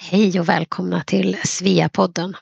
Hej 0.00 0.40
och 0.40 0.48
välkomna 0.48 1.04
till 1.04 1.36
Sveapodden. 1.44 2.36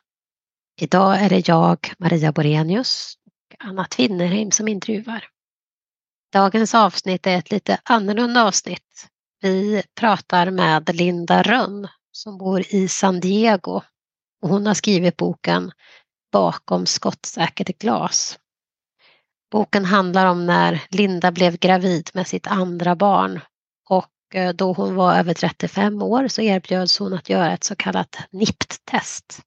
Idag 0.81 1.21
är 1.21 1.29
det 1.29 1.49
jag, 1.49 1.93
Maria 1.99 2.33
Borenius 2.33 3.15
och 3.27 3.67
Anna 3.67 3.85
Tvinnerheim 3.85 4.51
som 4.51 4.69
intervjuar. 4.69 5.25
Dagens 6.33 6.75
avsnitt 6.75 7.27
är 7.27 7.39
ett 7.39 7.51
lite 7.51 7.81
annorlunda 7.85 8.45
avsnitt. 8.45 9.09
Vi 9.43 9.83
pratar 10.01 10.51
med 10.51 10.97
Linda 10.97 11.43
Rönn 11.43 11.89
som 12.13 12.39
bor 12.39 12.75
i 12.75 12.89
San 12.89 13.21
Diego 13.21 13.83
och 14.43 14.49
hon 14.49 14.67
har 14.67 14.75
skrivit 14.75 15.17
boken 15.17 15.73
Bakom 16.33 16.87
skottsäkert 16.87 17.79
glas. 17.79 18.39
Boken 19.51 19.85
handlar 19.85 20.27
om 20.27 20.47
när 20.47 20.83
Linda 20.91 21.33
blev 21.33 21.57
gravid 21.57 22.11
med 22.15 22.27
sitt 22.27 22.47
andra 22.47 22.97
barn 22.97 23.41
och 23.89 24.11
Eh, 24.35 24.53
då 24.53 24.73
hon 24.73 24.95
var 24.95 25.19
över 25.19 25.35
35 25.35 26.03
år 26.03 26.29
så 26.29 26.43
erbjöds 26.43 26.99
hon 26.99 27.13
att 27.13 27.29
göra 27.29 27.53
ett 27.53 27.65
så 27.65 27.77
kallat 27.77 28.17
NIPT-test. 28.31 29.43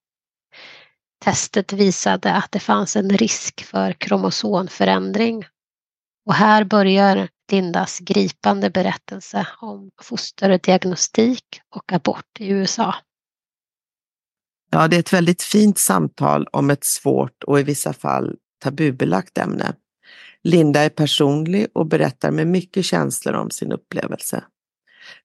Testet 1.26 1.74
visade 1.74 2.34
att 2.34 2.52
det 2.52 2.60
fanns 2.60 2.96
en 2.96 3.10
risk 3.10 3.64
för 3.64 3.94
kromosomförändring. 3.94 5.46
Och 6.26 6.34
här 6.34 6.64
börjar 6.64 7.30
Lindas 7.52 8.00
gripande 8.00 8.70
berättelse 8.70 9.48
om 9.62 9.92
fosterdiagnostik 10.02 11.62
och 11.76 11.94
abort 11.94 12.40
i 12.40 12.50
USA. 12.50 12.96
Ja, 14.72 14.88
det 14.88 14.96
är 14.96 15.00
ett 15.00 15.14
väldigt 15.14 15.42
fint 15.42 15.78
samtal 15.78 16.48
om 16.52 16.70
ett 16.70 16.84
svårt 16.84 17.44
och 17.44 17.60
i 17.60 17.64
vissa 17.64 17.94
fall 17.94 18.36
tabubelagt 18.64 19.38
ämne. 19.38 19.74
Linda 20.44 20.82
är 20.82 20.90
personlig 20.90 21.68
och 21.74 21.86
berättar 21.86 22.32
med 22.32 22.48
mycket 22.48 22.86
känslor 22.86 23.34
om 23.34 23.50
sin 23.50 23.72
upplevelse. 23.72 24.44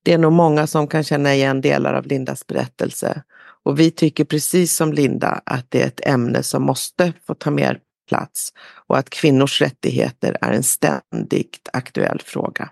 Det 0.03 0.13
är 0.13 0.17
nog 0.17 0.33
många 0.33 0.67
som 0.67 0.87
kan 0.87 1.03
känna 1.03 1.33
igen 1.33 1.61
delar 1.61 1.93
av 1.93 2.07
Lindas 2.07 2.47
berättelse. 2.47 3.23
Och 3.63 3.79
vi 3.79 3.91
tycker 3.91 4.25
precis 4.25 4.75
som 4.75 4.93
Linda 4.93 5.41
att 5.45 5.65
det 5.69 5.81
är 5.81 5.87
ett 5.87 6.05
ämne 6.07 6.43
som 6.43 6.63
måste 6.63 7.13
få 7.27 7.33
ta 7.33 7.51
mer 7.51 7.79
plats 8.09 8.53
och 8.87 8.97
att 8.97 9.09
kvinnors 9.09 9.61
rättigheter 9.61 10.37
är 10.41 10.51
en 10.51 10.63
ständigt 10.63 11.69
aktuell 11.73 12.21
fråga. 12.25 12.69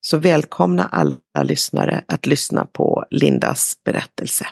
Så 0.00 0.18
välkomna 0.18 0.84
alla 0.84 1.42
lyssnare 1.42 2.04
att 2.08 2.26
lyssna 2.26 2.66
på 2.72 3.04
Lindas 3.10 3.74
berättelse. 3.84 4.46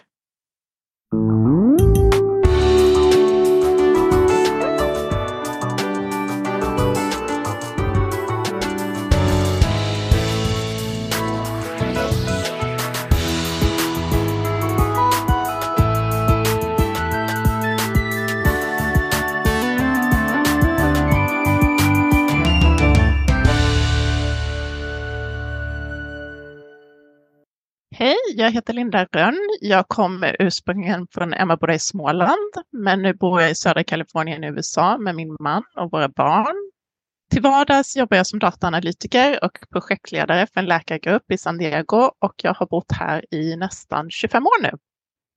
Jag 28.42 28.50
heter 28.50 28.72
Linda 28.72 29.06
Rönn. 29.12 29.38
Jag 29.60 29.88
kommer 29.88 30.36
ursprungligen 30.38 31.06
från 31.10 31.34
Emmaboda 31.34 31.74
i 31.74 31.78
Småland, 31.78 32.52
men 32.72 33.02
nu 33.02 33.14
bor 33.14 33.40
jag 33.40 33.50
i 33.50 33.54
södra 33.54 33.84
Kalifornien 33.84 34.44
i 34.44 34.46
USA 34.46 34.98
med 34.98 35.14
min 35.14 35.36
man 35.40 35.62
och 35.76 35.90
våra 35.90 36.08
barn. 36.08 36.70
Till 37.30 37.42
vardags 37.42 37.96
jobbar 37.96 38.16
jag 38.16 38.26
som 38.26 38.38
dataanalytiker 38.38 39.44
och 39.44 39.58
projektledare 39.70 40.46
för 40.46 40.60
en 40.60 40.66
läkargrupp 40.66 41.32
i 41.32 41.38
San 41.38 41.58
Diego 41.58 42.10
och 42.18 42.34
jag 42.42 42.54
har 42.54 42.66
bott 42.66 42.92
här 42.92 43.34
i 43.34 43.56
nästan 43.56 44.10
25 44.10 44.46
år 44.46 44.62
nu. 44.62 44.70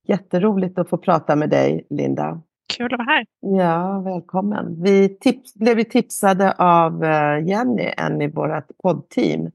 Jätteroligt 0.08 0.78
att 0.78 0.88
få 0.88 0.98
prata 0.98 1.36
med 1.36 1.50
dig, 1.50 1.86
Linda. 1.90 2.42
Kul 2.76 2.94
att 2.94 2.98
vara 2.98 3.08
här. 3.08 3.26
Ja, 3.40 4.00
välkommen. 4.00 4.82
Vi 4.82 5.18
tips, 5.18 5.54
blev 5.54 5.82
tipsade 5.82 6.52
av 6.52 7.04
eh, 7.04 7.48
Jenny, 7.48 7.92
en 7.96 8.22
i 8.22 8.28
vårt 8.28 8.68
poddteam, 8.82 9.50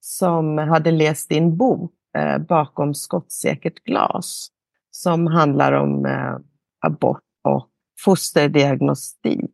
som 0.00 0.58
hade 0.58 0.90
läst 0.90 1.28
din 1.28 1.56
bok 1.56 1.92
eh, 2.16 2.38
bakom 2.38 2.94
skottsäkert 2.94 3.84
glas 3.84 4.48
som 4.90 5.26
handlar 5.26 5.72
om 5.72 6.06
eh, 6.06 6.36
abort 6.80 7.22
och 7.44 7.68
fosterdiagnostik. 8.04 9.50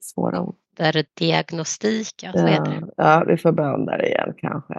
Svåra 0.00 0.40
ord. 0.40 0.56
Fosterdiagnostik, 0.78 2.22
ja, 2.22 2.32
ja, 2.34 2.82
ja, 2.96 3.24
vi 3.26 3.36
får 3.36 3.52
börja 3.52 3.74
om 3.74 3.86
där 3.86 4.06
igen 4.06 4.34
kanske. 4.36 4.74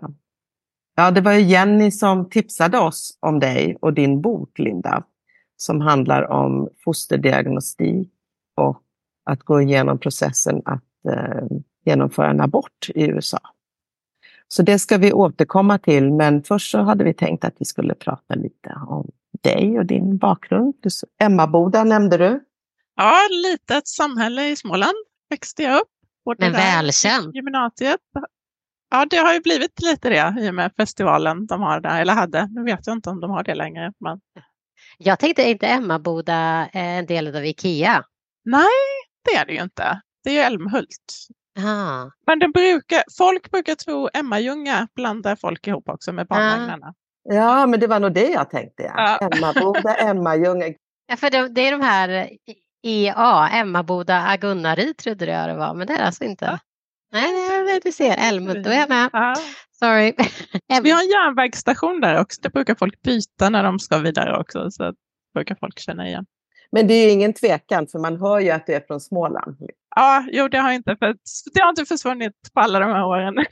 Ja, 0.95 1.11
det 1.11 1.21
var 1.21 1.33
ju 1.33 1.41
Jenny 1.41 1.91
som 1.91 2.29
tipsade 2.29 2.79
oss 2.79 3.17
om 3.19 3.39
dig 3.39 3.77
och 3.81 3.93
din 3.93 4.21
bok, 4.21 4.59
Linda, 4.59 5.03
som 5.57 5.81
handlar 5.81 6.31
om 6.31 6.69
fosterdiagnostik 6.85 8.11
och 8.55 8.81
att 9.25 9.43
gå 9.43 9.61
igenom 9.61 9.99
processen 9.99 10.61
att 10.65 10.83
eh, 11.09 11.43
genomföra 11.85 12.29
en 12.29 12.41
abort 12.41 12.89
i 12.95 13.07
USA. 13.07 13.39
Så 14.51 14.63
det 14.63 14.79
ska 14.79 14.97
vi 14.97 15.13
återkomma 15.13 15.77
till, 15.77 16.13
men 16.13 16.43
först 16.43 16.71
så 16.71 16.81
hade 16.81 17.03
vi 17.03 17.13
tänkt 17.13 17.45
att 17.45 17.53
vi 17.57 17.65
skulle 17.65 17.95
prata 17.95 18.35
lite 18.35 18.73
om 18.87 19.11
dig 19.43 19.79
och 19.79 19.85
din 19.85 20.17
bakgrund. 20.17 20.75
Emmaboda 21.21 21.83
nämnde 21.83 22.17
du. 22.17 22.43
Ja, 22.95 23.13
litet 23.31 23.87
samhälle 23.87 24.49
i 24.49 24.55
Småland 24.55 24.95
växte 25.29 25.63
jag 25.63 25.81
upp. 25.81 25.87
Men 26.37 26.51
välkänt. 26.51 27.35
Gymnasiet. 27.35 27.99
Ja, 28.91 29.05
det 29.09 29.17
har 29.17 29.33
ju 29.33 29.41
blivit 29.41 29.81
lite 29.81 30.09
det 30.09 30.35
i 30.41 30.49
och 30.49 30.55
med 30.55 30.71
festivalen 30.77 31.45
de 31.45 31.61
har 31.61 31.79
där, 31.81 32.01
eller 32.01 32.13
hade. 32.13 32.47
Nu 32.51 32.63
vet 32.63 32.87
jag 32.87 32.95
inte 32.95 33.09
om 33.09 33.19
de 33.19 33.31
har 33.31 33.43
det 33.43 33.55
längre. 33.55 33.93
Men... 33.99 34.19
Jag 34.97 35.19
tänkte 35.19 35.49
inte 35.49 35.67
Emmaboda 35.67 36.67
en 36.73 37.05
del 37.05 37.35
av 37.35 37.45
Ikea? 37.45 38.03
Nej, 38.45 38.63
det 39.25 39.37
är 39.37 39.45
det 39.45 39.53
ju 39.53 39.63
inte. 39.63 40.01
Det 40.23 40.29
är 40.29 40.33
ju 40.33 40.39
Älmhult. 40.39 41.27
Ah. 41.59 42.09
Men 42.27 42.39
det 42.39 42.47
brukar, 42.47 43.03
folk 43.17 43.51
brukar 43.51 43.75
tro 43.75 44.09
Emma-Ljunga 44.13 44.87
blandar 44.95 45.35
folk 45.35 45.67
ihop 45.67 45.89
också 45.89 46.11
med 46.11 46.27
barnvagnarna. 46.27 46.93
Ja, 47.23 47.65
men 47.65 47.79
det 47.79 47.87
var 47.87 47.99
nog 47.99 48.13
det 48.13 48.29
jag 48.29 48.49
tänkte. 48.49 48.83
Ja. 48.83 49.17
ja. 49.21 49.29
Emmaboda, 49.33 49.95
Emma-Ljunga. 49.95 50.73
Ja, 51.07 51.15
för 51.15 51.29
det, 51.29 51.49
det, 51.49 51.67
är 51.67 51.71
de 51.71 51.81
här 51.81 52.29
EA, 52.83 53.49
Emmaboda, 53.49 54.27
Agunnaryd 54.27 54.97
trodde 54.97 55.25
jag 55.25 55.49
det 55.49 55.55
var, 55.55 55.73
men 55.73 55.87
det 55.87 55.93
är 55.93 56.05
alltså 56.05 56.23
inte. 56.23 56.45
Ja. 56.45 56.59
Nej, 57.11 57.63
nej, 57.65 57.79
du 57.83 57.91
ser, 57.91 58.15
Älmhult, 58.17 58.63
då 58.63 58.69
är 58.69 58.79
jag 58.79 58.89
med. 58.89 59.09
Ja. 59.13 59.35
Sorry. 59.71 60.13
Vi 60.83 60.91
har 60.91 61.01
en 61.01 61.09
järnvägsstation 61.09 62.01
där 62.01 62.21
också. 62.21 62.41
Det 62.41 62.49
brukar 62.49 62.75
folk 62.75 63.01
byta 63.01 63.49
när 63.49 63.63
de 63.63 63.79
ska 63.79 63.97
vidare 63.97 64.37
också. 64.37 64.71
Så 64.71 64.93
brukar 65.33 65.55
folk 65.55 65.79
känna 65.79 66.07
igen. 66.07 66.25
Men 66.71 66.87
det 66.87 66.93
är 66.93 67.05
ju 67.05 67.11
ingen 67.11 67.33
tvekan, 67.33 67.87
för 67.87 67.99
man 67.99 68.17
hör 68.17 68.39
ju 68.39 68.49
att 68.49 68.65
du 68.65 68.73
är 68.73 68.83
från 68.87 68.99
Småland. 68.99 69.57
Ja, 69.95 70.25
jo, 70.31 70.47
det 70.47 70.57
har 70.57 70.71
inte, 70.71 70.95
för 70.99 71.15
det 71.53 71.61
har 71.61 71.69
inte 71.69 71.85
försvunnit 71.85 72.33
på 72.53 72.59
alla 72.59 72.79
de 72.79 72.89
här 72.89 73.05
åren. 73.05 73.35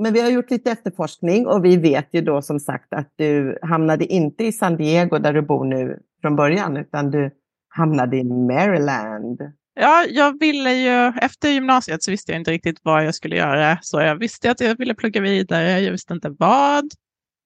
Men 0.00 0.12
vi 0.12 0.20
har 0.20 0.30
gjort 0.30 0.50
lite 0.50 0.70
efterforskning 0.70 1.46
och 1.46 1.64
vi 1.64 1.76
vet 1.76 2.08
ju 2.12 2.20
då 2.20 2.42
som 2.42 2.60
sagt 2.60 2.92
att 2.92 3.12
du 3.16 3.58
hamnade 3.62 4.04
inte 4.06 4.44
i 4.44 4.52
San 4.52 4.76
Diego 4.76 5.18
där 5.18 5.32
du 5.32 5.42
bor 5.42 5.64
nu 5.64 5.98
från 6.20 6.36
början, 6.36 6.76
utan 6.76 7.10
du 7.10 7.30
hamnade 7.68 8.16
i 8.16 8.24
Maryland. 8.24 9.40
Ja, 9.74 10.04
jag 10.08 10.40
ville 10.40 10.72
ju, 10.72 11.12
efter 11.20 11.48
gymnasiet 11.48 12.02
så 12.02 12.10
visste 12.10 12.32
jag 12.32 12.40
inte 12.40 12.50
riktigt 12.50 12.78
vad 12.82 13.06
jag 13.06 13.14
skulle 13.14 13.36
göra. 13.36 13.78
Så 13.82 14.00
jag 14.00 14.16
visste 14.16 14.50
att 14.50 14.60
jag 14.60 14.78
ville 14.78 14.94
plugga 14.94 15.20
vidare, 15.20 15.80
jag 15.80 15.92
visste 15.92 16.14
inte 16.14 16.34
vad. 16.38 16.84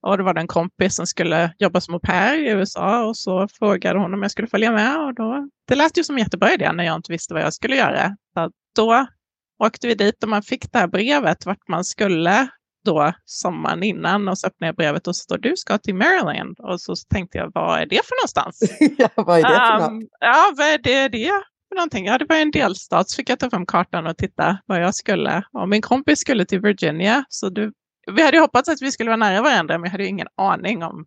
Och 0.07 0.17
det 0.17 0.23
var 0.23 0.35
en 0.35 0.47
kompis 0.47 0.97
som 0.97 1.07
skulle 1.07 1.55
jobba 1.59 1.81
som 1.81 1.95
au 1.95 2.01
pair 2.01 2.39
i 2.39 2.51
USA 2.51 3.05
och 3.05 3.17
så 3.17 3.49
frågade 3.49 3.99
hon 3.99 4.15
om 4.15 4.23
jag 4.23 4.31
skulle 4.31 4.49
följa 4.49 4.73
med. 4.73 5.01
Och 5.01 5.15
då, 5.15 5.49
det 5.69 5.75
lät 5.75 5.99
ju 5.99 6.05
som 6.05 6.17
en 6.17 6.23
jättebra 6.23 6.55
idé 6.55 6.73
när 6.73 6.85
jag 6.85 6.97
inte 6.97 7.13
visste 7.13 7.35
vad 7.35 7.43
jag 7.43 7.55
skulle 7.55 7.77
göra. 7.77 8.17
Så 8.35 8.51
då 8.77 9.07
åkte 9.65 9.87
vi 9.87 9.95
dit 9.95 10.23
och 10.23 10.29
man 10.29 10.43
fick 10.43 10.73
det 10.73 10.79
här 10.79 10.87
brevet 10.87 11.47
vart 11.47 11.69
man 11.69 11.85
skulle 11.85 12.49
då 12.85 13.13
sommaren 13.25 13.83
innan 13.83 14.29
och 14.29 14.39
så 14.39 14.47
öppnade 14.47 14.69
jag 14.69 14.77
brevet 14.77 15.07
och 15.07 15.17
så 15.17 15.23
står 15.23 15.39
du 15.39 15.57
ska 15.57 15.79
till 15.79 15.95
Maryland. 15.95 16.59
Och 16.59 16.81
så 16.81 16.95
tänkte 16.97 17.39
jag, 17.39 17.51
vad 17.55 17.81
är 17.81 17.87
det 17.87 18.01
för 18.05 18.23
någonstans? 18.23 18.79
ja, 18.99 19.09
vad 19.17 19.39
är 19.39 19.43
det 19.43 19.79
för 19.79 19.91
um, 19.91 19.99
något? 19.99 20.09
Ja, 20.21 20.53
vad 20.57 20.67
är 20.67 20.79
det, 20.79 21.09
det 21.09 21.43
för 21.69 21.77
någonting? 21.77 22.07
Ja, 22.07 22.19
det 22.19 22.27
var 22.29 22.37
en 22.37 22.51
delstat. 22.51 23.11
Så 23.11 23.17
fick 23.17 23.31
jag 23.31 23.39
ta 23.39 23.51
fram 23.51 23.67
kartan 23.67 24.07
och 24.07 24.17
titta 24.17 24.59
vad 24.67 24.83
jag 24.83 24.95
skulle. 24.95 25.43
Och 25.53 25.69
min 25.69 25.83
kompis 25.83 26.19
skulle 26.19 26.45
till 26.45 26.61
Virginia, 26.61 27.25
så 27.29 27.49
du 27.49 27.73
vi 28.07 28.23
hade 28.23 28.39
hoppats 28.39 28.69
att 28.69 28.83
vi 28.83 28.93
skulle 28.93 29.11
vara 29.11 29.17
nära 29.17 29.43
varandra, 29.43 29.79
men 29.79 29.85
jag 29.85 29.91
hade 29.91 30.07
ingen 30.07 30.29
aning 30.37 30.83
om 30.83 31.07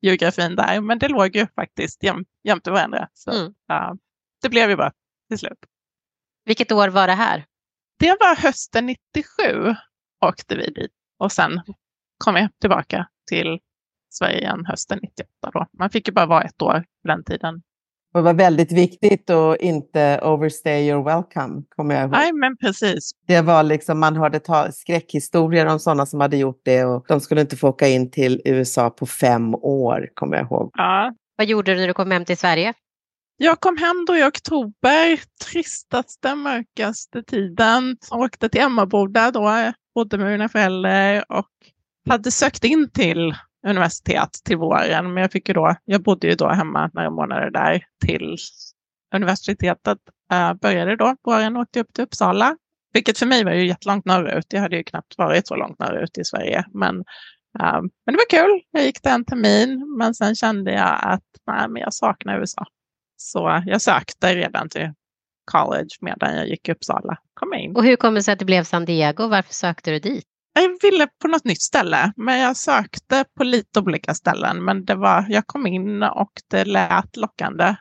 geografin 0.00 0.56
där. 0.56 0.80
Men 0.80 0.98
det 0.98 1.08
låg 1.08 1.36
ju 1.36 1.46
faktiskt 1.46 2.02
jäm, 2.02 2.24
jämte 2.44 2.70
varandra. 2.70 3.08
Så 3.14 3.30
mm. 3.30 3.46
uh, 3.46 3.94
det 4.42 4.48
blev 4.48 4.70
ju 4.70 4.76
bra 4.76 4.92
till 5.28 5.38
slut. 5.38 5.58
Vilket 6.44 6.72
år 6.72 6.88
var 6.88 7.06
det 7.06 7.12
här? 7.12 7.46
Det 7.98 8.16
var 8.20 8.36
hösten 8.36 8.86
97 8.86 9.74
åkte 10.24 10.56
vi 10.56 10.70
dit 10.70 10.92
och 11.18 11.32
sen 11.32 11.60
kom 12.24 12.36
jag 12.36 12.50
tillbaka 12.60 13.08
till 13.28 13.60
Sverige 14.10 14.38
igen 14.38 14.66
hösten 14.66 14.98
98. 15.02 15.30
Då. 15.52 15.66
Man 15.78 15.90
fick 15.90 16.08
ju 16.08 16.14
bara 16.14 16.26
vara 16.26 16.42
ett 16.42 16.62
år 16.62 16.84
på 17.02 17.08
den 17.08 17.24
tiden. 17.24 17.62
Och 18.14 18.20
det 18.20 18.24
var 18.24 18.34
väldigt 18.34 18.72
viktigt 18.72 19.30
att 19.30 19.60
inte 19.60 20.20
overstay 20.22 20.88
your 20.88 21.04
welcome, 21.04 21.62
kommer 21.76 21.94
jag 21.94 22.02
ihåg. 22.02 22.10
Nej, 22.10 22.32
men 22.32 22.56
precis. 22.56 23.10
Det 23.26 23.40
var 23.40 23.62
liksom, 23.62 24.00
man 24.00 24.16
hörde 24.16 24.40
ta 24.40 24.72
skräckhistorier 24.72 25.66
om 25.66 25.78
sådana 25.80 26.06
som 26.06 26.20
hade 26.20 26.36
gjort 26.36 26.60
det 26.64 26.84
och 26.84 27.04
de 27.08 27.20
skulle 27.20 27.40
inte 27.40 27.56
få 27.56 27.68
åka 27.68 27.88
in 27.88 28.10
till 28.10 28.42
USA 28.44 28.90
på 28.90 29.06
fem 29.06 29.54
år, 29.54 30.08
kommer 30.14 30.36
jag 30.36 30.46
ihåg. 30.46 30.70
Ja. 30.72 31.14
Vad 31.36 31.46
gjorde 31.46 31.74
du 31.74 31.80
när 31.80 31.88
du 31.88 31.94
kom 31.94 32.10
hem 32.10 32.24
till 32.24 32.38
Sverige? 32.38 32.74
Jag 33.36 33.60
kom 33.60 33.76
hem 33.76 34.04
då 34.06 34.16
i 34.16 34.24
oktober, 34.24 35.20
tristaste, 35.44 36.34
mörkaste 36.34 37.22
tiden. 37.22 37.96
Åkte 38.10 38.48
till 38.48 38.60
Emmaboda 38.60 39.30
då, 39.30 39.72
bodde 39.94 40.18
med 40.18 40.30
mina 40.30 40.48
föräldrar 40.48 41.24
och 41.28 41.48
hade 42.08 42.30
sökt 42.30 42.64
in 42.64 42.90
till 42.90 43.34
universitet 43.66 44.30
till 44.44 44.56
våren. 44.56 45.14
Men 45.14 45.20
jag 45.22 45.32
fick 45.32 45.48
ju 45.48 45.54
då, 45.54 45.76
jag 45.84 46.02
bodde 46.02 46.26
ju 46.26 46.34
då 46.34 46.48
hemma 46.48 46.90
några 46.94 47.10
månader 47.10 47.50
där 47.50 47.84
tills 48.06 48.72
universitetet 49.14 49.98
uh, 50.32 50.54
började 50.54 50.96
då. 50.96 51.16
Våren 51.24 51.56
åkte 51.56 51.78
jag 51.78 51.84
upp 51.84 51.94
till 51.94 52.04
Uppsala, 52.04 52.56
vilket 52.92 53.18
för 53.18 53.26
mig 53.26 53.44
var 53.44 53.52
ju 53.52 53.66
jättelångt 53.66 54.04
norrut. 54.04 54.46
Jag 54.48 54.60
hade 54.60 54.76
ju 54.76 54.84
knappt 54.84 55.18
varit 55.18 55.46
så 55.46 55.56
långt 55.56 55.78
norrut 55.78 56.18
i 56.18 56.24
Sverige. 56.24 56.64
Men, 56.72 56.96
uh, 56.96 57.80
men 58.06 58.14
det 58.14 58.16
var 58.16 58.30
kul. 58.30 58.60
Jag 58.70 58.84
gick 58.84 59.02
där 59.02 59.14
en 59.14 59.24
termin, 59.24 59.96
men 59.98 60.14
sen 60.14 60.34
kände 60.34 60.72
jag 60.72 60.98
att 61.02 61.24
nej, 61.46 61.68
men 61.68 61.82
jag 61.82 61.94
saknar 61.94 62.40
USA. 62.40 62.66
Så 63.16 63.62
jag 63.66 63.82
sökte 63.82 64.34
redan 64.34 64.68
till 64.68 64.92
college 65.52 65.88
medan 66.00 66.36
jag 66.36 66.48
gick 66.48 66.68
i 66.68 66.72
Uppsala. 66.72 67.16
Kom 67.34 67.54
in. 67.54 67.76
Och 67.76 67.84
hur 67.84 67.96
kommer 67.96 68.14
det 68.14 68.22
sig 68.22 68.32
att 68.32 68.38
det 68.38 68.44
blev 68.44 68.64
San 68.64 68.84
Diego? 68.84 69.28
Varför 69.28 69.54
sökte 69.54 69.90
du 69.90 69.98
dit? 69.98 70.24
Jag 70.62 70.78
ville 70.82 71.08
på 71.22 71.28
något 71.28 71.44
nytt 71.44 71.62
ställe, 71.62 72.12
men 72.16 72.38
jag 72.38 72.56
sökte 72.56 73.24
på 73.36 73.44
lite 73.44 73.80
olika 73.80 74.14
ställen. 74.14 74.64
Men 74.64 74.84
det 74.84 74.94
var, 74.94 75.26
jag 75.28 75.46
kom 75.46 75.66
in 75.66 76.02
och 76.02 76.32
det 76.50 76.64
lät 76.64 77.16
lockande. 77.16 77.76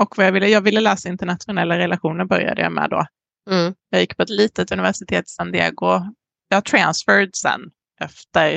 Och 0.00 0.18
vad 0.18 0.26
jag 0.26 0.32
ville, 0.32 0.48
jag 0.48 0.60
ville 0.60 0.80
läsa 0.80 1.08
internationella 1.08 1.78
relationer 1.78 2.24
började 2.24 2.62
jag 2.62 2.72
med 2.72 2.90
då. 2.90 3.06
Mm. 3.50 3.74
Jag 3.90 4.00
gick 4.00 4.16
på 4.16 4.22
ett 4.22 4.30
litet 4.30 4.72
universitet 4.72 5.24
i 5.24 5.28
San 5.28 5.52
Diego. 5.52 6.00
Jag 6.48 6.64
transferred 6.64 7.30
sen 7.36 7.60
efter 8.00 8.54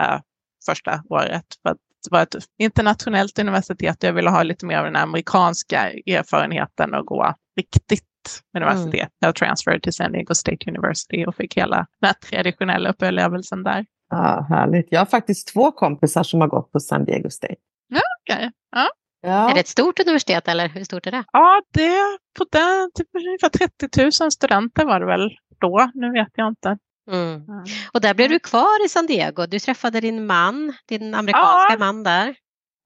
äh, 0.00 0.20
första 0.66 1.02
året. 1.10 1.44
För 1.62 1.70
det 1.72 2.10
var 2.10 2.22
ett 2.22 2.36
internationellt 2.58 3.38
universitet. 3.38 4.02
Jag 4.02 4.12
ville 4.12 4.30
ha 4.30 4.42
lite 4.42 4.66
mer 4.66 4.78
av 4.78 4.84
den 4.84 4.96
amerikanska 4.96 5.90
erfarenheten 5.90 6.94
och 6.94 7.06
gå 7.06 7.34
riktigt 7.56 8.04
universitet. 8.56 8.94
Mm. 8.94 9.10
Jag 9.18 9.34
transferred 9.34 9.82
till 9.82 9.92
San 9.92 10.12
Diego 10.12 10.34
State 10.34 10.70
University 10.70 11.24
och 11.26 11.34
fick 11.34 11.56
hela 11.56 11.86
den 12.00 12.14
traditionella 12.30 12.90
upplevelsen 12.90 13.62
där. 13.62 13.86
Ja, 14.10 14.46
härligt. 14.48 14.86
Jag 14.90 15.00
har 15.00 15.06
faktiskt 15.06 15.48
två 15.48 15.72
kompisar 15.72 16.22
som 16.22 16.40
har 16.40 16.48
gått 16.48 16.72
på 16.72 16.80
San 16.80 17.04
Diego 17.04 17.30
State. 17.30 17.56
Ja, 17.88 18.00
okay. 18.24 18.50
ja. 18.70 18.88
Ja. 19.22 19.50
Är 19.50 19.54
det 19.54 19.60
ett 19.60 19.68
stort 19.68 20.00
universitet 20.00 20.48
eller 20.48 20.68
hur 20.68 20.84
stort 20.84 21.06
är 21.06 21.10
det? 21.10 21.24
Ja, 21.32 21.62
det 21.72 22.18
på 22.38 22.46
den, 22.50 22.90
typ 22.94 23.08
ungefär 23.14 23.48
30 23.88 24.22
000 24.22 24.32
studenter 24.32 24.84
var 24.84 25.00
det 25.00 25.06
väl 25.06 25.30
då. 25.60 25.90
Nu 25.94 26.12
vet 26.12 26.28
jag 26.34 26.48
inte. 26.48 26.78
Mm. 27.10 27.42
Och 27.92 28.00
där 28.00 28.14
blev 28.14 28.30
du 28.30 28.38
kvar 28.38 28.86
i 28.86 28.88
San 28.88 29.06
Diego. 29.06 29.46
Du 29.46 29.58
träffade 29.58 30.00
din 30.00 30.26
man, 30.26 30.72
din 30.88 31.14
amerikanska 31.14 31.72
ja. 31.72 31.78
man 31.78 32.02
där. 32.02 32.36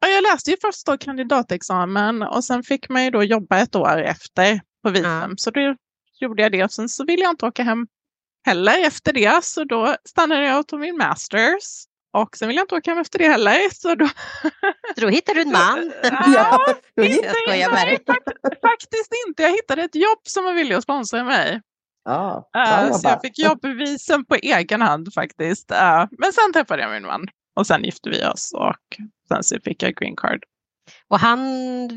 Ja, 0.00 0.08
jag 0.08 0.22
läste 0.22 0.50
ju 0.50 0.56
först 0.60 0.86
då 0.86 0.98
kandidatexamen 0.98 2.22
och 2.22 2.44
sen 2.44 2.62
fick 2.62 2.88
man 2.88 3.04
ju 3.04 3.10
då 3.10 3.22
jobba 3.22 3.58
ett 3.58 3.76
år 3.76 4.02
efter 4.02 4.60
på 4.84 4.90
visum. 4.90 5.10
Ja. 5.10 5.28
Så 5.36 5.50
då 5.50 5.76
gjorde 6.20 6.42
jag 6.42 6.52
det. 6.52 6.64
Och 6.64 6.72
sen 6.72 6.88
så 6.88 7.04
ville 7.04 7.22
jag 7.22 7.32
inte 7.32 7.46
åka 7.46 7.62
hem 7.62 7.86
heller 8.46 8.86
efter 8.86 9.12
det. 9.12 9.44
Så 9.44 9.64
då 9.64 9.96
stannade 10.08 10.46
jag 10.46 10.60
och 10.60 10.66
tog 10.66 10.80
min 10.80 10.96
masters. 10.96 11.84
Och 12.12 12.36
sen 12.36 12.48
ville 12.48 12.60
jag 12.60 12.64
inte 12.64 12.74
åka 12.74 12.90
hem 12.90 13.00
efter 13.00 13.18
det 13.18 13.28
heller. 13.28 13.74
Så 13.74 13.94
då, 13.94 14.08
så 14.94 15.00
då 15.00 15.08
hittade 15.08 15.38
du 15.38 15.42
en 15.42 15.52
man? 15.52 15.92
ja, 16.34 16.74
jag 16.94 17.72
nej, 17.72 17.98
faktiskt 18.62 19.12
inte. 19.28 19.42
Jag 19.42 19.50
hittade 19.50 19.82
ett 19.82 19.94
jobb 19.94 20.20
som 20.22 20.44
var 20.44 20.52
villig 20.52 20.74
att 20.74 20.82
sponsra 20.82 21.24
mig. 21.24 21.60
Ja, 22.04 22.50
uh, 22.56 22.92
så 22.92 23.08
jag 23.08 23.20
fick 23.20 23.38
jobbvisum 23.38 24.24
på 24.24 24.34
egen 24.34 24.82
hand 24.82 25.14
faktiskt. 25.14 25.70
Uh, 25.70 26.06
men 26.18 26.32
sen 26.32 26.52
träffade 26.52 26.82
jag 26.82 26.90
min 26.90 27.06
man 27.06 27.26
och 27.56 27.66
sen 27.66 27.84
gifte 27.84 28.10
vi 28.10 28.24
oss 28.24 28.52
och 28.54 28.96
sen 29.28 29.42
så 29.42 29.56
fick 29.64 29.82
jag 29.82 29.94
green 29.94 30.16
card. 30.16 30.44
Och 31.08 31.18
han 31.18 31.38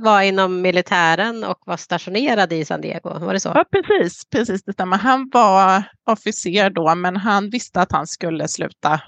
var 0.03 0.21
inom 0.21 0.61
militären 0.61 1.43
och 1.43 1.57
var 1.65 1.77
stationerad 1.77 2.53
i 2.53 2.65
San 2.65 2.81
Diego, 2.81 3.19
var 3.19 3.33
det 3.33 3.39
så? 3.39 3.51
Ja, 3.55 3.65
precis, 3.71 4.29
precis 4.29 4.63
det 4.63 4.73
stämmer. 4.73 4.97
Han 4.97 5.29
var 5.33 5.83
officer 6.05 6.69
då, 6.69 6.95
men 6.95 7.17
han 7.17 7.49
visste 7.49 7.81
att 7.81 7.91
han 7.91 8.07
skulle 8.07 8.47
sluta. 8.47 9.01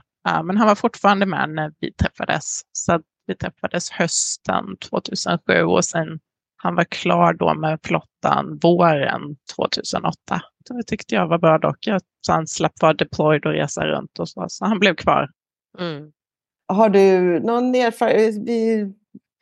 Men 0.44 0.58
han 0.58 0.68
var 0.68 0.76
fortfarande 0.76 1.26
med 1.26 1.50
när 1.50 1.72
vi 1.80 1.94
träffades. 1.94 2.62
Så 2.72 3.00
vi 3.28 3.36
träffades 3.36 3.90
hösten 3.90 4.78
2007 4.90 5.64
och 5.64 5.86
sen 5.86 6.20
han 6.58 6.76
var 6.76 6.84
klar 6.84 7.34
då 7.34 7.54
med 7.54 7.80
flottan 7.84 8.60
våren 8.62 9.22
2008. 9.56 10.16
Det 10.70 10.84
tyckte 10.84 11.16
jag 11.16 11.28
var 11.28 11.38
bra 11.38 11.58
dock. 11.58 11.88
Så 12.22 12.31
han 12.31 12.48
slapp 12.48 12.74
vara 12.81 12.94
deployed 12.94 13.46
och 13.46 13.52
resa 13.52 13.86
runt 13.86 14.20
och 14.20 14.30
så. 14.30 14.46
Så 14.48 14.66
han 14.66 14.80
blev 14.80 14.96
kvar. 14.96 15.30
Mm. 15.80 16.12
Har 16.68 16.90
du 16.90 17.40
någon 17.40 17.76
erfarenhet? 17.76 18.36
Vi 18.48 18.94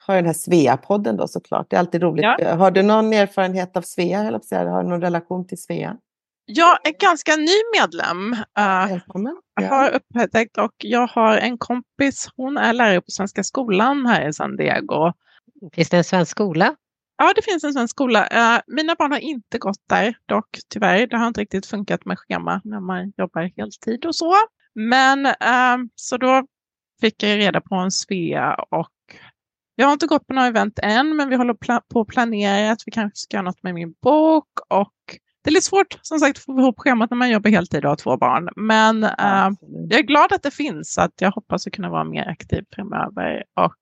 har 0.08 0.16
den 0.16 0.26
här 0.26 0.34
Svea-podden 0.34 1.18
då 1.18 1.28
såklart. 1.28 1.70
Det 1.70 1.76
är 1.76 1.80
alltid 1.80 2.02
roligt. 2.02 2.26
Ja. 2.40 2.56
Har 2.56 2.72
du 2.72 2.84
någon 2.84 3.14
erfarenhet 3.14 3.78
av 3.78 3.82
Svea? 3.82 4.20
Eller 4.20 4.70
har 4.70 4.84
du 4.84 4.90
någon 4.90 5.02
relation 5.02 5.48
till 5.48 5.62
Svea? 5.62 5.98
Jag 6.46 6.88
är 6.88 6.92
ganska 7.00 7.36
ny 7.36 7.80
medlem. 7.80 8.34
Uh, 8.34 8.92
Välkommen. 8.94 9.38
Jag 9.62 9.70
har 9.70 9.90
upptäckt 9.90 10.58
och 10.58 10.74
jag 10.78 11.08
har 11.08 11.38
en 11.38 11.58
kompis. 11.58 12.30
Hon 12.36 12.58
är 12.58 12.74
lärare 12.74 13.02
på 13.02 13.12
Svenska 13.12 13.44
skolan 13.44 14.06
här 14.06 14.30
i 14.30 14.34
San 14.34 14.56
Diego. 14.56 15.14
Finns 15.74 15.90
det 15.90 15.98
en 15.98 16.04
svensk 16.04 16.32
skola? 16.32 16.76
Ja, 17.18 17.34
det 17.36 17.42
finns 17.42 17.64
en 17.64 17.74
svensk 17.74 17.92
skola. 17.92 18.22
Uh, 18.22 18.62
mina 18.68 18.96
barn 18.96 19.12
har 19.12 19.20
inte 19.20 19.58
gått 19.58 19.82
där 19.90 20.18
dock, 20.26 20.58
tyvärr. 20.70 21.08
Det 21.08 21.18
har 21.18 21.28
inte 21.28 21.42
riktigt 21.42 21.66
funkat 21.66 22.06
med 22.06 22.20
schema 22.20 22.62
när 22.64 22.80
man 22.80 23.14
jobbar 23.18 23.52
heltid 23.58 24.06
och 24.06 24.16
så. 24.16 24.34
Men 24.76 25.28
så 25.96 26.18
då 26.18 26.44
fick 27.02 27.24
jag 27.24 27.38
reda 27.38 27.62
på 27.62 27.76
en 27.76 27.92
Svea 27.92 28.54
och 28.54 28.90
jag 29.80 29.88
har 29.88 29.94
inte 29.94 30.08
gått 30.08 30.28
på 30.28 30.34
några 30.34 30.48
event 30.48 30.80
än, 30.84 31.16
men 31.16 31.30
vi 31.30 31.36
håller 31.36 31.82
på 31.94 32.00
att 32.00 32.08
planera 32.08 32.72
att 32.72 32.82
vi 32.86 32.92
kanske 32.92 33.18
ska 33.18 33.38
göra 33.38 33.46
något 33.46 33.64
med 33.64 33.74
min 33.74 33.94
bok 34.02 34.48
och 34.70 34.94
det 35.44 35.50
är 35.50 35.54
lite 35.54 35.66
svårt 35.66 36.00
som 36.02 36.20
sagt 36.20 36.38
att 36.38 36.44
få 36.44 36.60
ihop 36.60 36.80
schemat 36.80 37.10
när 37.10 37.18
man 37.18 37.30
jobbar 37.30 37.50
heltid 37.50 37.86
och 37.86 37.90
har 37.90 37.96
två 37.96 38.18
barn. 38.18 38.50
Men 38.56 39.04
uh, 39.04 39.50
jag 39.90 40.00
är 40.00 40.04
glad 40.04 40.34
att 40.34 40.44
det 40.44 40.52
finns 40.52 40.94
så 40.94 41.02
att 41.02 41.22
jag 41.22 41.32
hoppas 41.32 41.68
att 41.68 41.74
kunna 41.74 41.90
vara 41.90 42.04
mer 42.04 42.28
aktiv 42.28 42.64
framöver. 42.76 43.44
Och 43.60 43.76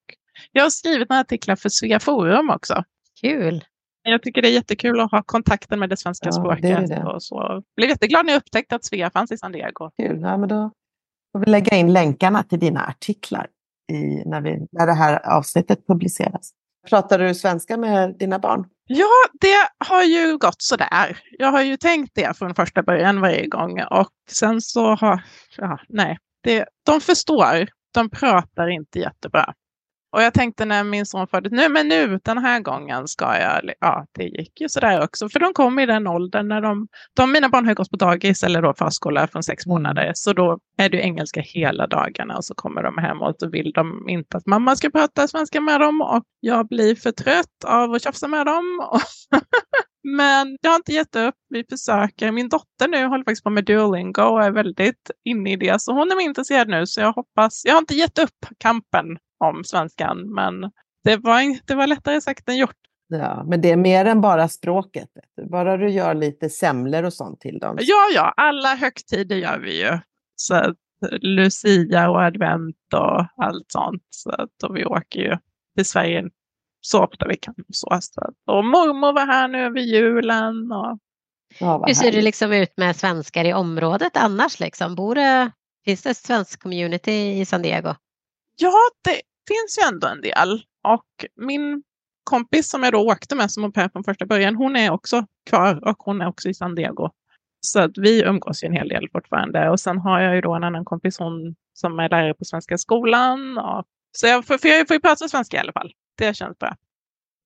jag 0.52 0.64
har 0.64 0.70
skrivit 0.70 1.10
några 1.10 1.22
artiklar 1.22 1.56
för 1.56 1.70
Svea 1.70 2.00
Forum 2.00 2.50
också. 2.50 2.84
Kul! 3.22 3.64
Jag 4.04 4.24
tycker 4.24 4.42
det 4.42 4.48
är 4.48 4.54
jättekul 4.54 5.00
att 5.00 5.12
ha 5.12 5.24
kontakten 5.24 5.80
med 5.80 5.90
det 5.90 5.98
svenska 5.98 6.28
Ja, 6.28 6.32
språket. 6.32 6.62
det 6.62 6.70
är 6.72 6.88
det. 6.88 7.04
Och 7.04 7.24
så. 7.24 7.36
Jag 7.36 7.64
blev 7.76 7.90
jätteglad 7.90 8.26
när 8.26 8.34
jag 8.34 8.40
upptäckte 8.40 8.76
att 8.76 8.86
Svea 8.86 9.12
fanns 9.12 9.32
i 9.32 9.38
San 9.38 9.52
Diego. 9.52 9.92
Kul. 9.98 10.20
Ja, 10.22 10.38
men 10.38 10.50
då 10.50 10.72
får 11.32 11.40
vi 11.40 11.46
lägga 11.46 11.78
in 11.78 11.94
länkarna 11.94 12.44
till 12.44 12.60
dina 12.60 12.86
artiklar 12.86 13.48
i, 13.92 14.24
när, 14.26 14.42
vi, 14.42 14.68
när 14.72 14.86
det 14.86 14.94
här 14.94 15.30
avsnittet 15.38 15.88
publiceras. 15.88 16.52
Pratar 16.90 17.20
du 17.20 17.36
svenska 17.36 17.78
med 17.78 18.16
dina 18.20 18.40
barn? 18.40 18.66
Ja, 18.88 19.10
det 19.42 19.88
har 19.88 20.04
ju 20.04 20.38
gått 20.38 20.62
sådär. 20.62 21.20
Jag 21.32 21.52
har 21.52 21.62
ju 21.62 21.78
tänkt 21.78 22.12
det 22.16 22.38
från 22.38 22.56
första 22.56 22.84
början 22.84 23.22
varje 23.22 23.48
gång 23.48 23.82
och 23.82 24.10
sen 24.30 24.62
så 24.62 24.96
har, 24.96 25.24
ja, 25.58 25.80
nej, 25.90 26.18
det, 26.44 26.66
de 26.86 27.02
förstår. 27.02 27.68
De 27.94 28.10
pratar 28.10 28.68
inte 28.68 29.00
jättebra. 29.00 29.54
Och 30.16 30.22
jag 30.22 30.34
tänkte 30.34 30.66
när 30.66 30.84
min 30.84 31.06
son 31.06 31.28
föddes, 31.28 31.52
nu 31.52 31.70
men 31.70 31.88
nu 31.88 32.20
den 32.24 32.38
här 32.38 32.60
gången 32.60 33.08
ska 33.08 33.40
jag, 33.40 33.72
ja 33.80 34.06
det 34.12 34.24
gick 34.24 34.62
ju 34.62 34.70
sådär 34.70 35.04
också. 35.04 35.30
För 35.30 35.40
de 35.40 35.54
kom 35.54 35.80
i 35.80 35.86
den 35.86 36.08
åldern 36.08 36.48
när 36.48 36.62
de, 36.62 36.88
de 37.16 37.32
mina 37.32 37.50
barn 37.50 37.66
har 37.66 37.74
gått 37.74 37.90
på 37.90 37.98
dagis 37.98 38.44
eller 38.44 38.62
då 38.62 38.74
förskola 38.74 39.28
från 39.28 39.44
sex 39.44 39.66
månader. 39.66 40.12
Så 40.16 40.34
då 40.34 40.60
är 40.78 40.90
det 40.90 40.98
engelska 40.98 41.42
hela 41.42 41.88
dagarna 41.88 42.38
och 42.38 42.46
så 42.46 42.56
kommer 42.56 42.84
de 42.84 42.98
hem 42.98 43.22
och 43.22 43.36
så 43.40 43.50
vill 43.50 43.72
de 43.72 44.10
inte 44.10 44.38
att 44.38 44.46
mamma 44.46 44.76
ska 44.76 44.90
prata 44.90 45.28
svenska 45.28 45.62
med 45.62 45.80
dem 45.80 46.02
och 46.02 46.24
jag 46.40 46.68
blir 46.68 46.96
för 46.96 47.12
trött 47.12 47.64
av 47.66 47.94
att 47.94 48.04
tjafsa 48.04 48.28
med 48.28 48.46
dem. 48.46 48.64
Men 50.18 50.58
jag 50.62 50.70
har 50.70 50.76
inte 50.76 50.94
gett 50.94 51.16
upp. 51.16 51.36
Vi 51.50 51.64
försöker. 51.70 52.32
Min 52.32 52.50
dotter 52.50 52.88
nu 52.88 53.06
håller 53.06 53.24
faktiskt 53.24 53.44
på 53.44 53.50
med 53.50 53.66
Duolingo 53.66 54.22
och 54.22 54.44
är 54.44 54.52
väldigt 54.52 55.12
inne 55.26 55.52
i 55.52 55.56
det. 55.56 55.82
Så 55.82 55.94
hon 55.94 56.12
är 56.12 56.22
intresserad 56.22 56.70
nu. 56.70 56.86
Så 56.86 57.02
jag 57.02 57.14
hoppas. 57.14 57.62
Jag 57.66 57.74
har 57.74 57.80
inte 57.80 57.96
gett 57.96 58.20
upp 58.20 58.46
kampen 58.58 59.06
om 59.38 59.64
svenskan. 59.64 60.34
Men 60.34 60.62
det 61.04 61.18
var, 61.18 61.68
det 61.68 61.76
var 61.76 61.88
lättare 61.88 62.22
sagt 62.22 62.50
än 62.50 62.58
gjort. 62.58 62.76
Ja, 63.08 63.44
men 63.44 63.62
det 63.62 63.72
är 63.72 63.76
mer 63.76 64.06
än 64.06 64.22
bara 64.22 64.48
språket. 64.48 65.10
Bara 65.52 65.78
du 65.78 65.90
gör 65.90 66.14
lite 66.14 66.50
semlor 66.50 67.04
och 67.04 67.14
sånt 67.14 67.40
till 67.42 67.60
dem. 67.60 67.78
Ja, 67.82 68.10
ja. 68.14 68.34
Alla 68.38 68.76
högtider 68.76 69.36
gör 69.36 69.60
vi 69.60 69.82
ju. 69.82 70.00
Så 70.36 70.56
att 70.56 70.78
Lucia 71.22 72.10
och 72.10 72.24
advent 72.24 72.94
och 72.94 73.46
allt 73.46 73.66
sånt. 73.68 74.04
Så 74.10 74.30
att, 74.30 74.64
och 74.64 74.78
vi 74.78 74.86
åker 74.86 75.20
ju 75.20 75.38
till 75.76 75.86
Sverige 75.86 76.30
så 76.82 77.04
ofta 77.04 77.28
vi 77.28 77.38
kan. 77.38 77.56
Så, 77.74 77.98
så. 78.02 78.22
Och 78.46 78.66
mormor 78.66 79.14
var 79.14 79.26
här 79.26 79.48
nu 79.48 79.60
över 79.66 79.80
julen. 79.80 80.72
Och... 80.72 81.00
Ja, 81.60 81.84
Hur 81.88 81.94
ser 81.94 82.12
det 82.12 82.22
liksom 82.22 82.52
ut 82.52 82.78
med 82.78 82.96
svenskar 82.96 83.46
i 83.46 83.54
området 83.54 84.18
annars? 84.18 84.60
Liksom? 84.60 84.96
Bor 84.96 85.16
det, 85.16 85.52
finns 85.86 86.02
det 86.04 86.10
ett 86.10 86.18
svenskt 86.18 86.64
community 86.64 87.40
i 87.40 87.46
San 87.46 87.62
Diego? 87.62 87.96
Ja, 88.56 88.74
det 89.04 89.22
finns 89.48 89.78
ju 89.80 89.88
ändå 89.88 90.08
en 90.08 90.22
del. 90.22 90.62
Och 90.88 91.26
min 91.36 91.84
kompis 92.24 92.70
som 92.70 92.84
jag 92.84 92.94
då 92.94 93.12
åkte 93.12 93.36
med 93.36 93.52
som 93.52 93.64
au 93.64 93.72
pair 93.72 93.90
från 93.90 94.04
första 94.04 94.26
början, 94.26 94.56
hon 94.56 94.76
är 94.76 94.92
också 94.92 95.26
kvar 95.50 95.88
och 95.90 95.98
hon 96.00 96.22
är 96.22 96.28
också 96.28 96.50
i 96.50 96.54
San 96.54 96.76
Diego. 96.76 97.10
Så 97.62 97.80
att 97.80 97.98
vi 97.98 98.24
umgås 98.24 98.64
ju 98.64 98.66
en 98.66 98.74
hel 98.74 98.90
del 98.90 99.10
fortfarande. 99.12 99.70
Och 99.70 99.80
sen 99.80 99.98
har 99.98 100.20
jag 100.20 100.36
ju 100.36 100.42
då 100.42 100.54
en 100.54 100.64
annan 100.64 100.86
kompis, 100.86 101.20
hon 101.20 101.56
som 101.74 102.00
är 102.00 102.10
lärare 102.10 102.34
på 102.34 102.46
Svenska 102.46 102.78
skolan. 102.78 103.58
Och, 103.58 103.86
så 104.12 104.28
jag 104.28 104.46
får, 104.46 104.58
för 104.58 104.68
jag 104.68 104.88
får 104.88 104.96
ju 104.96 105.02
prata 105.02 105.28
svenska 105.28 105.58
i 105.58 105.60
alla 105.60 105.72
fall. 105.72 105.92
Det 106.18 106.34
känns 106.34 106.58
bra. 106.58 106.76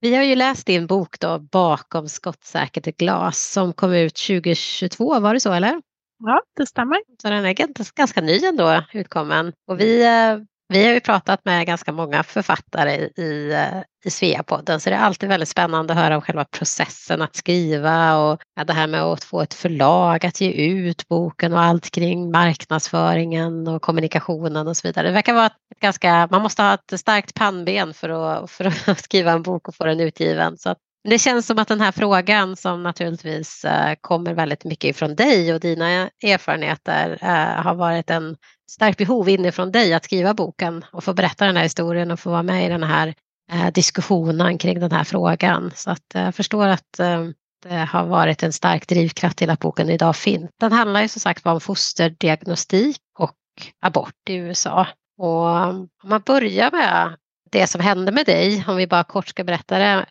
Vi 0.02 0.16
har 0.16 0.24
ju 0.24 0.36
läst 0.36 0.68
din 0.68 0.88
bok 0.88 1.20
då, 1.20 1.40
Bakom 1.40 2.08
skottsäkert 2.08 2.98
glas, 2.98 3.52
som 3.52 3.74
kom 3.74 3.94
ut 3.94 4.16
2022, 4.16 5.20
var 5.20 5.34
det 5.34 5.40
så 5.40 5.54
eller? 5.54 5.82
Ja, 6.24 6.42
det 6.58 6.66
stämmer. 6.66 6.98
Så 7.22 7.30
den 7.30 7.46
är 7.46 7.54
ganska 7.96 8.22
ny 8.22 8.46
ändå 8.46 8.84
utkommen. 8.94 9.54
Och 9.68 9.80
vi, 9.80 10.06
eh, 10.06 10.38
vi 10.70 10.86
har 10.86 10.94
ju 10.94 11.00
pratat 11.00 11.46
med 11.46 11.68
ganska 11.68 11.92
många 11.92 12.24
författare 12.24 12.96
i, 13.18 13.52
eh, 13.54 13.82
i 14.06 14.10
Sveapodden 14.10 14.80
så 14.80 14.90
det 14.90 14.96
är 14.96 15.00
alltid 15.00 15.30
väldigt 15.30 15.50
spännande 15.50 15.94
att 15.94 16.00
höra 16.00 16.16
om 16.16 16.22
själva 16.22 16.46
processen 16.46 17.22
att 17.22 17.36
skriva 17.36 18.18
och 18.18 18.42
ja, 18.56 18.64
det 18.64 18.74
här 18.74 18.88
med 18.88 19.02
att 19.02 19.24
få 19.24 19.42
ett 19.42 19.54
förlag 19.54 20.26
att 20.26 20.42
ge 20.42 20.52
ut 20.52 21.08
boken 21.08 21.54
och 21.54 21.62
allt 21.62 21.92
kring 21.92 22.32
marknadsföringen 22.32 23.68
och 23.68 23.82
kommunikationen 23.82 24.68
och 24.68 24.78
så 24.78 24.88
vidare. 24.88 25.08
Det 25.08 25.14
verkar 25.14 25.34
vara 25.34 25.46
ett 25.46 25.80
ganska, 25.82 26.28
man 26.32 26.42
måste 26.42 26.62
ha 26.62 26.74
ett 26.74 27.00
starkt 27.00 27.34
pannben 27.34 27.94
för 27.94 28.10
att, 28.10 28.52
för 28.52 28.66
att 28.66 29.00
skriva 29.04 29.32
en 29.32 29.44
bok 29.44 29.68
och 29.68 29.76
få 29.76 29.86
den 29.86 30.00
utgiven. 30.00 30.58
Så 30.58 30.70
att 30.70 30.78
det 31.04 31.20
känns 31.20 31.48
som 31.48 31.60
att 31.60 31.68
den 31.68 31.82
här 31.82 31.92
frågan 31.92 32.56
som 32.56 32.84
naturligtvis 32.84 33.66
eh, 33.66 33.96
kommer 34.02 34.34
väldigt 34.34 34.64
mycket 34.64 34.90
ifrån 34.90 35.16
dig 35.16 35.54
och 35.54 35.60
dina 35.60 36.10
erfarenheter 36.24 37.18
eh, 37.22 37.64
har 37.64 37.76
varit 37.76 38.10
en 38.10 38.36
starkt 38.70 38.98
behov 38.98 39.30
inifrån 39.30 39.72
dig 39.72 39.94
att 39.94 40.04
skriva 40.04 40.34
boken 40.34 40.86
och 40.92 41.04
få 41.04 41.14
berätta 41.14 41.46
den 41.46 41.56
här 41.56 41.64
historien 41.64 42.12
och 42.12 42.20
få 42.20 42.30
vara 42.30 42.44
med 42.44 42.66
i 42.66 42.70
den 42.70 42.84
här 42.84 43.16
eh, 43.52 43.72
diskussionen 43.72 44.58
kring 44.58 44.80
den 44.80 44.92
här 44.92 45.04
frågan. 45.04 45.72
Så 45.76 45.92
att 45.92 46.16
eh, 46.16 46.22
jag 46.22 46.36
förstår 46.36 46.68
att 46.68 47.00
eh, 47.00 47.26
det 47.64 47.76
har 47.76 48.06
varit 48.06 48.44
en 48.44 48.54
stark 48.54 48.88
drivkraft 48.88 49.38
till 49.38 49.50
att 49.50 49.60
boken 49.60 49.90
idag 49.90 50.16
finns. 50.16 50.52
Den 50.60 50.72
handlar 50.72 51.02
ju 51.02 51.08
som 51.08 51.20
sagt 51.20 51.46
om 51.46 51.62
fosterdiagnostik 51.62 53.02
och 53.20 53.36
abort 53.82 54.30
i 54.30 54.36
USA. 54.36 54.88
Och 55.18 55.46
om 55.46 55.90
man 56.04 56.22
börjar 56.26 56.72
med 56.72 57.16
det 57.52 57.68
som 57.68 57.82
hände 57.82 58.12
med 58.12 58.26
dig, 58.26 58.66
om 58.68 58.76
vi 58.76 58.88
bara 58.88 59.04
kort 59.04 59.28
ska 59.28 59.44
berätta 59.44 59.78
det, 59.80 60.06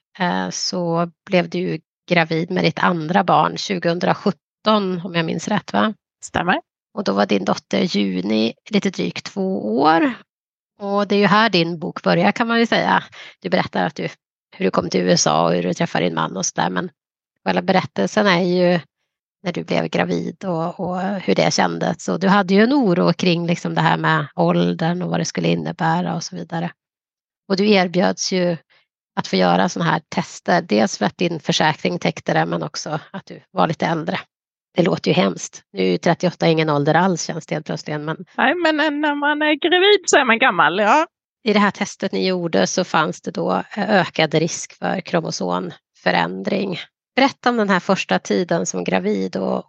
så 0.53 1.11
blev 1.27 1.49
du 1.49 1.81
gravid 2.09 2.51
med 2.51 2.65
ditt 2.65 2.79
andra 2.79 3.25
barn 3.25 3.51
2017 3.51 5.01
om 5.05 5.15
jag 5.15 5.25
minns 5.25 5.49
rätt 5.49 5.73
va? 5.73 5.95
Stämmer. 6.25 6.61
Och 6.95 7.05
då 7.05 7.13
var 7.13 7.27
din 7.27 7.45
dotter 7.45 7.81
Juni 7.81 8.55
lite 8.71 8.91
drygt 8.91 9.27
två 9.27 9.79
år. 9.79 10.15
Och 10.81 11.09
det 11.09 11.15
är 11.15 11.19
ju 11.19 11.27
här 11.27 11.51
din 11.51 11.79
bok 11.79 12.03
börjar 12.03 12.33
kan 12.33 12.49
man 12.49 12.59
ju 12.59 12.67
säga. 12.67 13.05
Du 13.41 13.49
berättar 13.49 13.87
att 13.87 13.95
du, 13.95 14.09
hur 14.57 14.65
du 14.65 14.71
kom 14.71 14.91
till 14.91 15.01
USA 15.01 15.47
och 15.47 15.53
hur 15.53 15.63
du 15.63 15.75
träffade 15.75 16.05
din 16.05 16.15
man 16.15 16.37
och 16.37 16.47
sådär. 16.47 16.71
Men 16.71 16.91
själva 17.45 17.63
berättelsen 17.63 18.27
är 18.27 18.43
ju 18.43 18.81
när 19.43 19.53
du 19.53 19.65
blev 19.65 19.89
gravid 19.89 20.45
och, 20.45 20.81
och, 20.81 21.01
hur 21.01 21.35
det 21.35 21.55
kändes. 21.55 22.05
Så 22.05 22.17
du 22.17 22.29
hade 22.29 22.55
ju 22.55 22.63
en 22.63 22.73
oro 22.73 23.13
kring 23.13 23.47
liksom 23.47 23.75
det 23.75 23.81
här 23.81 23.97
med 23.97 24.27
åldern 24.35 25.03
och 25.03 25.11
vad 25.11 25.21
det 25.21 25.25
skulle 25.25 25.49
innebära 25.49 26.15
och 26.15 26.25
så 26.25 26.37
vidare. 26.37 26.71
Och 27.49 27.57
du 27.57 27.71
erbjöds 27.71 28.33
ju 28.33 28.57
att 29.17 29.27
få 29.27 29.37
göra 29.37 29.69
sådana 29.69 29.91
här 29.91 30.03
tester. 30.09 30.63
Dels 30.63 30.99
för 30.99 31.05
att 31.05 31.17
din 31.17 31.41
försäkring 31.41 31.99
täckte 31.99 32.35
det 32.35 32.47
men 32.47 32.63
också 32.63 33.01
att 33.11 33.27
du 33.27 33.43
var 33.51 33.69
lite 33.69 33.87
äldre. 33.87 34.21
Det 34.79 34.85
låter 34.85 35.11
ju 35.11 35.15
hemskt. 35.15 35.63
Nu 35.73 35.83
är 35.83 35.91
ju 35.91 35.99
38 35.99 36.49
ingen 36.49 36.71
ålder 36.71 36.95
alls 36.95 37.25
känns 37.25 37.47
det 37.47 37.55
helt 37.55 37.67
plötsligt. 37.67 38.01
Men... 38.01 38.17
Nej, 38.37 38.55
men 38.55 39.01
när 39.01 39.15
man 39.15 39.43
är 39.43 39.55
gravid 39.55 40.01
så 40.07 40.17
är 40.17 40.25
man 40.25 40.39
gammal, 40.39 40.79
ja. 40.79 41.07
I 41.45 41.53
det 41.53 41.59
här 41.59 41.71
testet 41.71 42.13
ni 42.13 42.27
gjorde 42.27 42.67
så 42.67 42.85
fanns 42.85 43.21
det 43.21 43.31
då 43.31 43.63
ökad 43.77 44.35
risk 44.35 44.73
för 44.73 45.01
kromosomförändring. 45.01 46.79
Berätta 47.17 47.51
om 47.51 47.57
den 47.57 47.69
här 47.69 47.81
första 47.81 48.19
tiden 48.19 48.67
som 48.67 48.85
gravid 48.85 49.37
och, 49.37 49.65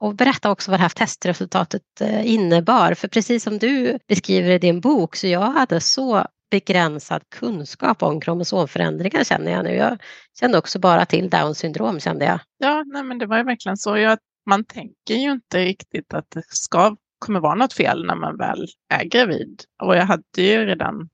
och 0.00 0.14
berätta 0.14 0.50
också 0.50 0.70
vad 0.70 0.80
det 0.80 0.82
här 0.82 0.88
testresultatet 0.88 1.82
eh, 2.00 2.32
innebar. 2.32 2.94
För 2.94 3.08
precis 3.08 3.42
som 3.42 3.58
du 3.58 3.98
beskriver 4.08 4.50
i 4.50 4.58
din 4.58 4.80
bok 4.80 5.16
så 5.16 5.26
jag 5.26 5.50
hade 5.50 5.80
så 5.80 6.26
begränsad 6.50 7.22
kunskap 7.30 8.02
om 8.02 8.20
kromosomförändringar 8.20 9.24
känner 9.24 9.52
jag 9.52 9.64
nu. 9.64 9.74
Jag 9.74 9.98
kände 10.40 10.58
också 10.58 10.78
bara 10.78 11.04
till 11.04 11.30
Downs 11.30 11.58
syndrom 11.58 12.00
kände 12.00 12.24
jag. 12.24 12.38
Ja, 12.58 12.84
nej, 12.86 13.02
men 13.02 13.18
det 13.18 13.26
var 13.26 13.36
ju 13.36 13.44
verkligen 13.44 13.76
så. 13.76 13.96
Jag, 13.96 14.18
man 14.46 14.64
tänker 14.64 15.14
ju 15.14 15.30
inte 15.30 15.64
riktigt 15.64 16.14
att 16.14 16.30
det 16.30 16.42
ska, 16.48 16.96
kommer 17.18 17.40
vara 17.40 17.54
något 17.54 17.72
fel 17.72 18.06
när 18.06 18.14
man 18.14 18.36
väl 18.36 18.66
är 18.88 19.04
gravid. 19.04 19.62
Och 19.82 19.96
jag 19.96 20.06
hade 20.06 20.22
ju 20.36 20.66
redan 20.66 21.08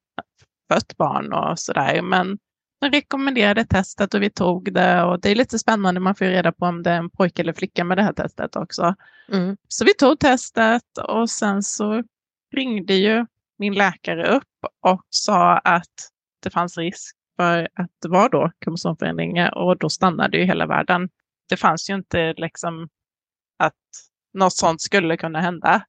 fött 0.73 0.97
barn 0.97 1.33
och 1.33 1.59
sådär. 1.59 2.03
Men 2.03 2.39
de 2.81 2.91
rekommenderade 2.91 3.65
testet 3.65 4.15
och 4.15 4.23
vi 4.23 4.31
tog 4.31 4.73
det 4.73 5.03
och 5.03 5.21
det 5.21 5.31
är 5.31 5.35
lite 5.35 5.59
spännande. 5.59 6.01
Man 6.01 6.15
får 6.15 6.25
reda 6.25 6.53
på 6.53 6.67
om 6.67 6.83
det 6.83 6.91
är 6.91 6.99
en 6.99 7.11
pojke 7.11 7.43
eller 7.43 7.53
flicka 7.53 7.85
med 7.85 7.99
det 7.99 8.03
här 8.03 8.13
testet 8.13 8.57
också. 8.57 8.95
Mm. 9.33 9.57
Så 9.69 9.85
vi 9.85 9.95
tog 9.95 10.19
testet 10.19 10.99
och 11.09 11.31
sen 11.31 11.63
så 11.63 12.03
ringde 12.57 12.95
ju 12.95 13.27
min 13.59 13.75
läkare 13.75 14.29
upp 14.29 14.45
och 14.81 15.03
sa 15.11 15.59
att 15.59 16.11
det 16.43 16.51
fanns 16.51 16.79
risk 16.79 17.17
för 17.37 17.69
att 17.75 17.91
det 18.03 18.09
var 18.09 18.29
då 18.29 18.51
kromosomförändringar 18.61 19.59
och 19.59 19.79
då 19.79 19.89
stannade 19.89 20.39
ju 20.39 20.45
hela 20.45 20.67
världen. 20.67 21.09
Det 21.49 21.57
fanns 21.57 21.91
ju 21.91 21.95
inte 21.95 22.35
liksom 22.37 22.89
att 23.61 23.75
något 24.35 24.52
sånt 24.52 24.81
skulle 24.81 25.17
kunna 25.17 25.40
hända. 25.40 25.83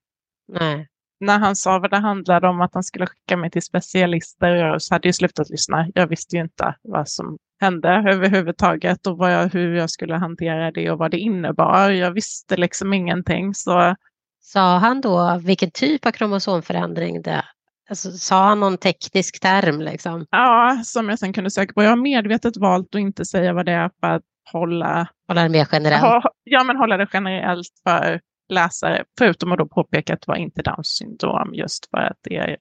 Nej. 0.47 0.87
När 1.19 1.39
han 1.39 1.55
sa 1.55 1.79
vad 1.79 1.91
det 1.91 1.97
handlade 1.97 2.47
om 2.47 2.61
att 2.61 2.73
han 2.73 2.83
skulle 2.83 3.07
skicka 3.07 3.37
mig 3.37 3.51
till 3.51 3.61
specialister 3.61 4.79
så 4.79 4.95
hade 4.95 5.07
jag 5.07 5.15
slutat 5.15 5.49
lyssna. 5.49 5.87
Jag 5.93 6.07
visste 6.07 6.35
ju 6.35 6.41
inte 6.41 6.75
vad 6.81 7.09
som 7.09 7.37
hände 7.59 7.89
överhuvudtaget 7.89 9.07
och 9.07 9.31
jag, 9.31 9.49
hur 9.49 9.75
jag 9.75 9.89
skulle 9.89 10.15
hantera 10.15 10.71
det 10.71 10.91
och 10.91 10.97
vad 10.97 11.11
det 11.11 11.19
innebar. 11.19 11.89
Jag 11.89 12.11
visste 12.11 12.57
liksom 12.57 12.93
ingenting. 12.93 13.53
Så... 13.53 13.95
Sa 14.43 14.77
han 14.77 15.01
då 15.01 15.39
vilken 15.43 15.71
typ 15.71 16.05
av 16.05 16.11
kromosomförändring 16.11 17.21
det 17.21 17.45
Alltså, 17.91 18.11
sa 18.11 18.43
han 18.43 18.59
någon 18.59 18.77
teknisk 18.77 19.39
term? 19.39 19.81
Liksom? 19.81 20.25
Ja, 20.29 20.81
som 20.85 21.09
jag 21.09 21.19
sen 21.19 21.33
kunde 21.33 21.51
söka 21.51 21.73
på. 21.73 21.83
Jag 21.83 21.89
har 21.89 21.97
medvetet 21.97 22.57
valt 22.57 22.95
att 22.95 23.01
inte 23.01 23.25
säga 23.25 23.53
vad 23.53 23.65
det 23.65 23.71
är 23.71 23.91
för 23.99 24.07
att 24.07 24.23
hålla, 24.51 25.07
hålla 25.31 25.43
det 25.43 25.49
mer 25.49 25.67
generellt. 25.71 26.25
Ja, 26.43 26.63
men 26.63 26.77
hålla 26.77 26.97
det 26.97 27.07
generellt 27.13 27.67
för 27.87 28.21
läsare. 28.49 29.03
Förutom 29.17 29.51
att 29.51 29.57
då 29.57 29.67
påpeka 29.67 30.13
att 30.13 30.21
det 30.21 30.27
var 30.27 30.35
inte 30.35 30.61
Downs 30.61 30.87
syndrom 30.87 31.53
just 31.53 31.89
för 31.89 31.97
att 31.97 32.17
det 32.21 32.37
är, 32.37 32.57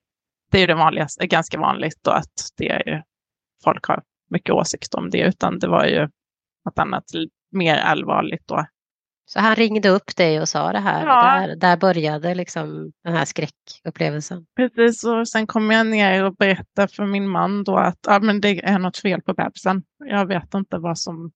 det 0.51 0.63
är 0.63 0.67
det 0.67 0.75
vanligaste, 0.75 1.27
ganska 1.27 1.59
vanligt 1.59 2.07
och 2.07 2.17
att 2.17 2.51
det 2.57 2.71
är, 2.71 3.05
folk 3.65 3.87
har 3.87 4.03
mycket 4.31 4.55
åsikt 4.55 4.95
om 4.95 5.11
det. 5.11 5.21
Utan 5.21 5.59
det 5.59 5.69
var 5.69 5.85
ju 5.85 6.09
något 6.65 6.79
annat 6.79 7.05
mer 7.53 7.77
allvarligt 7.77 8.47
då 8.47 8.65
så 9.33 9.41
han 9.41 9.57
ringde 9.57 9.89
upp 9.89 10.17
dig 10.17 10.41
och 10.41 10.49
sa 10.49 10.73
det 10.73 10.79
här. 10.79 11.07
Ja. 11.07 11.47
Där, 11.47 11.57
där 11.57 11.77
började 11.77 12.35
liksom 12.35 12.93
den 13.05 13.15
här 13.15 13.25
skräckupplevelsen. 13.25 14.47
Precis, 14.57 15.05
och 15.05 15.29
sen 15.29 15.47
kom 15.47 15.71
jag 15.71 15.87
ner 15.87 16.25
och 16.25 16.37
berättade 16.37 16.89
för 16.89 17.07
min 17.07 17.29
man 17.29 17.65
då 17.65 17.77
att 17.77 17.99
ja, 18.07 18.21
men 18.21 18.41
det 18.41 18.65
är 18.65 18.79
något 18.79 18.97
fel 18.97 19.23
på 19.23 19.35
bebisen. 19.35 19.83
Jag 19.99 20.27
vet 20.27 20.55
inte 20.55 20.79
vad 20.79 20.99
som... 20.99 21.31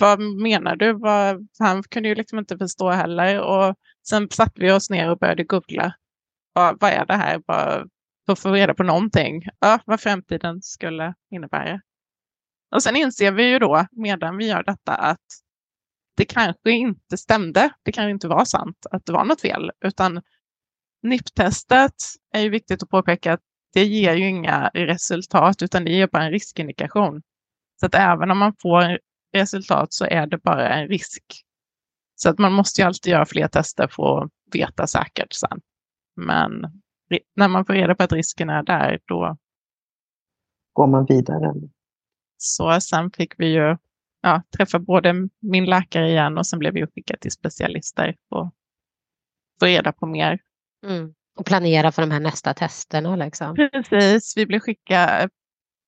Vad 0.00 0.20
menar 0.20 0.76
du? 0.76 0.92
Vad, 0.92 1.48
han 1.58 1.82
kunde 1.82 2.08
ju 2.08 2.14
liksom 2.14 2.38
inte 2.38 2.58
förstå 2.58 2.90
heller. 2.90 3.40
Och 3.40 3.74
sen 4.08 4.30
satte 4.30 4.60
vi 4.60 4.72
oss 4.72 4.90
ner 4.90 5.10
och 5.10 5.18
började 5.18 5.44
googla. 5.44 5.94
Vad 6.54 6.82
är 6.82 7.06
det 7.06 7.16
här? 7.16 7.38
Bara, 7.46 7.84
för 8.26 8.32
att 8.32 8.38
få 8.38 8.52
reda 8.52 8.74
på 8.74 8.82
någonting. 8.82 9.42
Ja, 9.60 9.78
vad 9.84 10.00
framtiden 10.00 10.62
skulle 10.62 11.14
innebära. 11.30 11.80
Och 12.74 12.82
sen 12.82 12.96
inser 12.96 13.32
vi 13.32 13.48
ju 13.48 13.58
då, 13.58 13.86
medan 13.92 14.36
vi 14.36 14.46
gör 14.48 14.62
detta, 14.62 14.94
att 14.94 15.26
det 16.16 16.24
kanske 16.24 16.70
inte 16.70 17.16
stämde. 17.16 17.70
Det 17.82 17.92
kan 17.92 18.10
inte 18.10 18.28
vara 18.28 18.44
sant 18.44 18.86
att 18.90 19.06
det 19.06 19.12
var 19.12 19.24
något 19.24 19.40
fel, 19.40 19.70
utan 19.84 20.22
NIP-testet 21.02 21.94
är 22.32 22.40
ju 22.40 22.48
viktigt 22.48 22.82
att 22.82 22.88
påpeka 22.88 23.32
att 23.32 23.40
det 23.72 23.84
ger 23.84 24.14
ju 24.14 24.28
inga 24.28 24.70
resultat, 24.74 25.62
utan 25.62 25.84
det 25.84 25.92
ger 25.92 26.06
bara 26.06 26.24
en 26.24 26.30
riskindikation. 26.30 27.22
Så 27.80 27.86
att 27.86 27.94
även 27.94 28.30
om 28.30 28.38
man 28.38 28.54
får 28.62 28.98
resultat 29.32 29.92
så 29.92 30.04
är 30.04 30.26
det 30.26 30.38
bara 30.38 30.68
en 30.68 30.88
risk. 30.88 31.24
Så 32.14 32.28
att 32.28 32.38
man 32.38 32.52
måste 32.52 32.80
ju 32.80 32.86
alltid 32.86 33.12
göra 33.12 33.26
fler 33.26 33.48
tester 33.48 33.88
för 33.88 34.24
att 34.24 34.30
veta 34.52 34.86
säkert 34.86 35.32
sen. 35.32 35.60
Men 36.16 36.50
när 37.36 37.48
man 37.48 37.64
får 37.64 37.72
reda 37.72 37.94
på 37.94 38.02
att 38.02 38.12
risken 38.12 38.50
är 38.50 38.62
där, 38.62 39.00
då 39.04 39.36
går 40.72 40.86
man 40.86 41.06
vidare. 41.08 41.54
Så 42.36 42.80
sen 42.80 43.10
fick 43.10 43.34
vi 43.38 43.46
ju 43.46 43.76
ja, 44.20 44.42
träffa 44.56 44.78
både 44.78 45.28
min 45.40 45.64
läkare 45.64 46.08
igen 46.08 46.38
och 46.38 46.46
sen 46.46 46.58
blev 46.58 46.74
vi 46.74 46.86
skickade 46.86 47.20
till 47.20 47.30
specialister 47.30 48.16
och 48.30 48.54
få 49.60 49.66
reda 49.66 49.92
på 49.92 50.06
mer. 50.06 50.38
Mm. 50.86 51.14
Och 51.36 51.46
planera 51.46 51.92
för 51.92 52.02
de 52.02 52.10
här 52.10 52.20
nästa 52.20 52.54
testerna. 52.54 53.16
Liksom. 53.16 53.56
Precis, 53.88 54.36
vi 54.36 54.46
blev 54.46 54.60
skickade 54.60 55.28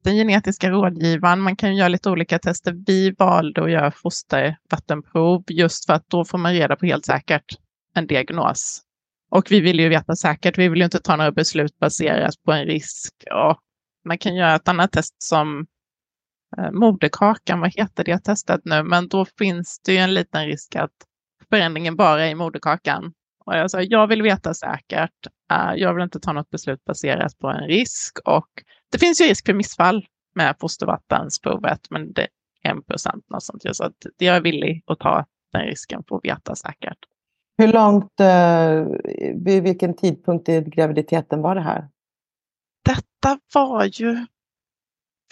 den 0.03 0.17
genetiska 0.17 0.71
rådgivaren. 0.71 1.41
Man 1.41 1.57
kan 1.57 1.77
göra 1.77 1.89
lite 1.89 2.11
olika 2.11 2.39
tester. 2.39 2.75
Vi 2.87 3.11
valde 3.11 3.65
att 3.65 3.71
göra 3.71 3.91
fostervattenprov 3.91 5.45
just 5.49 5.87
för 5.87 5.93
att 5.93 6.09
då 6.09 6.25
får 6.25 6.39
man 6.39 6.53
reda 6.53 6.77
på 6.77 6.87
helt 6.87 7.07
säkert 7.07 7.45
en 7.95 8.07
diagnos. 8.07 8.83
Och 9.31 9.51
vi 9.51 9.61
vill 9.61 9.81
ju 9.81 9.89
veta 9.89 10.17
säkert. 10.17 10.59
Vi 10.59 10.69
vill 10.69 10.79
ju 10.79 10.85
inte 10.85 10.99
ta 10.99 11.17
några 11.17 11.33
beslut 11.33 11.79
baserat 11.79 12.35
på 12.45 12.53
en 12.53 12.65
risk. 12.65 13.13
Och 13.31 13.59
man 14.05 14.19
kan 14.19 14.35
göra 14.35 14.55
ett 14.55 14.69
annat 14.69 14.93
test 14.93 15.23
som 15.23 15.67
eh, 16.59 16.71
moderkakan, 16.71 17.61
vad 17.61 17.75
heter 17.75 18.05
det 18.05 18.19
testet 18.19 18.61
nu? 18.65 18.83
Men 18.83 19.09
då 19.09 19.25
finns 19.39 19.81
det 19.85 19.93
ju 19.93 19.99
en 19.99 20.15
liten 20.15 20.47
risk 20.47 20.77
att 20.77 20.91
förändringen 21.51 21.97
bara 21.97 22.25
är 22.27 22.31
i 22.31 22.35
moderkakan. 22.35 23.13
Och 23.47 23.57
jag 23.57 23.71
sa, 23.71 23.81
jag 23.81 24.07
vill 24.07 24.23
veta 24.23 24.55
säkert. 24.55 25.27
Uh, 25.53 25.75
jag 25.77 25.95
vill 25.95 26.03
inte 26.03 26.21
ta 26.21 26.33
något 26.33 26.51
beslut 26.51 26.85
baserat 26.85 27.39
på 27.39 27.49
en 27.49 27.67
risk 27.67 28.19
och 28.25 28.49
det 28.93 28.99
finns 28.99 29.21
ju 29.21 29.25
risk 29.25 29.47
för 29.47 29.55
missfall 29.55 30.07
med 30.35 30.57
fostervattensprovet, 30.61 31.81
men 31.91 32.13
det 32.13 32.29
är 32.63 32.71
en 32.71 32.83
procent 32.83 33.25
något 33.29 33.43
sånt. 33.43 33.63
Så 33.73 33.85
att 33.85 33.97
jag 34.19 34.37
är 34.37 34.41
villig 34.41 34.83
att 34.87 34.99
ta 34.99 35.27
den 35.53 35.63
risken 35.63 36.03
för 36.09 36.17
att 36.17 36.25
veta 36.25 36.57
säkert. 36.57 36.99
Hur 37.59 37.73
långt, 37.73 38.21
eh, 38.21 38.87
vid 39.45 39.63
vilken 39.63 39.97
tidpunkt 39.97 40.49
i 40.49 40.61
graviditeten 40.61 41.43
var 41.43 41.55
det 41.55 41.61
här? 41.61 41.89
Detta 42.85 43.41
var 43.55 43.85
ju, 43.85 44.27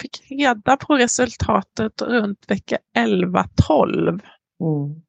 fick 0.01 0.31
reda 0.31 0.77
på 0.77 0.95
resultatet 0.95 2.03
runt 2.03 2.51
vecka 2.51 2.79
11-12. 2.99 4.09
Mm. 4.09 5.03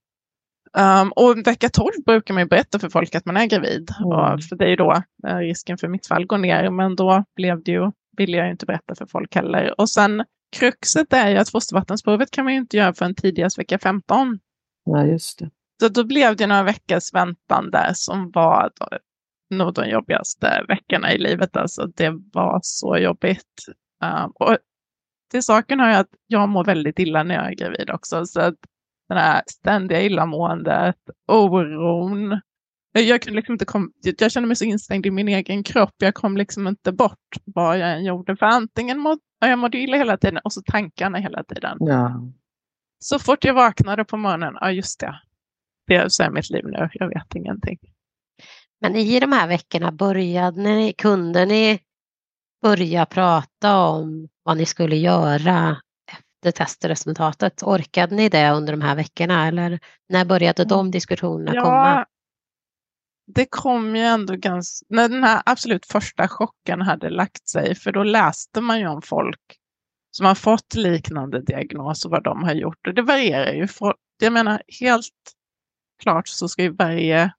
Um, 0.78 1.12
och 1.12 1.48
vecka 1.48 1.70
12 1.70 1.92
brukar 2.06 2.34
man 2.34 2.44
ju 2.44 2.48
berätta 2.48 2.80
för 2.80 2.90
folk 2.90 3.16
att 3.16 3.26
man 3.26 3.38
är 3.38 3.46
gravid. 3.46 3.92
Mm. 4.00 4.12
Och 4.12 4.44
för 4.44 4.56
det 4.56 4.66
är 4.66 4.70
ju 4.70 4.76
då 4.76 5.04
uh, 5.28 5.36
risken 5.36 5.78
för 5.78 5.88
missfall 5.88 6.26
går 6.26 6.38
ner. 6.38 6.70
Men 6.70 6.96
då 6.96 7.24
blev 7.36 7.64
det 7.64 7.72
ju, 7.72 7.92
ville 8.18 8.38
jag 8.38 8.46
ju 8.46 8.52
inte 8.52 8.66
berätta 8.66 8.96
för 8.96 9.06
folk 9.06 9.36
heller. 9.36 9.80
Och 9.82 9.90
sen 9.90 10.24
kruxet 10.58 11.14
är 11.14 11.30
ju 11.30 11.38
att 11.38 11.50
fostervattensprovet 11.50 12.32
kan 12.32 12.44
man 12.44 12.54
ju 12.54 12.60
inte 12.60 12.78
göra 12.78 12.94
förrän 12.94 13.16
tidigast 13.16 13.60
vecka 13.60 13.80
15. 13.80 14.40
Ja, 14.86 15.06
just 15.06 15.40
det. 15.40 15.50
Så 15.82 15.88
då 15.88 16.04
blev 16.04 16.36
det 16.36 16.48
några 16.48 16.64
veckors 16.64 17.14
väntan 17.14 17.72
där 17.72 17.92
som 17.94 18.32
var 18.32 18.72
då, 18.80 18.88
nog 19.56 19.74
de 19.74 19.90
jobbigaste 19.90 20.66
veckorna 20.68 21.14
i 21.14 21.18
livet. 21.18 21.58
Alltså 21.58 21.86
det 21.86 22.14
var 22.34 22.60
så 22.64 22.98
jobbigt. 22.98 23.66
Um, 24.04 24.32
och 24.36 24.58
till 25.32 25.44
saken 25.44 25.80
har 25.80 25.90
jag 25.90 26.00
att 26.00 26.14
jag 26.28 26.50
mår 26.50 26.64
väldigt 26.64 27.00
illa 27.00 27.24
när 27.24 27.36
jag 27.36 27.48
är 27.48 27.56
gravid 27.56 27.90
också. 27.90 28.26
Så 28.26 28.42
att 28.42 28.56
den 29.14 29.24
här 29.24 29.42
ständiga 29.48 30.02
illamåendet, 30.02 30.96
oron. 31.28 32.42
Jag, 32.94 33.22
kunde 33.22 33.36
liksom 33.36 33.54
inte 33.54 33.66
kom, 33.66 33.92
jag 34.20 34.32
kände 34.32 34.48
mig 34.48 34.56
så 34.56 34.66
instängd 34.66 35.06
i 35.06 35.12
min 35.12 35.28
egen 35.28 35.64
kropp. 35.64 35.96
Jag 35.98 36.14
kom 36.14 36.38
liksom 36.38 36.68
inte 36.68 36.92
bort 36.92 37.38
vad 37.46 37.80
jag 37.80 37.92
än 37.92 38.06
gjorde. 38.06 38.36
För 38.36 38.46
antingen 38.46 39.00
må, 39.00 39.18
jag 39.40 39.60
mådde 39.60 39.78
illa 39.78 39.98
hela 39.98 40.18
tiden 40.18 40.40
och 40.44 40.54
så 40.54 40.62
tankarna 40.62 41.18
hela 41.18 41.44
tiden. 41.44 41.78
Ja. 41.80 42.22
Så 43.00 43.20
fort 43.20 43.44
jag 43.44 43.54
vaknade 43.54 44.06
på 44.06 44.18
morgonen, 44.18 44.58
ja 44.62 44.72
just 44.72 45.00
det, 45.00 45.16
det 45.88 45.96
är 45.96 46.10
så 46.10 46.24
är 46.24 46.30
mitt 46.30 46.50
liv 46.50 46.66
nu, 46.66 46.90
jag 46.94 47.08
vet 47.08 47.36
ingenting. 47.36 47.78
Men 48.82 48.96
i 48.96 49.20
de 49.20 49.32
här 49.32 49.48
veckorna, 49.48 49.92
började 49.92 50.62
ni, 50.62 50.94
kunde 50.94 51.46
ni 51.46 51.80
börja 52.62 53.06
prata 53.06 53.78
om 53.78 54.28
vad 54.44 54.58
ni 54.58 54.66
skulle 54.66 54.96
göra 54.96 55.78
efter 56.42 56.52
testresultatet? 56.52 57.64
Orkade 57.64 58.16
ni 58.16 58.30
det 58.30 58.52
under 58.52 58.74
de 58.74 58.82
här 58.82 58.96
veckorna 58.96 59.48
eller 59.48 59.80
när 60.10 60.26
började 60.26 60.66
de 60.66 60.92
diskussionerna 60.92 61.56
ja, 61.56 61.64
komma? 61.64 62.06
Det 63.28 63.46
kom 63.46 63.96
ju 63.96 64.02
ändå 64.02 64.36
ganska, 64.36 64.86
när 64.90 65.10
den 65.10 65.24
här 65.24 65.42
absolut 65.46 65.86
första 65.86 66.28
chocken 66.28 66.82
hade 66.82 67.10
lagt 67.10 67.48
sig, 67.48 67.76
för 67.76 67.92
då 67.92 68.04
läste 68.04 68.62
man 68.62 68.80
ju 68.80 68.88
om 68.88 69.02
folk 69.02 69.58
som 70.12 70.26
har 70.26 70.36
fått 70.36 70.74
liknande 70.76 71.42
diagnos 71.42 72.06
och 72.06 72.12
vad 72.12 72.24
de 72.24 72.44
har 72.44 72.54
gjort. 72.54 72.88
Och 72.88 72.94
det 72.94 73.02
varierar 73.02 73.54
ju. 73.54 73.68
Jag 74.22 74.34
menar, 74.34 74.62
helt 74.80 75.14
klart 76.02 76.28
så 76.28 76.48
ska 76.48 76.64
ju 76.64 76.70
varje 76.70 77.34